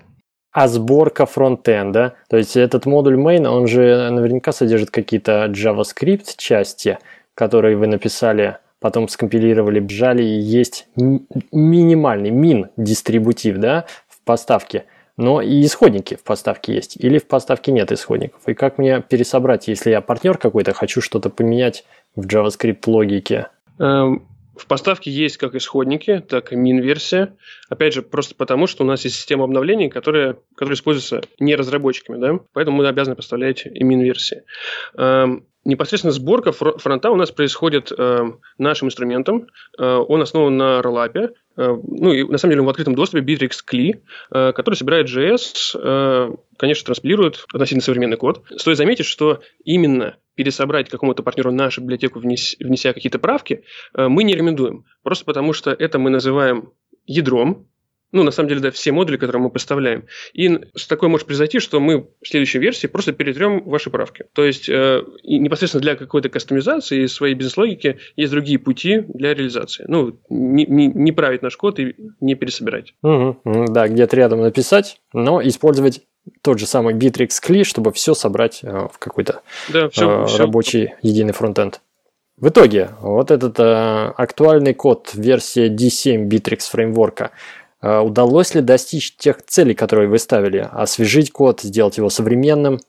А 0.52 0.68
сборка 0.68 1.26
фронтенда, 1.26 2.14
то 2.30 2.38
есть 2.38 2.56
этот 2.56 2.86
модуль 2.86 3.20
main, 3.20 3.48
он 3.48 3.68
же 3.68 4.10
наверняка 4.12 4.52
содержит 4.52 4.92
какие-то 4.92 5.48
JavaScript 5.48 6.36
части, 6.38 7.00
которые 7.34 7.76
вы 7.76 7.88
написали 7.88 8.60
потом 8.86 9.08
скомпилировали, 9.08 9.80
бжали, 9.80 10.22
и 10.22 10.40
есть 10.40 10.88
минимальный 11.52 12.30
мин 12.30 12.68
дистрибутив, 12.78 13.58
да, 13.58 13.88
в 14.08 14.24
поставке. 14.24 14.86
Но 15.18 15.42
и 15.42 15.60
исходники 15.64 16.14
в 16.14 16.22
поставке 16.22 16.76
есть, 16.76 16.96
или 16.96 17.18
в 17.18 17.26
поставке 17.26 17.72
нет 17.72 17.92
исходников. 17.92 18.42
И 18.46 18.54
как 18.54 18.78
мне 18.78 19.02
пересобрать, 19.02 19.68
если 19.68 19.90
я 19.90 20.02
партнер 20.02 20.38
какой-то, 20.38 20.74
хочу 20.74 21.02
что-то 21.02 21.32
поменять 21.32 21.84
в 22.16 22.28
JavaScript 22.28 22.84
логике? 22.86 23.48
Эм, 23.80 24.28
в 24.56 24.68
поставке 24.68 25.10
есть 25.10 25.38
как 25.38 25.56
исходники, 25.56 26.20
так 26.20 26.54
и 26.54 26.56
мин-версия. 26.56 27.36
Опять 27.70 27.96
же, 27.96 28.04
просто 28.04 28.36
потому, 28.36 28.68
что 28.68 28.84
у 28.84 28.88
нас 28.88 29.04
есть 29.04 29.16
система 29.16 29.46
обновлений, 29.46 29.90
которая, 29.90 30.38
которая 30.54 30.76
используется 30.76 31.22
не 31.40 31.56
разработчиками, 31.56 32.20
да? 32.20 32.40
поэтому 32.54 32.78
мы 32.78 32.88
обязаны 32.88 33.16
поставлять 33.16 33.66
и 33.66 33.84
мин-версии. 33.84 34.44
Эм, 34.96 35.48
непосредственно 35.66 36.12
сборка 36.12 36.52
фронта 36.52 37.12
у 37.12 37.16
нас 37.16 37.32
происходит 37.32 37.92
э, 37.98 38.32
нашим 38.58 38.88
инструментом. 38.88 39.48
Э, 39.78 39.98
он 39.98 40.22
основан 40.22 40.56
на 40.56 40.80
Rollup. 40.80 41.34
Э, 41.58 41.78
ну 41.84 42.14
и 42.14 42.24
на 42.24 42.38
самом 42.38 42.52
деле 42.52 42.62
он 42.62 42.68
в 42.68 42.70
открытом 42.70 42.96
доступе 42.96 43.24
Bittrex 43.24 43.52
CLI, 43.70 44.00
э, 44.32 44.54
который 44.54 44.76
собирает 44.76 45.08
JS, 45.08 45.76
э, 45.76 46.36
конечно, 46.58 46.86
транспилирует 46.86 47.46
относительно 47.52 47.82
современный 47.82 48.18
код. 48.18 48.44
Стоит 48.56 48.78
заметить, 48.78 49.06
что 49.06 49.42
именно 49.64 50.16
пересобрать 50.36 50.90
какому-то 50.90 51.24
партнеру 51.24 51.52
нашу 51.52 51.82
библиотеку, 51.82 52.20
внес, 52.20 52.56
внеся 52.60 52.94
какие-то 52.94 53.20
правки, 53.20 53.64
э, 53.96 54.08
мы 54.08 54.24
не 54.24 54.34
рекомендуем. 54.34 54.86
Просто 55.04 55.26
потому 55.26 55.54
что 55.54 55.72
это 55.72 55.98
мы 55.98 56.10
называем 56.10 56.72
ядром, 57.08 57.68
ну, 58.16 58.24
на 58.24 58.32
самом 58.32 58.48
деле, 58.48 58.62
да, 58.62 58.72
все 58.72 58.94
модули, 58.94 59.18
которые 59.18 59.42
мы 59.42 59.50
поставляем. 59.50 60.06
И 60.34 60.50
с 60.74 60.88
такой 60.88 61.10
может 61.10 61.28
произойти, 61.28 61.60
что 61.60 61.82
мы 61.82 62.08
в 62.22 62.28
следующей 62.28 62.60
версии 62.60 62.88
просто 62.88 63.12
перетрем 63.12 63.62
ваши 63.66 63.90
правки. 63.90 64.24
То 64.34 64.46
есть, 64.46 64.70
э, 64.70 65.04
непосредственно 65.24 65.82
для 65.82 65.96
какой-то 65.96 66.30
кастомизации 66.30 67.08
своей 67.08 67.36
бизнес-логики 67.36 67.98
есть 68.16 68.32
другие 68.32 68.58
пути 68.58 69.04
для 69.10 69.34
реализации. 69.34 69.84
Ну, 69.90 70.18
не, 70.30 70.66
не, 70.66 70.88
не 70.88 71.12
править 71.12 71.42
наш 71.42 71.58
код 71.58 71.78
и 71.82 71.94
не 72.22 72.36
пересобирать. 72.36 72.94
Угу, 73.04 73.66
да, 73.70 73.90
где-то 73.90 74.16
рядом 74.16 74.40
написать, 74.40 75.02
но 75.12 75.46
использовать 75.46 76.02
тот 76.42 76.58
же 76.58 76.68
самый 76.68 76.94
Bittrex 76.94 77.32
CLI, 77.44 77.66
чтобы 77.66 77.92
все 77.92 78.14
собрать 78.14 78.62
э, 78.64 78.88
в 78.92 78.98
какой-то 78.98 79.42
да, 79.68 79.90
все, 79.90 80.24
э, 80.24 80.26
все. 80.28 80.38
рабочий 80.38 80.94
единый 81.02 81.34
фронтенд. 81.34 81.82
В 82.38 82.50
итоге, 82.50 82.92
вот 83.02 83.32
этот 83.32 83.60
э, 83.60 83.64
актуальный 83.64 84.74
код 84.74 85.12
версии 85.14 85.70
D7 85.70 86.28
Bittrex 86.28 86.70
фреймворка 86.70 87.32
удалось 87.86 88.56
ли 88.56 88.62
достичь 88.62 89.16
тех 89.16 89.42
целей, 89.46 89.74
которые 89.74 90.08
вы 90.08 90.18
ставили? 90.18 90.68
Освежить 90.72 91.32
код, 91.32 91.62
сделать 91.62 91.98
его 91.98 92.10
современным? 92.10 92.80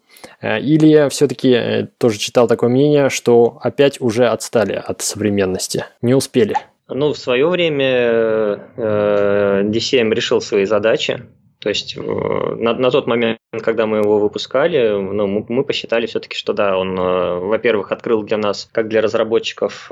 Э, 0.40 0.60
или 0.60 1.08
все-таки 1.10 1.50
э, 1.50 1.86
тоже 1.98 2.18
читал 2.18 2.48
такое 2.48 2.70
мнение, 2.70 3.10
что 3.10 3.58
опять 3.62 4.00
уже 4.00 4.26
отстали 4.26 4.72
от 4.72 5.02
современности, 5.02 5.84
не 6.02 6.14
успели? 6.14 6.56
Ну, 6.88 7.12
в 7.12 7.18
свое 7.18 7.48
время 7.48 8.60
DCM 8.76 10.14
решил 10.14 10.40
свои 10.40 10.66
задачи, 10.66 11.20
то 11.58 11.68
есть 11.68 11.96
на, 11.96 12.74
на 12.74 12.90
тот 12.92 13.08
момент, 13.08 13.38
когда 13.60 13.86
мы 13.86 13.98
его 13.98 14.18
выпускали, 14.18 14.88
ну, 14.88 15.26
мы, 15.26 15.44
мы 15.48 15.64
посчитали 15.64 16.06
все-таки, 16.06 16.36
что 16.36 16.52
да, 16.52 16.76
он, 16.76 16.94
во-первых, 16.96 17.92
открыл 17.92 18.22
для 18.22 18.36
нас, 18.36 18.68
как 18.72 18.88
для 18.88 19.00
разработчиков, 19.00 19.90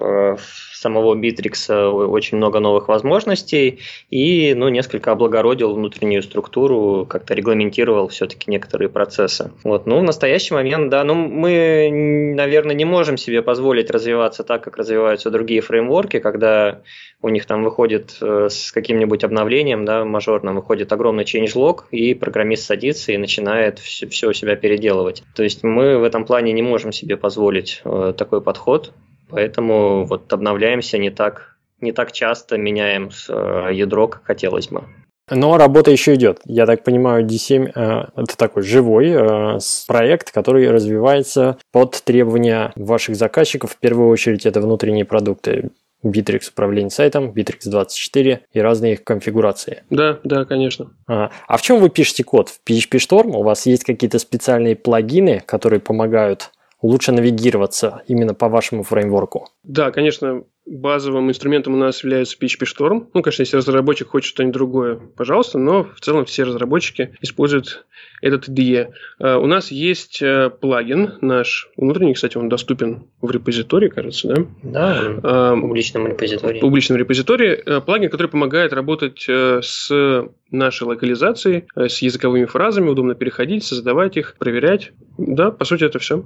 самого 0.85 1.15
Bittrex 1.15 1.73
очень 1.91 2.37
много 2.37 2.61
новых 2.61 2.89
возможностей 2.89 3.81
и 4.11 4.53
ну, 4.55 4.69
несколько 4.69 5.13
облагородил 5.13 5.75
внутреннюю 5.75 6.23
структуру, 6.23 7.07
как-то 7.09 7.33
регламентировал 7.33 8.09
все-таки 8.09 8.51
некоторые 8.51 8.91
процессы. 8.91 9.51
Вот. 9.65 9.87
Ну, 9.87 10.01
в 10.01 10.03
настоящий 10.03 10.53
момент, 10.53 10.91
да, 10.91 11.03
ну, 11.05 11.15
мы, 11.15 11.89
наверное, 12.37 12.75
не 12.75 12.85
можем 12.85 13.17
себе 13.17 13.41
позволить 13.41 13.91
развиваться 13.91 14.45
так, 14.45 14.63
как 14.63 14.77
развиваются 14.77 15.31
другие 15.31 15.63
фреймворки, 15.63 16.19
когда 16.19 16.83
у 17.23 17.31
них 17.31 17.47
там 17.47 17.65
выходит 17.65 18.19
э, 18.21 18.49
с 18.51 18.71
каким-нибудь 18.71 19.25
обновлением, 19.25 19.87
да, 19.87 20.05
мажорным, 20.05 20.57
выходит 20.57 20.93
огромный 20.93 21.25
changelog, 21.25 21.85
и 21.91 22.13
программист 22.13 22.67
садится 22.67 23.13
и 23.13 23.17
начинает 23.17 23.54
все, 23.79 24.09
все 24.09 24.29
у 24.29 24.33
себя 24.33 24.57
переделывать. 24.57 25.23
То 25.35 25.43
есть 25.43 25.63
мы 25.63 25.99
в 25.99 26.05
этом 26.05 26.25
плане 26.25 26.53
не 26.53 26.63
можем 26.63 26.93
себе 26.93 27.17
позволить 27.17 27.83
э, 27.85 28.13
такой 28.17 28.41
подход, 28.41 28.93
поэтому 29.29 30.05
вот 30.05 30.33
обновляемся 30.33 30.99
не 30.99 31.11
так, 31.11 31.57
не 31.81 31.93
так 31.93 32.13
часто, 32.13 32.57
меняем 32.59 33.11
э, 33.29 33.71
ядро, 33.73 34.09
как 34.09 34.25
хотелось 34.25 34.69
бы. 34.69 34.85
Но 35.31 35.57
работа 35.57 35.91
еще 35.91 36.15
идет. 36.15 36.41
Я 36.45 36.67
так 36.67 36.85
понимаю, 36.85 37.27
D7 37.27 37.73
э, 37.75 38.07
это 38.17 38.37
такой 38.37 38.63
живой 38.63 39.59
проект, 39.87 40.31
который 40.31 40.71
развивается 40.71 41.59
под 41.73 42.03
требования 42.05 42.73
ваших 42.77 43.17
заказчиков. 43.17 43.73
В 43.73 43.79
первую 43.79 44.09
очередь 44.09 44.47
это 44.47 44.61
внутренние 44.61 45.05
продукты. 45.05 45.71
Bittrex 46.05 46.51
управление 46.51 46.91
сайтом, 46.91 47.31
Bittrex 47.31 47.61
24 47.67 48.43
и 48.53 48.61
разные 48.61 48.95
их 48.95 49.05
конфигурации. 49.05 49.83
Да, 49.91 50.21
да, 50.25 50.45
конечно. 50.45 50.93
А, 51.07 51.31
а 51.47 51.57
в 51.57 51.63
чем 51.63 51.81
вы 51.81 51.91
пишете 51.91 52.25
код? 52.25 52.49
В 52.49 52.61
PHP 52.69 52.99
Storm 52.99 53.37
у 53.37 53.43
вас 53.43 53.67
есть 53.67 53.85
какие-то 53.85 54.19
специальные 54.19 54.77
плагины, 54.77 55.43
которые 55.45 55.81
помогают 55.81 56.51
лучше 56.85 57.13
навигироваться 57.13 58.03
именно 58.07 58.35
по 58.35 58.49
вашему 58.49 58.83
фреймворку? 58.83 59.49
Да, 59.63 59.91
конечно, 59.91 60.45
базовым 60.67 61.31
инструментом 61.31 61.75
у 61.75 61.79
нас 61.79 62.05
является 62.05 62.37
PHP 62.39 62.67
Storm. 62.67 63.07
Ну, 63.15 63.23
конечно, 63.23 63.43
если 63.43 63.57
разработчик 63.57 64.09
хочет 64.09 64.29
что-нибудь 64.29 64.53
другое, 64.53 65.01
пожалуйста, 65.17 65.59
но 65.59 65.85
в 65.85 66.01
целом 66.01 66.27
все 66.27 66.45
разработчики 66.45 67.17
используют 67.23 67.87
этот 68.21 68.49
IDE. 68.49 68.91
Uh, 69.21 69.37
у 69.39 69.47
нас 69.47 69.71
есть 69.71 70.23
uh, 70.23 70.51
плагин 70.51 71.15
наш 71.23 71.71
внутренний, 71.77 72.15
кстати, 72.15 72.37
он 72.37 72.51
доступен 72.51 73.07
в 73.23 73.31
репозитории, 73.31 73.89
кажется, 73.89 74.29
да? 74.29 74.47
Да, 74.63 75.03
uh, 75.03 75.57
в 75.57 75.61
публичном 75.63 76.07
репозитории. 76.07 76.59
В 76.59 76.61
публичном 76.61 76.99
репозитории. 76.99 77.81
Плагин, 77.81 78.11
который 78.11 78.29
помогает 78.29 78.75
работать 78.75 79.27
с 79.27 79.91
нашей 80.51 80.83
локализацией, 80.85 81.65
с 81.75 82.03
языковыми 82.03 82.45
фразами, 82.45 82.89
удобно 82.89 83.15
переходить, 83.15 83.65
создавать 83.65 84.17
их, 84.19 84.37
проверять. 84.39 84.93
Да, 85.17 85.51
по 85.51 85.65
сути, 85.65 85.85
это 85.85 85.99
все 85.99 86.25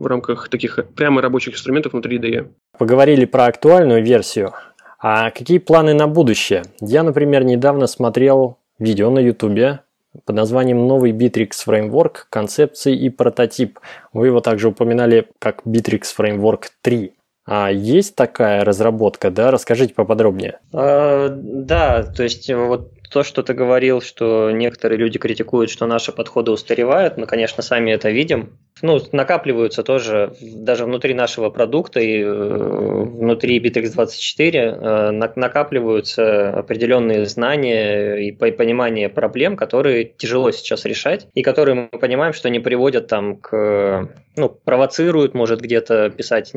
в 0.00 0.06
рамках 0.06 0.48
таких 0.48 0.80
прямо 0.96 1.22
рабочих 1.22 1.54
инструментов 1.54 1.92
внутри 1.92 2.18
IDE. 2.18 2.48
Поговорили 2.76 3.26
про 3.26 3.44
актуальную 3.44 4.02
версию. 4.02 4.52
А 4.98 5.30
какие 5.30 5.58
планы 5.58 5.94
на 5.94 6.08
будущее? 6.08 6.64
Я, 6.80 7.02
например, 7.02 7.44
недавно 7.44 7.86
смотрел 7.86 8.58
видео 8.78 9.10
на 9.10 9.20
YouTube 9.20 9.80
под 10.24 10.34
названием 10.36 10.88
«Новый 10.88 11.12
Bittrex 11.12 11.50
Framework. 11.66 12.24
Концепции 12.30 12.96
и 12.96 13.10
прототип». 13.10 13.78
Вы 14.12 14.26
его 14.26 14.40
также 14.40 14.68
упоминали 14.68 15.28
как 15.38 15.62
Bittrex 15.64 16.02
Framework 16.18 16.64
3. 16.82 17.12
А 17.46 17.70
есть 17.70 18.14
такая 18.14 18.64
разработка, 18.64 19.30
да? 19.30 19.50
Расскажите 19.50 19.94
поподробнее. 19.94 20.58
А, 20.72 21.28
да, 21.30 22.02
то 22.02 22.22
есть 22.22 22.52
вот 22.52 22.92
то, 23.10 23.22
что 23.24 23.42
ты 23.42 23.54
говорил, 23.54 24.00
что 24.00 24.50
некоторые 24.50 24.98
люди 24.98 25.18
критикуют, 25.18 25.70
что 25.70 25.86
наши 25.86 26.12
подходы 26.12 26.52
устаревают, 26.52 27.16
мы, 27.16 27.26
конечно, 27.26 27.62
сами 27.62 27.90
это 27.90 28.10
видим 28.10 28.58
ну, 28.82 29.00
накапливаются 29.12 29.82
тоже 29.82 30.34
даже 30.40 30.84
внутри 30.84 31.14
нашего 31.14 31.50
продукта 31.50 32.00
и 32.00 32.22
э, 32.22 32.30
внутри 32.30 33.58
Bittrex24 33.60 34.52
э, 34.52 35.10
накапливаются 35.36 36.50
определенные 36.50 37.26
знания 37.26 38.16
и 38.16 38.32
понимание 38.32 39.08
проблем, 39.08 39.56
которые 39.56 40.04
тяжело 40.04 40.50
сейчас 40.50 40.84
решать 40.84 41.28
и 41.34 41.42
которые 41.42 41.88
мы 41.92 41.98
понимаем, 41.98 42.32
что 42.32 42.48
не 42.50 42.60
приводят 42.60 43.06
там 43.08 43.36
к, 43.36 44.08
ну, 44.36 44.48
провоцируют, 44.48 45.34
может 45.34 45.60
где-то 45.60 46.10
писать 46.10 46.52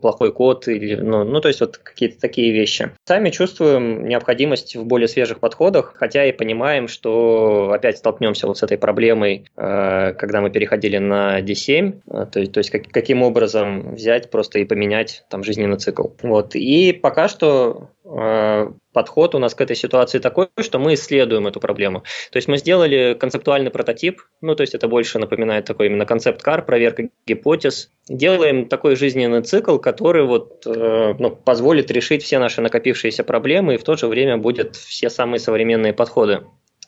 плохой 0.00 0.32
код 0.32 0.68
или, 0.68 0.94
ну, 0.96 1.24
ну 1.24 1.40
то 1.40 1.48
есть 1.48 1.60
вот 1.60 1.78
какие-то 1.78 2.20
такие 2.20 2.52
вещи. 2.52 2.90
Сами 3.04 3.30
чувствуем 3.30 4.08
необходимость 4.08 4.76
в 4.76 4.84
более 4.84 5.08
свежих 5.08 5.40
подходах, 5.40 5.94
хотя 5.96 6.24
и 6.24 6.32
понимаем, 6.32 6.88
что 6.88 7.72
опять 7.72 7.98
столкнемся 7.98 8.46
вот 8.46 8.58
с 8.58 8.62
этой 8.62 8.78
проблемой, 8.78 9.44
э, 9.56 10.14
когда 10.14 10.40
мы 10.40 10.50
переходили 10.50 10.98
на 10.98 11.40
DC 11.40 11.65
7, 11.66 12.00
а, 12.08 12.26
то 12.26 12.38
есть, 12.40 12.52
то 12.52 12.58
есть 12.58 12.70
как, 12.70 12.88
каким 12.90 13.22
образом 13.22 13.94
взять 13.94 14.30
просто 14.30 14.60
и 14.60 14.64
поменять 14.64 15.24
там 15.28 15.42
жизненный 15.42 15.78
цикл. 15.78 16.08
Вот. 16.22 16.54
И 16.54 16.92
пока 16.92 17.26
что 17.28 17.90
э, 18.04 18.70
подход 18.92 19.34
у 19.34 19.38
нас 19.40 19.54
к 19.54 19.60
этой 19.60 19.74
ситуации 19.74 20.20
такой, 20.20 20.48
что 20.60 20.78
мы 20.78 20.94
исследуем 20.94 21.46
эту 21.48 21.58
проблему. 21.58 22.04
То 22.30 22.36
есть 22.36 22.46
мы 22.46 22.58
сделали 22.58 23.16
концептуальный 23.18 23.70
прототип, 23.70 24.22
ну 24.40 24.54
то 24.54 24.62
есть 24.62 24.74
это 24.74 24.86
больше 24.86 25.18
напоминает 25.18 25.64
такой 25.64 25.86
именно 25.86 26.06
концепт-кар, 26.06 26.64
проверка 26.64 27.08
гипотез. 27.26 27.90
Делаем 28.08 28.68
такой 28.68 28.94
жизненный 28.94 29.42
цикл, 29.42 29.78
который 29.78 30.24
вот, 30.24 30.64
э, 30.66 31.14
ну, 31.18 31.30
позволит 31.30 31.90
решить 31.90 32.22
все 32.22 32.38
наши 32.38 32.60
накопившиеся 32.60 33.24
проблемы 33.24 33.74
и 33.74 33.78
в 33.78 33.82
то 33.82 33.96
же 33.96 34.06
время 34.06 34.36
будет 34.36 34.76
все 34.76 35.10
самые 35.10 35.40
современные 35.40 35.92
подходы 35.92 36.42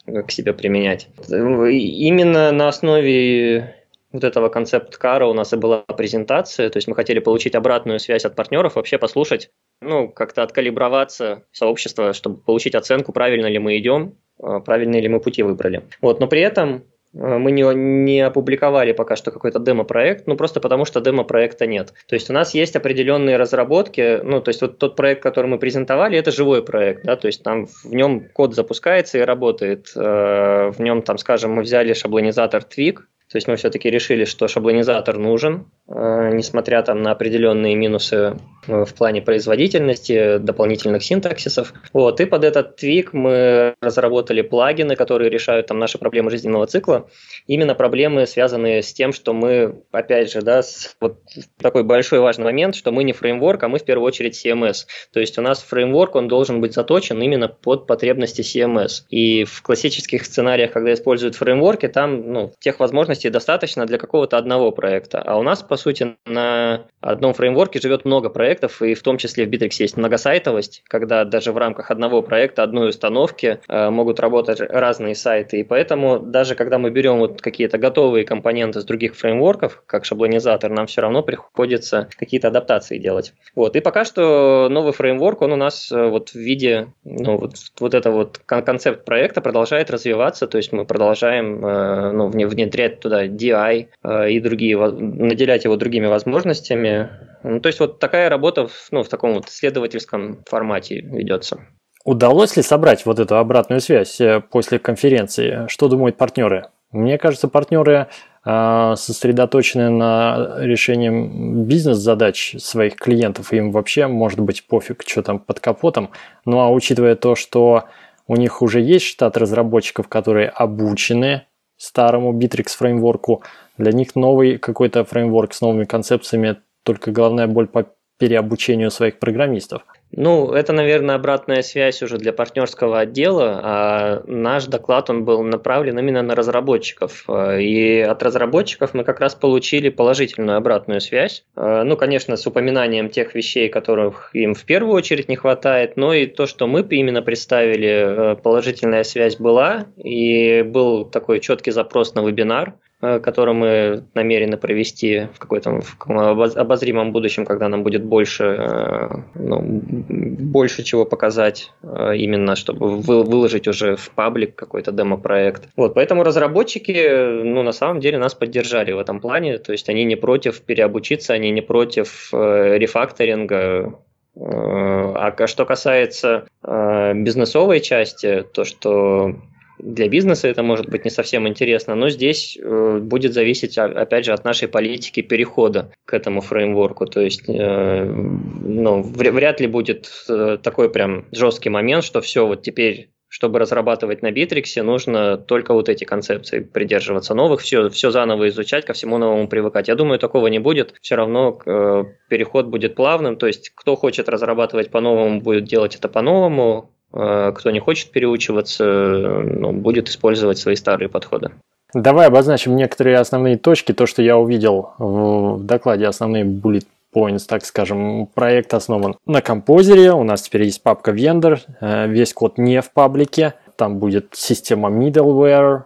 к 0.06 0.30
себе 0.30 0.54
применять. 0.54 1.08
Именно 1.28 2.52
на 2.52 2.68
основе 2.68 3.77
вот 4.12 4.24
этого 4.24 4.48
концепт-кара 4.48 5.26
у 5.26 5.34
нас 5.34 5.52
и 5.52 5.56
была 5.56 5.80
презентация, 5.80 6.70
то 6.70 6.76
есть 6.78 6.88
мы 6.88 6.94
хотели 6.94 7.18
получить 7.18 7.54
обратную 7.54 7.98
связь 7.98 8.24
от 8.24 8.34
партнеров, 8.34 8.76
вообще 8.76 8.98
послушать, 8.98 9.50
ну, 9.80 10.08
как-то 10.08 10.42
откалиброваться 10.42 11.44
сообщество, 11.52 12.12
чтобы 12.12 12.38
получить 12.38 12.74
оценку, 12.74 13.12
правильно 13.12 13.46
ли 13.46 13.58
мы 13.58 13.78
идем, 13.78 14.14
а, 14.40 14.60
правильные 14.60 15.02
ли 15.02 15.08
мы 15.08 15.20
пути 15.20 15.42
выбрали. 15.42 15.82
Вот, 16.00 16.20
но 16.20 16.26
при 16.26 16.40
этом 16.40 16.84
Э, 17.14 17.38
мы 17.38 17.50
не, 17.50 17.62
не 17.74 18.20
опубликовали 18.20 18.92
пока 18.92 19.16
что 19.16 19.30
какой-то 19.30 19.58
демо-проект, 19.58 20.26
ну 20.26 20.36
просто 20.36 20.60
потому 20.60 20.84
что 20.84 21.00
демо-проекта 21.00 21.66
нет. 21.66 21.92
То 22.06 22.14
есть 22.14 22.30
у 22.30 22.32
нас 22.32 22.54
есть 22.54 22.76
определенные 22.76 23.36
разработки, 23.36 24.20
ну 24.22 24.40
то 24.40 24.50
есть 24.50 24.60
вот 24.60 24.78
тот 24.78 24.96
проект, 24.96 25.22
который 25.22 25.46
мы 25.46 25.58
презентовали, 25.58 26.18
это 26.18 26.30
живой 26.30 26.62
проект, 26.62 27.04
да, 27.04 27.16
то 27.16 27.26
есть 27.26 27.42
там 27.42 27.66
в 27.66 27.94
нем 27.94 28.28
код 28.32 28.54
запускается 28.54 29.18
и 29.18 29.22
работает. 29.22 29.90
Э, 29.96 30.70
в 30.70 30.80
нем 30.80 31.02
там, 31.02 31.18
скажем, 31.18 31.52
мы 31.52 31.62
взяли 31.62 31.92
шаблонизатор 31.92 32.62
Twig, 32.62 33.00
то 33.30 33.36
есть 33.36 33.46
мы 33.46 33.56
все-таки 33.56 33.90
решили, 33.90 34.24
что 34.24 34.48
шаблонизатор 34.48 35.18
нужен, 35.18 35.66
э, 35.86 36.30
несмотря 36.32 36.82
там 36.82 37.02
на 37.02 37.10
определенные 37.10 37.76
минусы 37.76 38.38
э, 38.66 38.84
в 38.84 38.94
плане 38.94 39.20
производительности, 39.20 40.38
дополнительных 40.38 41.02
синтаксисов. 41.02 41.74
Вот, 41.92 42.20
и 42.20 42.24
под 42.24 42.44
этот 42.44 42.76
твик 42.76 43.12
мы 43.12 43.74
разработали 43.82 44.40
плагины, 44.40 44.96
которые 44.96 45.28
решают 45.28 45.66
там 45.66 45.78
наши 45.78 45.98
проблемы 45.98 46.30
жизненного 46.30 46.66
цикла. 46.66 47.10
Именно 47.46 47.74
проблемы, 47.74 48.26
связанные 48.26 48.82
с 48.82 48.94
тем, 48.94 49.12
что 49.12 49.34
мы, 49.34 49.82
опять 49.92 50.32
же, 50.32 50.40
да, 50.40 50.62
вот 50.98 51.18
такой 51.60 51.84
большой 51.84 52.20
важный 52.20 52.44
момент, 52.44 52.76
что 52.76 52.92
мы 52.92 53.04
не 53.04 53.12
фреймворк, 53.12 53.62
а 53.62 53.68
мы 53.68 53.78
в 53.78 53.84
первую 53.84 54.06
очередь 54.06 54.42
CMS. 54.42 54.86
То 55.12 55.20
есть 55.20 55.36
у 55.38 55.42
нас 55.42 55.62
фреймворк, 55.62 56.14
он 56.14 56.28
должен 56.28 56.62
быть 56.62 56.72
заточен 56.72 57.20
именно 57.20 57.48
под 57.48 57.86
потребности 57.86 58.40
CMS. 58.40 59.02
И 59.10 59.44
в 59.44 59.60
классических 59.60 60.24
сценариях, 60.24 60.72
когда 60.72 60.94
используют 60.94 61.34
фреймворки, 61.34 61.88
там 61.88 62.32
ну, 62.32 62.52
тех 62.60 62.80
возможностей 62.80 63.17
возможностей 63.18 63.30
достаточно 63.30 63.86
для 63.86 63.98
какого-то 63.98 64.36
одного 64.36 64.72
проекта. 64.72 65.22
А 65.24 65.38
у 65.38 65.42
нас, 65.42 65.62
по 65.62 65.76
сути, 65.76 66.16
на 66.26 66.86
одном 67.00 67.34
фреймворке 67.34 67.80
живет 67.80 68.04
много 68.04 68.30
проектов, 68.30 68.82
и 68.82 68.94
в 68.94 69.02
том 69.02 69.18
числе 69.18 69.44
в 69.44 69.50
Bittrex 69.50 69.82
есть 69.82 69.96
многосайтовость, 69.96 70.82
когда 70.88 71.24
даже 71.24 71.52
в 71.52 71.58
рамках 71.58 71.90
одного 71.90 72.22
проекта, 72.22 72.62
одной 72.62 72.88
установки 72.88 73.58
э, 73.68 73.90
могут 73.90 74.20
работать 74.20 74.60
разные 74.60 75.14
сайты. 75.14 75.60
И 75.60 75.64
поэтому 75.64 76.18
даже 76.18 76.54
когда 76.54 76.78
мы 76.78 76.90
берем 76.90 77.18
вот 77.18 77.40
какие-то 77.40 77.78
готовые 77.78 78.24
компоненты 78.24 78.80
с 78.80 78.84
других 78.84 79.14
фреймворков, 79.14 79.82
как 79.86 80.04
шаблонизатор, 80.04 80.70
нам 80.70 80.86
все 80.86 81.00
равно 81.00 81.22
приходится 81.22 82.08
какие-то 82.18 82.48
адаптации 82.48 82.98
делать. 82.98 83.32
Вот. 83.54 83.76
И 83.76 83.80
пока 83.80 84.04
что 84.04 84.68
новый 84.70 84.92
фреймворк, 84.92 85.42
он 85.42 85.52
у 85.52 85.56
нас 85.56 85.92
э, 85.92 86.08
вот 86.08 86.30
в 86.30 86.34
виде, 86.34 86.86
ну, 87.04 87.36
вот, 87.38 87.54
вот 87.80 87.94
это 87.94 88.10
вот 88.10 88.40
концепт 88.46 89.04
проекта 89.04 89.40
продолжает 89.40 89.90
развиваться, 89.90 90.46
то 90.46 90.58
есть 90.58 90.72
мы 90.72 90.84
продолжаем 90.84 91.64
э, 91.64 92.12
ну, 92.12 92.28
внедрять 92.28 93.00
туда 93.08 93.26
DI 93.26 93.88
э, 94.02 94.30
и 94.30 94.40
другие, 94.40 94.76
наделять 94.76 95.64
его 95.64 95.76
другими 95.76 96.06
возможностями. 96.06 97.10
Ну, 97.42 97.60
то 97.60 97.68
есть 97.68 97.80
вот 97.80 97.98
такая 97.98 98.28
работа 98.28 98.66
в, 98.66 98.88
ну, 98.90 99.02
в 99.02 99.08
таком 99.08 99.34
вот 99.34 99.48
исследовательском 99.48 100.44
формате 100.48 101.00
ведется. 101.00 101.60
Удалось 102.04 102.56
ли 102.56 102.62
собрать 102.62 103.04
вот 103.06 103.18
эту 103.18 103.36
обратную 103.36 103.80
связь 103.80 104.20
э, 104.20 104.40
после 104.40 104.78
конференции? 104.78 105.66
Что 105.68 105.88
думают 105.88 106.16
партнеры? 106.16 106.68
Мне 106.90 107.18
кажется, 107.18 107.48
партнеры 107.48 108.08
э, 108.44 108.94
сосредоточены 108.96 109.90
на 109.90 110.56
решении 110.58 111.64
бизнес-задач 111.64 112.56
своих 112.58 112.96
клиентов, 112.96 113.52
им 113.52 113.72
вообще 113.72 114.06
может 114.06 114.40
быть 114.40 114.66
пофиг, 114.66 115.02
что 115.06 115.22
там 115.22 115.38
под 115.38 115.60
капотом. 115.60 116.10
Ну 116.44 116.60
а 116.60 116.70
учитывая 116.70 117.14
то, 117.14 117.34
что 117.34 117.84
у 118.26 118.36
них 118.36 118.62
уже 118.62 118.80
есть 118.80 119.06
штат 119.06 119.36
разработчиков, 119.36 120.08
которые 120.08 120.48
обучены 120.48 121.42
старому 121.78 122.32
Bittrex 122.32 122.76
фреймворку. 122.76 123.42
Для 123.78 123.92
них 123.92 124.14
новый 124.14 124.58
какой-то 124.58 125.04
фреймворк 125.04 125.54
с 125.54 125.60
новыми 125.60 125.84
концепциями 125.84 126.56
только 126.82 127.10
головная 127.10 127.46
боль 127.46 127.68
по 127.68 127.86
переобучению 128.18 128.90
своих 128.90 129.18
программистов. 129.18 129.82
Ну, 130.10 130.52
это, 130.52 130.72
наверное, 130.72 131.16
обратная 131.16 131.62
связь 131.62 132.02
уже 132.02 132.16
для 132.16 132.32
партнерского 132.32 133.00
отдела, 133.00 133.60
а 133.62 134.22
наш 134.26 134.64
доклад, 134.64 135.10
он 135.10 135.24
был 135.24 135.42
направлен 135.42 135.98
именно 135.98 136.22
на 136.22 136.34
разработчиков. 136.34 137.26
И 137.28 138.00
от 138.00 138.22
разработчиков 138.22 138.94
мы 138.94 139.04
как 139.04 139.20
раз 139.20 139.34
получили 139.34 139.90
положительную 139.90 140.56
обратную 140.56 141.00
связь. 141.00 141.44
Ну, 141.54 141.96
конечно, 141.96 142.36
с 142.36 142.46
упоминанием 142.46 143.10
тех 143.10 143.34
вещей, 143.34 143.68
которых 143.68 144.30
им 144.32 144.54
в 144.54 144.64
первую 144.64 144.94
очередь 144.94 145.28
не 145.28 145.36
хватает, 145.36 145.96
но 145.96 146.14
и 146.14 146.26
то, 146.26 146.46
что 146.46 146.66
мы 146.66 146.80
именно 146.80 147.20
представили, 147.20 148.36
положительная 148.42 149.04
связь 149.04 149.36
была, 149.36 149.86
и 150.02 150.62
был 150.62 151.04
такой 151.04 151.40
четкий 151.40 151.70
запрос 151.70 152.14
на 152.14 152.26
вебинар, 152.26 152.74
Э, 152.78 152.87
который 153.00 153.54
мы 153.54 154.04
намерены 154.14 154.56
провести 154.56 155.28
в 155.32 155.38
какой-то 155.38 155.80
обозримом 156.00 157.12
будущем, 157.12 157.44
когда 157.46 157.68
нам 157.68 157.84
будет 157.84 158.04
больше, 158.04 158.44
э, 158.44 159.08
ну, 159.36 159.60
больше 159.62 160.82
чего 160.82 161.04
показать, 161.04 161.72
э, 161.82 162.16
именно 162.16 162.56
чтобы 162.56 162.96
выложить 162.96 163.68
уже 163.68 163.94
в 163.94 164.10
паблик 164.10 164.56
какой-то 164.56 164.90
демо-проект. 164.90 165.68
Вот, 165.76 165.94
поэтому 165.94 166.24
разработчики, 166.24 167.42
ну, 167.44 167.62
на 167.62 167.72
самом 167.72 168.00
деле 168.00 168.18
нас 168.18 168.34
поддержали 168.34 168.90
в 168.90 168.98
этом 168.98 169.20
плане, 169.20 169.58
то 169.58 169.70
есть 169.70 169.88
они 169.88 170.04
не 170.04 170.16
против 170.16 170.60
переобучиться, 170.62 171.34
они 171.34 171.52
не 171.52 171.62
против 171.62 172.30
рефакторинга, 172.32 173.94
а 174.34 175.46
что 175.46 175.64
касается 175.66 176.46
бизнесовой 176.62 177.80
части, 177.80 178.44
то, 178.52 178.64
что 178.64 179.34
для 179.78 180.08
бизнеса 180.08 180.48
это 180.48 180.62
может 180.62 180.88
быть 180.88 181.04
не 181.04 181.10
совсем 181.10 181.46
интересно, 181.48 181.94
но 181.94 182.10
здесь 182.10 182.58
э, 182.60 182.98
будет 183.00 183.32
зависеть, 183.32 183.78
опять 183.78 184.24
же, 184.24 184.32
от 184.32 184.44
нашей 184.44 184.68
политики 184.68 185.22
перехода 185.22 185.92
к 186.04 186.14
этому 186.14 186.40
фреймворку. 186.40 187.06
То 187.06 187.20
есть, 187.20 187.48
э, 187.48 188.04
ну, 188.04 189.02
вряд 189.02 189.60
ли 189.60 189.66
будет 189.66 190.10
э, 190.28 190.58
такой 190.62 190.90
прям 190.90 191.26
жесткий 191.32 191.70
момент, 191.70 192.04
что 192.04 192.20
все, 192.20 192.46
вот 192.46 192.62
теперь 192.62 193.10
чтобы 193.28 193.58
разрабатывать 193.58 194.22
на 194.22 194.30
Битриксе, 194.30 194.82
нужно 194.82 195.36
только 195.36 195.74
вот 195.74 195.88
эти 195.88 196.04
концепции 196.04 196.60
придерживаться 196.60 197.34
новых, 197.34 197.60
все, 197.60 197.90
все 197.90 198.10
заново 198.10 198.48
изучать, 198.48 198.86
ко 198.86 198.94
всему 198.94 199.18
новому 199.18 199.48
привыкать. 199.48 199.88
Я 199.88 199.96
думаю, 199.96 200.18
такого 200.18 200.46
не 200.46 200.58
будет. 200.58 200.94
Все 201.02 201.14
равно 201.14 201.60
э, 201.64 202.04
переход 202.30 202.66
будет 202.66 202.94
плавным. 202.94 203.36
То 203.36 203.46
есть, 203.46 203.70
кто 203.74 203.96
хочет 203.96 204.28
разрабатывать 204.30 204.90
по-новому, 204.90 205.42
будет 205.42 205.64
делать 205.64 205.94
это 205.94 206.08
по-новому. 206.08 206.90
Э, 207.12 207.52
кто 207.54 207.70
не 207.70 207.80
хочет 207.80 208.10
переучиваться, 208.10 208.84
ну, 208.84 209.72
будет 209.72 210.08
использовать 210.08 210.58
свои 210.58 210.76
старые 210.76 211.08
подходы. 211.08 211.50
Давай 211.94 212.26
обозначим 212.26 212.76
некоторые 212.76 213.16
основные 213.16 213.56
точки, 213.56 213.92
то, 213.92 214.06
что 214.06 214.20
я 214.20 214.36
увидел 214.36 214.90
в 214.98 215.64
докладе, 215.64 216.06
основные 216.06 216.44
bullet 216.44 216.84
points, 217.14 217.46
так 217.48 217.64
скажем. 217.64 218.26
Проект 218.26 218.74
основан 218.74 219.16
на 219.26 219.40
композере, 219.40 220.12
у 220.12 220.22
нас 220.22 220.42
теперь 220.42 220.64
есть 220.64 220.82
папка 220.82 221.12
vendor, 221.12 221.60
э, 221.80 222.08
весь 222.08 222.34
код 222.34 222.58
не 222.58 222.82
в 222.82 222.92
паблике, 222.92 223.54
там 223.76 223.98
будет 223.98 224.28
система 224.32 224.90
middleware, 224.90 225.84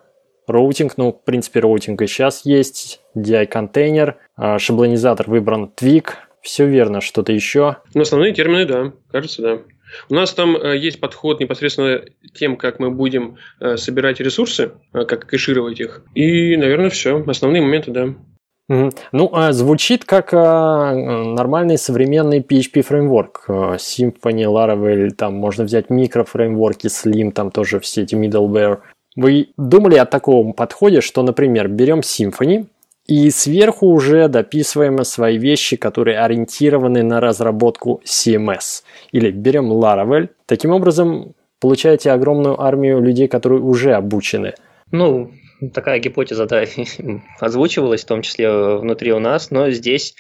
роутинг, 0.49 0.95
ну, 0.97 1.13
в 1.13 1.23
принципе, 1.25 1.61
роутинг 1.61 2.03
и 2.03 2.07
сейчас 2.09 2.45
есть, 2.45 3.01
DI-контейнер, 3.17 4.17
э, 4.39 4.59
шаблонизатор 4.59 5.31
выбран 5.31 5.71
Twig, 5.81 6.11
все 6.41 6.67
верно, 6.67 7.01
что-то 7.01 7.33
еще? 7.33 7.77
Ну, 7.95 8.03
основные 8.03 8.35
термины, 8.35 8.67
да, 8.67 8.93
кажется, 9.13 9.43
да. 9.43 9.59
У 10.09 10.15
нас 10.15 10.33
там 10.33 10.57
э, 10.57 10.77
есть 10.77 11.01
подход 11.01 11.41
непосредственно 11.41 12.03
тем, 12.35 12.57
как 12.57 12.79
мы 12.79 12.91
будем 12.91 13.37
э, 13.61 13.77
собирать 13.77 14.21
ресурсы, 14.21 14.73
э, 14.93 15.05
как 15.05 15.27
кэшировать 15.27 15.81
их. 15.81 16.03
И, 16.15 16.57
наверное, 16.57 16.91
все. 16.91 17.23
Основные 17.27 17.63
моменты, 17.63 17.91
да. 17.91 18.15
Ну, 18.69 19.31
а 19.33 19.53
звучит 19.53 20.05
как 20.05 20.33
нормальный 20.33 21.77
современный 21.77 22.41
PHP 22.41 22.83
фреймворк. 22.83 23.45
Symfony, 23.49 24.45
Laravel, 24.45 25.11
там 25.11 25.35
можно 25.35 25.65
взять 25.65 25.91
микрофреймворки, 25.91 26.87
Slim, 26.87 27.33
там 27.33 27.51
тоже 27.51 27.81
все 27.81 28.03
эти 28.03 28.15
middleware. 28.15 28.79
Вы 29.15 29.49
думали 29.59 29.97
о 29.97 30.07
таком 30.07 30.55
подходе, 30.55 31.03
что, 31.03 31.23
например, 31.23 31.69
берем 31.69 32.01
Symfony, 32.01 32.67
и 33.07 33.31
сверху 33.31 33.89
уже 33.89 34.29
дописываем 34.29 35.03
свои 35.05 35.37
вещи, 35.37 35.77
которые 35.77 36.21
ориентированы 36.21 37.03
на 37.03 37.21
разработку 37.21 38.01
CMS. 38.05 38.85
Или 39.13 39.31
берем 39.31 39.71
Laravel. 39.71 40.31
Таким 40.47 40.73
образом, 40.73 41.35
получаете 41.61 42.11
огромную 42.11 42.61
армию 42.61 43.01
людей, 43.01 43.29
которые 43.29 43.63
уже 43.63 43.93
обучены. 43.93 44.55
Ну, 44.91 45.31
такая 45.73 46.01
гипотеза, 46.01 46.47
да, 46.47 46.65
озвучивалась, 47.41 48.03
в 48.03 48.07
том 48.07 48.23
числе 48.23 48.51
внутри 48.79 49.13
у 49.13 49.21
нас, 49.21 49.51
но 49.51 49.71
здесь, 49.71 50.15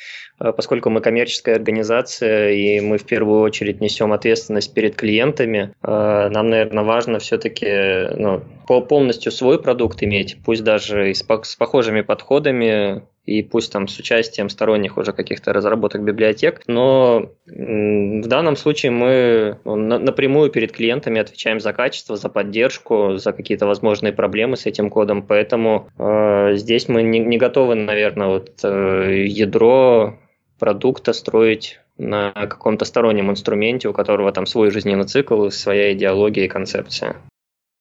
поскольку 0.50 0.90
мы 0.90 1.00
коммерческая 1.00 1.54
организация, 1.54 2.50
и 2.50 2.80
мы 2.80 2.98
в 2.98 3.04
первую 3.04 3.40
очередь 3.42 3.80
несем 3.80 4.12
ответственность 4.12 4.74
перед 4.74 4.96
клиентами, 4.96 5.74
э, 5.82 6.28
нам, 6.28 6.48
наверное, 6.48 6.82
важно 6.82 7.20
все-таки 7.20 8.08
ну, 8.16 8.42
полностью 8.66 9.30
свой 9.30 9.62
продукт 9.62 10.02
иметь, 10.02 10.38
пусть 10.44 10.64
даже 10.64 11.10
и 11.10 11.14
с 11.14 11.22
похожими 11.22 12.00
подходами, 12.00 13.02
и 13.24 13.42
пусть 13.42 13.72
там 13.72 13.86
с 13.86 13.98
участием 13.98 14.48
сторонних 14.48 14.96
уже 14.98 15.12
каких-то 15.12 15.52
разработок 15.52 16.02
библиотек, 16.02 16.62
но 16.66 17.30
в 17.46 18.26
данном 18.26 18.56
случае 18.56 18.90
мы 18.90 19.58
ну, 19.64 19.76
напрямую 19.76 20.50
перед 20.50 20.72
клиентами 20.72 21.20
отвечаем 21.20 21.60
за 21.60 21.72
качество, 21.72 22.16
за 22.16 22.28
поддержку, 22.28 23.18
за 23.18 23.32
какие-то 23.32 23.66
возможные 23.66 24.12
проблемы 24.12 24.56
с 24.56 24.66
этим 24.66 24.90
кодом, 24.90 25.22
поэтому 25.22 25.88
э, 25.98 26.54
здесь 26.56 26.88
мы 26.88 27.02
не, 27.02 27.20
не 27.20 27.38
готовы, 27.38 27.76
наверное, 27.76 28.28
вот 28.28 28.50
э, 28.64 29.24
ядро 29.26 30.18
продукта 30.62 31.12
строить 31.12 31.80
на 31.98 32.30
каком-то 32.30 32.84
стороннем 32.84 33.32
инструменте, 33.32 33.88
у 33.88 33.92
которого 33.92 34.30
там 34.30 34.46
свой 34.46 34.70
жизненный 34.70 35.06
цикл, 35.06 35.48
своя 35.48 35.92
идеология 35.92 36.44
и 36.44 36.48
концепция. 36.48 37.16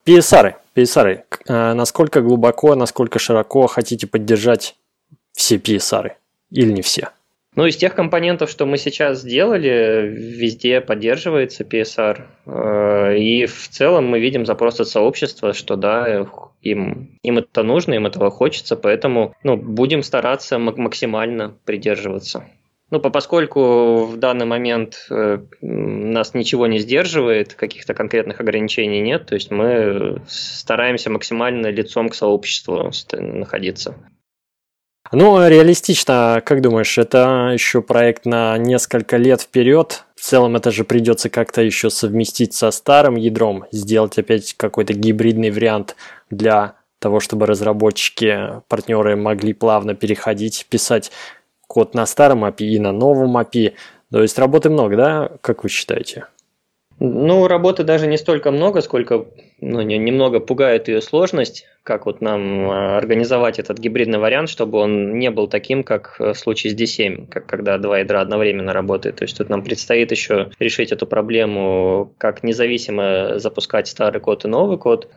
PSR, 0.07 0.55
PSR, 0.75 1.19
э, 1.47 1.73
насколько 1.73 2.21
глубоко, 2.21 2.73
насколько 2.73 3.19
широко 3.19 3.67
хотите 3.67 4.07
поддержать 4.07 4.75
все 5.33 5.57
PSR 5.57 6.13
или 6.49 6.71
не 6.71 6.81
все? 6.81 7.09
Ну, 7.55 7.67
из 7.67 7.77
тех 7.77 7.93
компонентов, 7.93 8.49
что 8.49 8.65
мы 8.65 8.79
сейчас 8.79 9.21
сделали, 9.21 10.07
везде 10.11 10.81
поддерживается 10.81 11.63
PSR. 11.63 12.21
Э, 12.47 13.15
и 13.15 13.45
в 13.45 13.67
целом 13.69 14.07
мы 14.07 14.19
видим 14.19 14.47
запрос 14.47 14.79
от 14.79 14.87
сообщества, 14.87 15.53
что 15.53 15.75
да, 15.75 16.25
им, 16.63 17.19
им 17.21 17.37
это 17.37 17.61
нужно, 17.61 17.93
им 17.93 18.07
этого 18.07 18.31
хочется, 18.31 18.75
поэтому 18.75 19.35
ну, 19.43 19.55
будем 19.55 20.01
стараться 20.01 20.57
максимально 20.57 21.53
придерживаться. 21.65 22.47
Ну, 22.91 22.99
поскольку 22.99 24.03
в 24.03 24.17
данный 24.17 24.45
момент 24.45 25.07
э, 25.09 25.39
нас 25.61 26.33
ничего 26.33 26.67
не 26.67 26.79
сдерживает, 26.79 27.53
каких-то 27.53 27.93
конкретных 27.93 28.41
ограничений 28.41 28.99
нет, 28.99 29.27
то 29.27 29.35
есть 29.35 29.49
мы 29.49 30.21
стараемся 30.27 31.09
максимально 31.09 31.67
лицом 31.67 32.09
к 32.09 32.15
сообществу 32.15 32.91
находиться. 33.13 33.95
Ну, 35.13 35.47
реалистично, 35.47 36.41
как 36.45 36.61
думаешь, 36.61 36.97
это 36.97 37.51
еще 37.53 37.81
проект 37.81 38.25
на 38.25 38.57
несколько 38.57 39.15
лет 39.15 39.41
вперед? 39.41 40.03
В 40.15 40.21
целом 40.21 40.57
это 40.57 40.69
же 40.71 40.83
придется 40.83 41.29
как-то 41.29 41.61
еще 41.61 41.89
совместить 41.89 42.53
со 42.53 42.71
старым 42.71 43.15
ядром, 43.15 43.65
сделать 43.71 44.17
опять 44.17 44.53
какой-то 44.53 44.93
гибридный 44.93 45.49
вариант 45.49 45.95
для 46.29 46.75
того, 46.99 47.19
чтобы 47.19 47.45
разработчики, 47.45 48.61
партнеры 48.67 49.15
могли 49.15 49.53
плавно 49.53 49.95
переходить, 49.95 50.67
писать 50.69 51.11
код 51.71 51.95
на 51.95 52.05
старом 52.05 52.43
API 52.43 52.65
и 52.65 52.79
на 52.79 52.91
новом 52.91 53.37
API. 53.37 53.73
То 54.11 54.21
есть 54.21 54.37
работы 54.37 54.69
много, 54.69 54.97
да? 54.97 55.31
Как 55.39 55.63
вы 55.63 55.69
считаете? 55.69 56.25
Ну, 56.99 57.47
работы 57.47 57.83
даже 57.83 58.07
не 58.07 58.17
столько 58.17 58.51
много, 58.51 58.81
сколько 58.81 59.25
ну, 59.61 59.81
немного 59.81 60.39
пугает 60.39 60.89
ее 60.89 61.01
сложность, 61.01 61.65
как 61.81 62.05
вот 62.05 62.21
нам 62.21 62.69
а, 62.69 62.97
организовать 62.97 63.57
этот 63.57 63.79
гибридный 63.79 64.19
вариант, 64.19 64.49
чтобы 64.49 64.77
он 64.79 65.17
не 65.17 65.31
был 65.31 65.47
таким, 65.47 65.83
как 65.83 66.17
в 66.19 66.33
случае 66.35 66.73
с 66.73 66.75
D7, 66.75 67.27
как 67.27 67.47
когда 67.47 67.77
два 67.77 67.99
ядра 67.99 68.21
одновременно 68.21 68.73
работают. 68.73 69.15
То 69.15 69.23
есть 69.23 69.37
тут 69.37 69.49
нам 69.49 69.63
предстоит 69.63 70.11
еще 70.11 70.51
решить 70.59 70.91
эту 70.91 71.07
проблему, 71.07 72.13
как 72.17 72.43
независимо 72.43 73.39
запускать 73.39 73.87
старый 73.87 74.19
код 74.19 74.43
и 74.45 74.47
новый 74.49 74.77
код. 74.77 75.09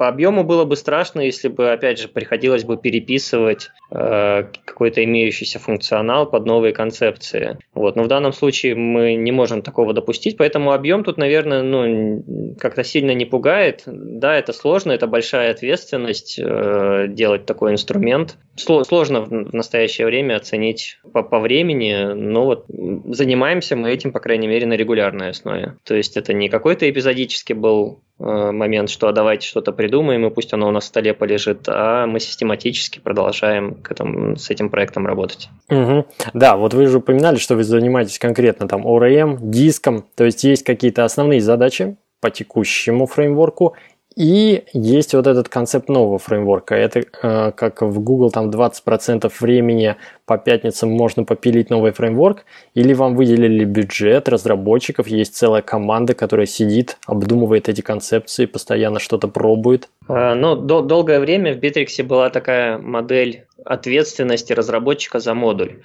По 0.00 0.08
объему 0.08 0.44
было 0.44 0.64
бы 0.64 0.76
страшно, 0.76 1.20
если 1.20 1.48
бы, 1.48 1.72
опять 1.72 1.98
же, 1.98 2.08
приходилось 2.08 2.64
бы 2.64 2.78
переписывать 2.78 3.68
э, 3.90 4.44
какой-то 4.64 5.04
имеющийся 5.04 5.58
функционал 5.58 6.24
под 6.24 6.46
новые 6.46 6.72
концепции. 6.72 7.58
Вот. 7.74 7.96
Но 7.96 8.04
в 8.04 8.08
данном 8.08 8.32
случае 8.32 8.76
мы 8.76 9.12
не 9.16 9.30
можем 9.30 9.60
такого 9.60 9.92
допустить, 9.92 10.38
поэтому 10.38 10.72
объем 10.72 11.04
тут, 11.04 11.18
наверное, 11.18 11.62
ну, 11.62 12.54
как-то 12.58 12.82
сильно 12.82 13.10
не 13.10 13.26
пугает. 13.26 13.82
Да, 13.84 14.34
это 14.34 14.54
сложно, 14.54 14.92
это 14.92 15.06
большая 15.06 15.50
ответственность 15.50 16.40
э, 16.42 17.04
делать 17.10 17.44
такой 17.44 17.72
инструмент. 17.72 18.38
Сложно 18.56 19.20
в 19.20 19.52
настоящее 19.52 20.06
время 20.06 20.36
оценить 20.36 20.98
по, 21.12 21.22
по 21.22 21.40
времени, 21.40 22.14
но 22.14 22.46
вот 22.46 22.64
занимаемся 22.68 23.76
мы 23.76 23.90
этим, 23.90 24.12
по 24.12 24.20
крайней 24.20 24.48
мере, 24.48 24.66
на 24.66 24.78
регулярной 24.78 25.28
основе. 25.28 25.76
То 25.84 25.94
есть 25.94 26.16
это 26.16 26.32
не 26.32 26.48
какой-то 26.48 26.88
эпизодический 26.88 27.54
был 27.54 28.00
момент, 28.20 28.90
что 28.90 29.08
а 29.08 29.12
давайте 29.12 29.46
что-то 29.46 29.72
придумаем, 29.72 30.26
и 30.26 30.30
пусть 30.30 30.52
оно 30.52 30.68
у 30.68 30.70
нас 30.70 30.84
в 30.84 30.86
столе 30.88 31.14
полежит, 31.14 31.62
а 31.68 32.06
мы 32.06 32.20
систематически 32.20 33.00
продолжаем 33.00 33.74
к 33.74 33.90
этому, 33.90 34.36
с 34.36 34.50
этим 34.50 34.70
проектом 34.70 35.06
работать. 35.06 35.48
Угу. 35.68 36.06
Да, 36.34 36.56
вот 36.56 36.74
вы 36.74 36.86
же 36.86 36.98
упоминали, 36.98 37.36
что 37.36 37.56
вы 37.56 37.64
занимаетесь 37.64 38.18
конкретно 38.18 38.68
там 38.68 38.86
ORM, 38.86 39.38
диском, 39.40 40.04
то 40.14 40.24
есть 40.24 40.44
есть 40.44 40.64
какие-то 40.64 41.04
основные 41.04 41.40
задачи 41.40 41.96
по 42.20 42.30
текущему 42.30 43.06
фреймворку, 43.06 43.74
и 44.16 44.64
есть 44.72 45.14
вот 45.14 45.26
этот 45.26 45.48
концепт 45.48 45.88
нового 45.88 46.18
фреймворка. 46.18 46.74
Это 46.74 47.00
э, 47.22 47.52
как 47.52 47.82
в 47.82 48.00
Google 48.00 48.30
там 48.30 48.50
20% 48.50 49.32
времени 49.40 49.96
по 50.26 50.36
пятницам 50.36 50.90
можно 50.90 51.24
попилить 51.24 51.70
новый 51.70 51.92
фреймворк, 51.92 52.44
или 52.74 52.92
вам 52.92 53.14
выделили 53.14 53.64
бюджет 53.64 54.28
разработчиков, 54.28 55.06
есть 55.06 55.36
целая 55.36 55.62
команда, 55.62 56.14
которая 56.14 56.46
сидит, 56.46 56.98
обдумывает 57.06 57.68
эти 57.68 57.82
концепции, 57.82 58.46
постоянно 58.46 58.98
что-то 58.98 59.28
пробует. 59.28 59.88
А, 60.08 60.34
ну, 60.34 60.56
дол- 60.56 60.82
долгое 60.82 61.20
время 61.20 61.54
в 61.54 61.58
Bittrex 61.58 62.02
была 62.02 62.30
такая 62.30 62.78
модель 62.78 63.46
ответственности 63.64 64.52
разработчика 64.52 65.20
за 65.20 65.34
модуль. 65.34 65.82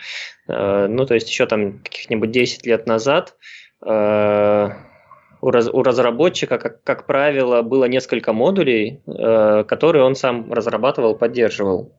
Э, 0.48 0.88
ну, 0.88 1.06
то 1.06 1.14
есть 1.14 1.30
еще 1.30 1.46
там 1.46 1.80
каких-нибудь 1.80 2.32
10 2.32 2.66
лет 2.66 2.88
назад 2.88 3.36
у, 5.42 5.52
раз, 5.52 5.70
у 5.72 5.84
разработчика, 5.84 6.58
как, 6.58 6.84
как 6.84 7.06
правило, 7.06 7.62
было 7.62 7.86
несколько 7.86 8.34
модулей, 8.34 9.02
э, 9.08 9.64
которые 9.68 10.04
он 10.04 10.16
сам 10.16 10.52
разрабатывал, 10.52 11.16
поддерживал. 11.16 11.92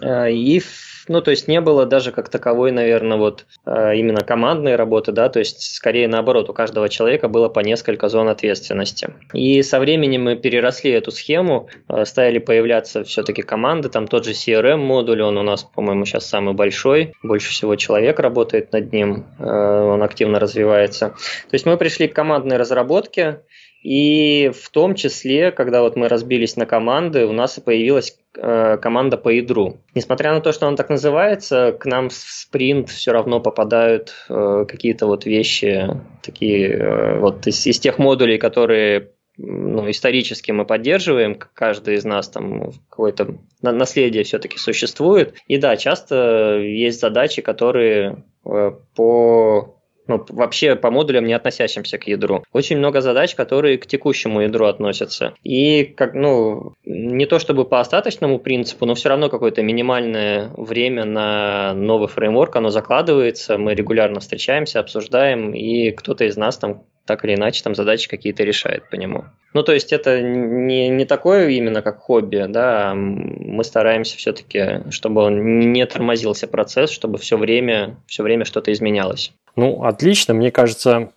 Э, 0.00 0.30
и 0.30 0.60
ну, 1.08 1.20
то 1.20 1.30
есть 1.30 1.48
не 1.48 1.60
было 1.60 1.86
даже 1.86 2.12
как 2.12 2.28
таковой, 2.28 2.72
наверное, 2.72 3.16
вот 3.16 3.46
э, 3.66 3.96
именно 3.96 4.20
командной 4.20 4.76
работы, 4.76 5.12
да, 5.12 5.28
то 5.28 5.38
есть 5.38 5.74
скорее 5.74 6.08
наоборот, 6.08 6.50
у 6.50 6.52
каждого 6.52 6.88
человека 6.88 7.28
было 7.28 7.48
по 7.48 7.60
несколько 7.60 8.08
зон 8.08 8.28
ответственности. 8.28 9.10
И 9.32 9.62
со 9.62 9.80
временем 9.80 10.24
мы 10.24 10.36
переросли 10.36 10.90
эту 10.90 11.10
схему, 11.10 11.68
э, 11.88 12.04
стали 12.04 12.38
появляться 12.38 13.04
все-таки 13.04 13.42
команды, 13.42 13.88
там 13.88 14.06
тот 14.08 14.24
же 14.24 14.32
CRM-модуль, 14.32 15.22
он 15.22 15.38
у 15.38 15.42
нас, 15.42 15.64
по-моему, 15.64 16.04
сейчас 16.04 16.26
самый 16.26 16.54
большой, 16.54 17.12
больше 17.22 17.50
всего 17.50 17.76
человек 17.76 18.18
работает 18.18 18.72
над 18.72 18.92
ним, 18.92 19.26
э, 19.38 19.44
он 19.44 20.02
активно 20.02 20.38
развивается. 20.38 21.08
То 21.08 21.54
есть 21.54 21.66
мы 21.66 21.76
пришли 21.76 22.08
к 22.08 22.14
командной 22.14 22.56
разработке, 22.56 23.42
и 23.82 24.50
в 24.54 24.70
том 24.70 24.94
числе, 24.94 25.52
когда 25.52 25.82
вот 25.82 25.94
мы 25.96 26.08
разбились 26.08 26.56
на 26.56 26.66
команды, 26.66 27.26
у 27.26 27.32
нас 27.32 27.58
и 27.58 27.60
появилась 27.60 28.18
команда 28.40 29.16
по 29.16 29.30
ядру. 29.30 29.78
Несмотря 29.94 30.32
на 30.32 30.40
то, 30.40 30.52
что 30.52 30.66
он 30.66 30.76
так 30.76 30.90
называется, 30.90 31.72
к 31.72 31.86
нам 31.86 32.08
в 32.08 32.14
спринт 32.14 32.88
все 32.88 33.12
равно 33.12 33.40
попадают 33.40 34.14
э, 34.28 34.64
какие-то 34.68 35.06
вот 35.06 35.26
вещи, 35.26 35.88
такие 36.22 36.68
э, 36.68 37.18
вот 37.18 37.46
из, 37.46 37.66
из 37.66 37.78
тех 37.80 37.98
модулей, 37.98 38.38
которые 38.38 39.10
ну, 39.38 39.88
исторически 39.88 40.50
мы 40.50 40.64
поддерживаем, 40.64 41.38
каждый 41.54 41.94
из 41.94 42.04
нас 42.04 42.28
там 42.28 42.72
какое-то 42.90 43.36
наследие 43.62 44.24
все-таки 44.24 44.58
существует. 44.58 45.34
И 45.46 45.58
да, 45.58 45.76
часто 45.76 46.58
есть 46.58 47.00
задачи, 47.00 47.40
которые 47.40 48.24
э, 48.44 48.72
по 48.96 49.77
ну, 50.08 50.24
вообще 50.28 50.74
по 50.74 50.90
модулям, 50.90 51.26
не 51.26 51.34
относящимся 51.34 51.98
к 51.98 52.06
ядру. 52.06 52.44
Очень 52.52 52.78
много 52.78 53.00
задач, 53.00 53.34
которые 53.34 53.78
к 53.78 53.86
текущему 53.86 54.40
ядру 54.40 54.66
относятся. 54.66 55.34
И 55.44 55.84
как, 55.84 56.14
ну, 56.14 56.74
не 56.84 57.26
то 57.26 57.38
чтобы 57.38 57.64
по 57.64 57.80
остаточному 57.80 58.38
принципу, 58.38 58.86
но 58.86 58.94
все 58.94 59.10
равно 59.10 59.28
какое-то 59.28 59.62
минимальное 59.62 60.50
время 60.56 61.04
на 61.04 61.74
новый 61.74 62.08
фреймворк, 62.08 62.56
оно 62.56 62.70
закладывается, 62.70 63.58
мы 63.58 63.74
регулярно 63.74 64.20
встречаемся, 64.20 64.80
обсуждаем, 64.80 65.52
и 65.52 65.90
кто-то 65.92 66.24
из 66.24 66.36
нас 66.36 66.56
там 66.58 66.82
так 67.08 67.24
или 67.24 67.34
иначе 67.34 67.64
там 67.64 67.74
задачи 67.74 68.06
какие-то 68.06 68.44
решает 68.44 68.88
по 68.90 68.94
нему. 68.94 69.24
Ну, 69.54 69.62
то 69.62 69.72
есть 69.72 69.94
это 69.94 70.20
не, 70.20 70.90
не 70.90 71.06
такое 71.06 71.48
именно 71.48 71.80
как 71.80 72.00
хобби, 72.00 72.44
да, 72.46 72.90
а 72.90 72.94
мы 72.94 73.64
стараемся 73.64 74.18
все-таки, 74.18 74.90
чтобы 74.90 75.22
он 75.22 75.72
не 75.72 75.86
тормозился 75.86 76.46
процесс, 76.46 76.90
чтобы 76.90 77.16
все 77.16 77.38
время, 77.38 77.96
все 78.06 78.22
время 78.22 78.44
что-то 78.44 78.70
изменялось. 78.72 79.32
Ну, 79.56 79.84
отлично, 79.84 80.34
мне 80.34 80.50
кажется, 80.50 81.10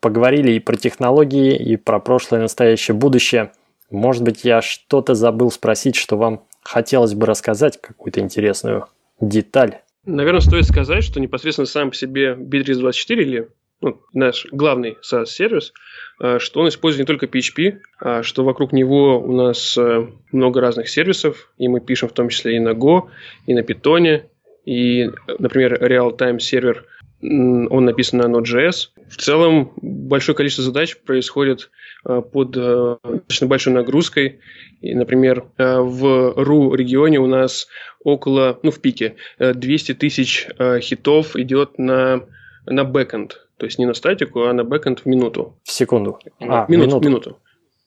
поговорили 0.00 0.50
и 0.50 0.58
про 0.58 0.74
технологии, 0.74 1.54
и 1.54 1.76
про 1.76 2.00
прошлое, 2.00 2.40
настоящее, 2.40 2.96
будущее. 2.96 3.52
Может 3.88 4.24
быть, 4.24 4.44
я 4.44 4.62
что-то 4.62 5.14
забыл 5.14 5.52
спросить, 5.52 5.94
что 5.94 6.16
вам 6.16 6.42
хотелось 6.62 7.14
бы 7.14 7.24
рассказать, 7.26 7.80
какую-то 7.80 8.18
интересную 8.18 8.86
деталь. 9.20 9.78
Наверное, 10.04 10.40
стоит 10.40 10.64
сказать, 10.64 11.04
что 11.04 11.20
непосредственно 11.20 11.66
сам 11.66 11.90
по 11.90 11.96
себе 11.96 12.34
Bittrex24 12.34 13.14
или 13.14 13.48
ну, 13.82 14.00
наш 14.14 14.46
главный 14.52 14.96
SaaS-сервис, 15.02 15.72
э, 16.20 16.38
что 16.38 16.60
он 16.60 16.68
использует 16.68 17.06
не 17.06 17.06
только 17.06 17.26
PHP, 17.26 17.78
а 18.00 18.22
что 18.22 18.44
вокруг 18.44 18.72
него 18.72 19.20
у 19.20 19.32
нас 19.32 19.76
э, 19.76 20.06
много 20.32 20.60
разных 20.60 20.88
сервисов, 20.88 21.52
и 21.58 21.68
мы 21.68 21.80
пишем 21.80 22.08
в 22.08 22.12
том 22.12 22.28
числе 22.28 22.56
и 22.56 22.60
на 22.60 22.70
Go, 22.70 23.08
и 23.46 23.54
на 23.54 23.60
Python, 23.60 24.22
и, 24.64 25.10
например, 25.38 25.74
real-time 25.82 26.38
сервер, 26.38 26.86
он 27.22 27.84
написан 27.84 28.18
на 28.18 28.24
Node.js. 28.24 28.88
В 29.08 29.16
целом, 29.16 29.72
большое 29.80 30.36
количество 30.36 30.64
задач 30.64 30.96
происходит 30.96 31.70
э, 32.04 32.20
под 32.20 32.50
достаточно 32.52 33.46
большой 33.46 33.72
нагрузкой. 33.74 34.40
И, 34.80 34.94
например, 34.94 35.44
в 35.56 36.34
RU 36.36 36.76
регионе 36.76 37.18
у 37.18 37.26
нас 37.26 37.68
около, 38.04 38.58
ну, 38.62 38.70
в 38.70 38.80
пике, 38.80 39.16
200 39.38 39.94
тысяч 39.94 40.46
хитов 40.80 41.36
идет 41.36 41.78
на, 41.78 42.26
на 42.66 42.84
бэкэнд. 42.84 43.45
То 43.58 43.66
есть 43.66 43.78
не 43.78 43.86
на 43.86 43.94
статику, 43.94 44.42
а 44.44 44.52
на 44.52 44.64
бэкэнд 44.64 45.00
в 45.00 45.06
минуту. 45.06 45.58
В 45.64 45.72
секунду. 45.72 46.18
А, 46.40 46.66
минуту, 46.68 46.88
минуту. 46.88 47.08
минуту. 47.08 47.38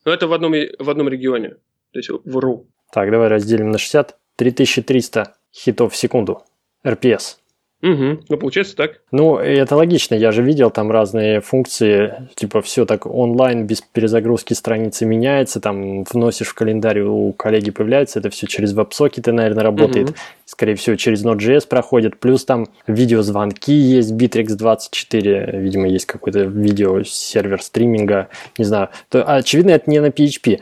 Но 0.04 0.12
это 0.12 0.26
в 0.26 0.32
одном, 0.32 0.52
в 0.52 0.90
одном 0.90 1.08
регионе. 1.08 1.50
То 1.92 1.98
есть 1.98 2.10
в 2.10 2.38
RU. 2.38 2.66
Так, 2.92 3.10
давай 3.10 3.28
разделим 3.28 3.70
на 3.70 3.78
60. 3.78 4.16
3300 4.36 5.34
хитов 5.52 5.92
в 5.92 5.96
секунду. 5.96 6.42
RPS. 6.84 7.36
Угу, 7.82 8.24
ну 8.28 8.36
получается 8.36 8.76
так. 8.76 9.00
Ну, 9.10 9.38
это 9.38 9.74
логично, 9.74 10.14
я 10.14 10.32
же 10.32 10.42
видел 10.42 10.70
там 10.70 10.90
разные 10.90 11.40
функции, 11.40 12.28
типа 12.34 12.60
все 12.60 12.84
так 12.84 13.06
онлайн, 13.06 13.66
без 13.66 13.80
перезагрузки 13.80 14.52
страницы 14.52 15.06
меняется, 15.06 15.60
там 15.60 16.04
вносишь 16.04 16.48
в 16.48 16.54
календарь, 16.54 17.00
у 17.00 17.32
коллеги 17.32 17.70
появляется, 17.70 18.18
это 18.18 18.28
все 18.28 18.46
через 18.46 18.74
веб-сокеты, 18.74 19.32
наверное, 19.32 19.64
работает, 19.64 20.10
угу. 20.10 20.16
скорее 20.44 20.74
всего, 20.74 20.96
через 20.96 21.24
Node.js 21.24 21.66
проходит, 21.66 22.20
плюс 22.20 22.44
там 22.44 22.68
видеозвонки 22.86 23.72
есть, 23.72 24.12
Bittrex24, 24.12 25.58
видимо, 25.58 25.88
есть 25.88 26.04
какой-то 26.04 26.40
видеосервер 26.40 27.62
стриминга, 27.62 28.28
не 28.58 28.66
знаю, 28.66 28.90
то, 29.08 29.24
очевидно, 29.24 29.70
это 29.70 29.90
не 29.90 30.00
на 30.00 30.08
PHP. 30.08 30.60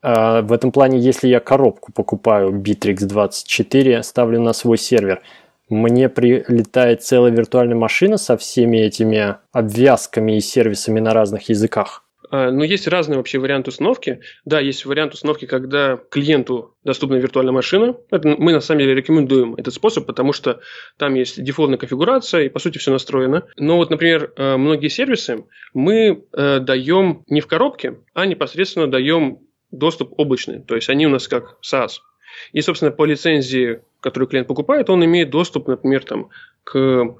А, 0.00 0.40
в 0.40 0.52
этом 0.52 0.72
плане, 0.72 0.98
если 0.98 1.28
я 1.28 1.40
коробку 1.40 1.92
покупаю 1.92 2.52
Bittrex24, 2.52 4.02
ставлю 4.02 4.40
на 4.40 4.54
свой 4.54 4.78
сервер– 4.78 5.20
мне 5.68 6.08
прилетает 6.08 7.02
целая 7.02 7.32
виртуальная 7.32 7.76
машина 7.76 8.16
со 8.16 8.36
всеми 8.36 8.78
этими 8.78 9.36
обвязками 9.52 10.36
и 10.36 10.40
сервисами 10.40 11.00
на 11.00 11.12
разных 11.12 11.48
языках. 11.48 12.04
А, 12.30 12.50
ну, 12.50 12.62
есть 12.62 12.86
разные 12.86 13.16
вообще 13.16 13.38
варианты 13.38 13.70
установки. 13.70 14.20
Да, 14.44 14.60
есть 14.60 14.84
вариант 14.84 15.14
установки, 15.14 15.46
когда 15.46 15.98
клиенту 16.10 16.74
доступна 16.84 17.16
виртуальная 17.16 17.52
машина. 17.52 17.96
Это 18.10 18.28
мы 18.28 18.52
на 18.52 18.60
самом 18.60 18.80
деле 18.80 18.94
рекомендуем 18.94 19.54
этот 19.54 19.74
способ, 19.74 20.06
потому 20.06 20.32
что 20.32 20.60
там 20.98 21.14
есть 21.14 21.42
дефолтная 21.42 21.78
конфигурация 21.78 22.42
и 22.42 22.48
по 22.48 22.58
сути 22.58 22.78
все 22.78 22.90
настроено. 22.90 23.46
Но 23.56 23.76
вот, 23.76 23.90
например, 23.90 24.32
э, 24.36 24.56
многие 24.56 24.88
сервисы 24.88 25.44
мы 25.72 26.24
э, 26.32 26.60
даем 26.60 27.24
не 27.28 27.40
в 27.40 27.46
коробке, 27.46 27.98
а 28.14 28.26
непосредственно 28.26 28.88
даем 28.88 29.38
доступ 29.70 30.18
облачный. 30.18 30.62
То 30.62 30.74
есть 30.74 30.88
они 30.88 31.06
у 31.06 31.10
нас 31.10 31.28
как 31.28 31.58
SaaS. 31.64 31.98
И, 32.52 32.60
собственно, 32.60 32.90
по 32.90 33.04
лицензии, 33.04 33.80
которую 34.00 34.28
клиент 34.28 34.48
покупает, 34.48 34.90
он 34.90 35.04
имеет 35.04 35.30
доступ, 35.30 35.68
например, 35.68 36.04
там, 36.04 36.28
к 36.64 37.16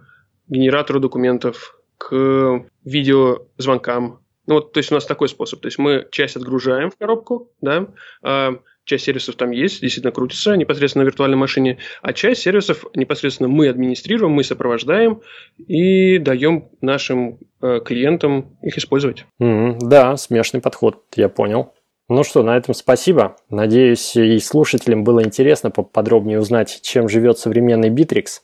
генератору 0.49 1.01
документов, 1.01 1.79
к 1.99 2.65
видеозвонкам. 2.85 4.21
Ну, 4.47 4.55
вот, 4.55 4.73
то 4.73 4.79
есть 4.79 4.91
у 4.91 4.95
нас 4.95 5.05
такой 5.05 5.29
способ. 5.29 5.61
То 5.61 5.67
есть 5.69 5.79
мы 5.79 6.07
часть 6.11 6.37
отгружаем 6.37 6.91
в 6.91 6.97
коробку, 6.97 7.51
да, 7.61 7.89
а 8.23 8.59
часть 8.89 9.05
сервисов 9.05 9.37
там 9.37 9.51
есть, 9.51 9.83
действительно 9.83 10.13
крутится 10.13 10.57
непосредственно 10.57 11.05
на 11.05 11.09
виртуальной 11.09 11.37
машине, 11.37 11.79
а 12.01 12.15
часть 12.15 12.41
сервисов 12.41 12.87
непосредственно 12.95 13.49
мы 13.49 13.69
администрируем, 13.69 14.33
мы 14.33 14.43
сопровождаем 14.43 15.21
и 15.59 16.19
даем 16.19 16.71
нашим 16.81 17.39
э, 17.61 17.81
клиентам 17.85 18.57
их 18.63 18.79
использовать. 18.79 19.27
Mm-hmm, 19.43 19.77
да, 19.83 20.17
смешный 20.17 20.63
подход, 20.63 21.05
я 21.17 21.29
понял. 21.29 21.75
Ну 22.09 22.25
что, 22.25 22.43
на 22.43 22.57
этом 22.57 22.75
спасибо. 22.75 23.37
Надеюсь, 23.51 24.17
и 24.17 24.39
слушателям 24.39 25.05
было 25.05 25.23
интересно 25.23 25.71
поподробнее 25.71 26.41
узнать, 26.41 26.81
чем 26.83 27.09
живет 27.09 27.39
современный 27.39 27.91
Bittrex. 27.91 28.41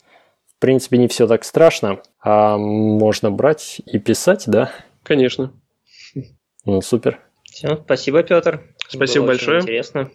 В 0.46 0.58
принципе, 0.58 0.98
не 0.98 1.08
все 1.08 1.26
так 1.26 1.44
страшно, 1.44 2.00
а 2.20 2.58
можно 2.58 3.30
брать 3.30 3.80
и 3.86 3.98
писать, 3.98 4.44
да? 4.46 4.70
Конечно. 5.02 5.52
Ну, 6.66 6.80
супер. 6.82 7.20
Все, 7.44 7.76
спасибо, 7.76 8.22
Петр. 8.22 8.62
Спасибо 8.88 9.22
было 9.22 9.32
большое. 9.32 9.60
интересно. 9.60 10.10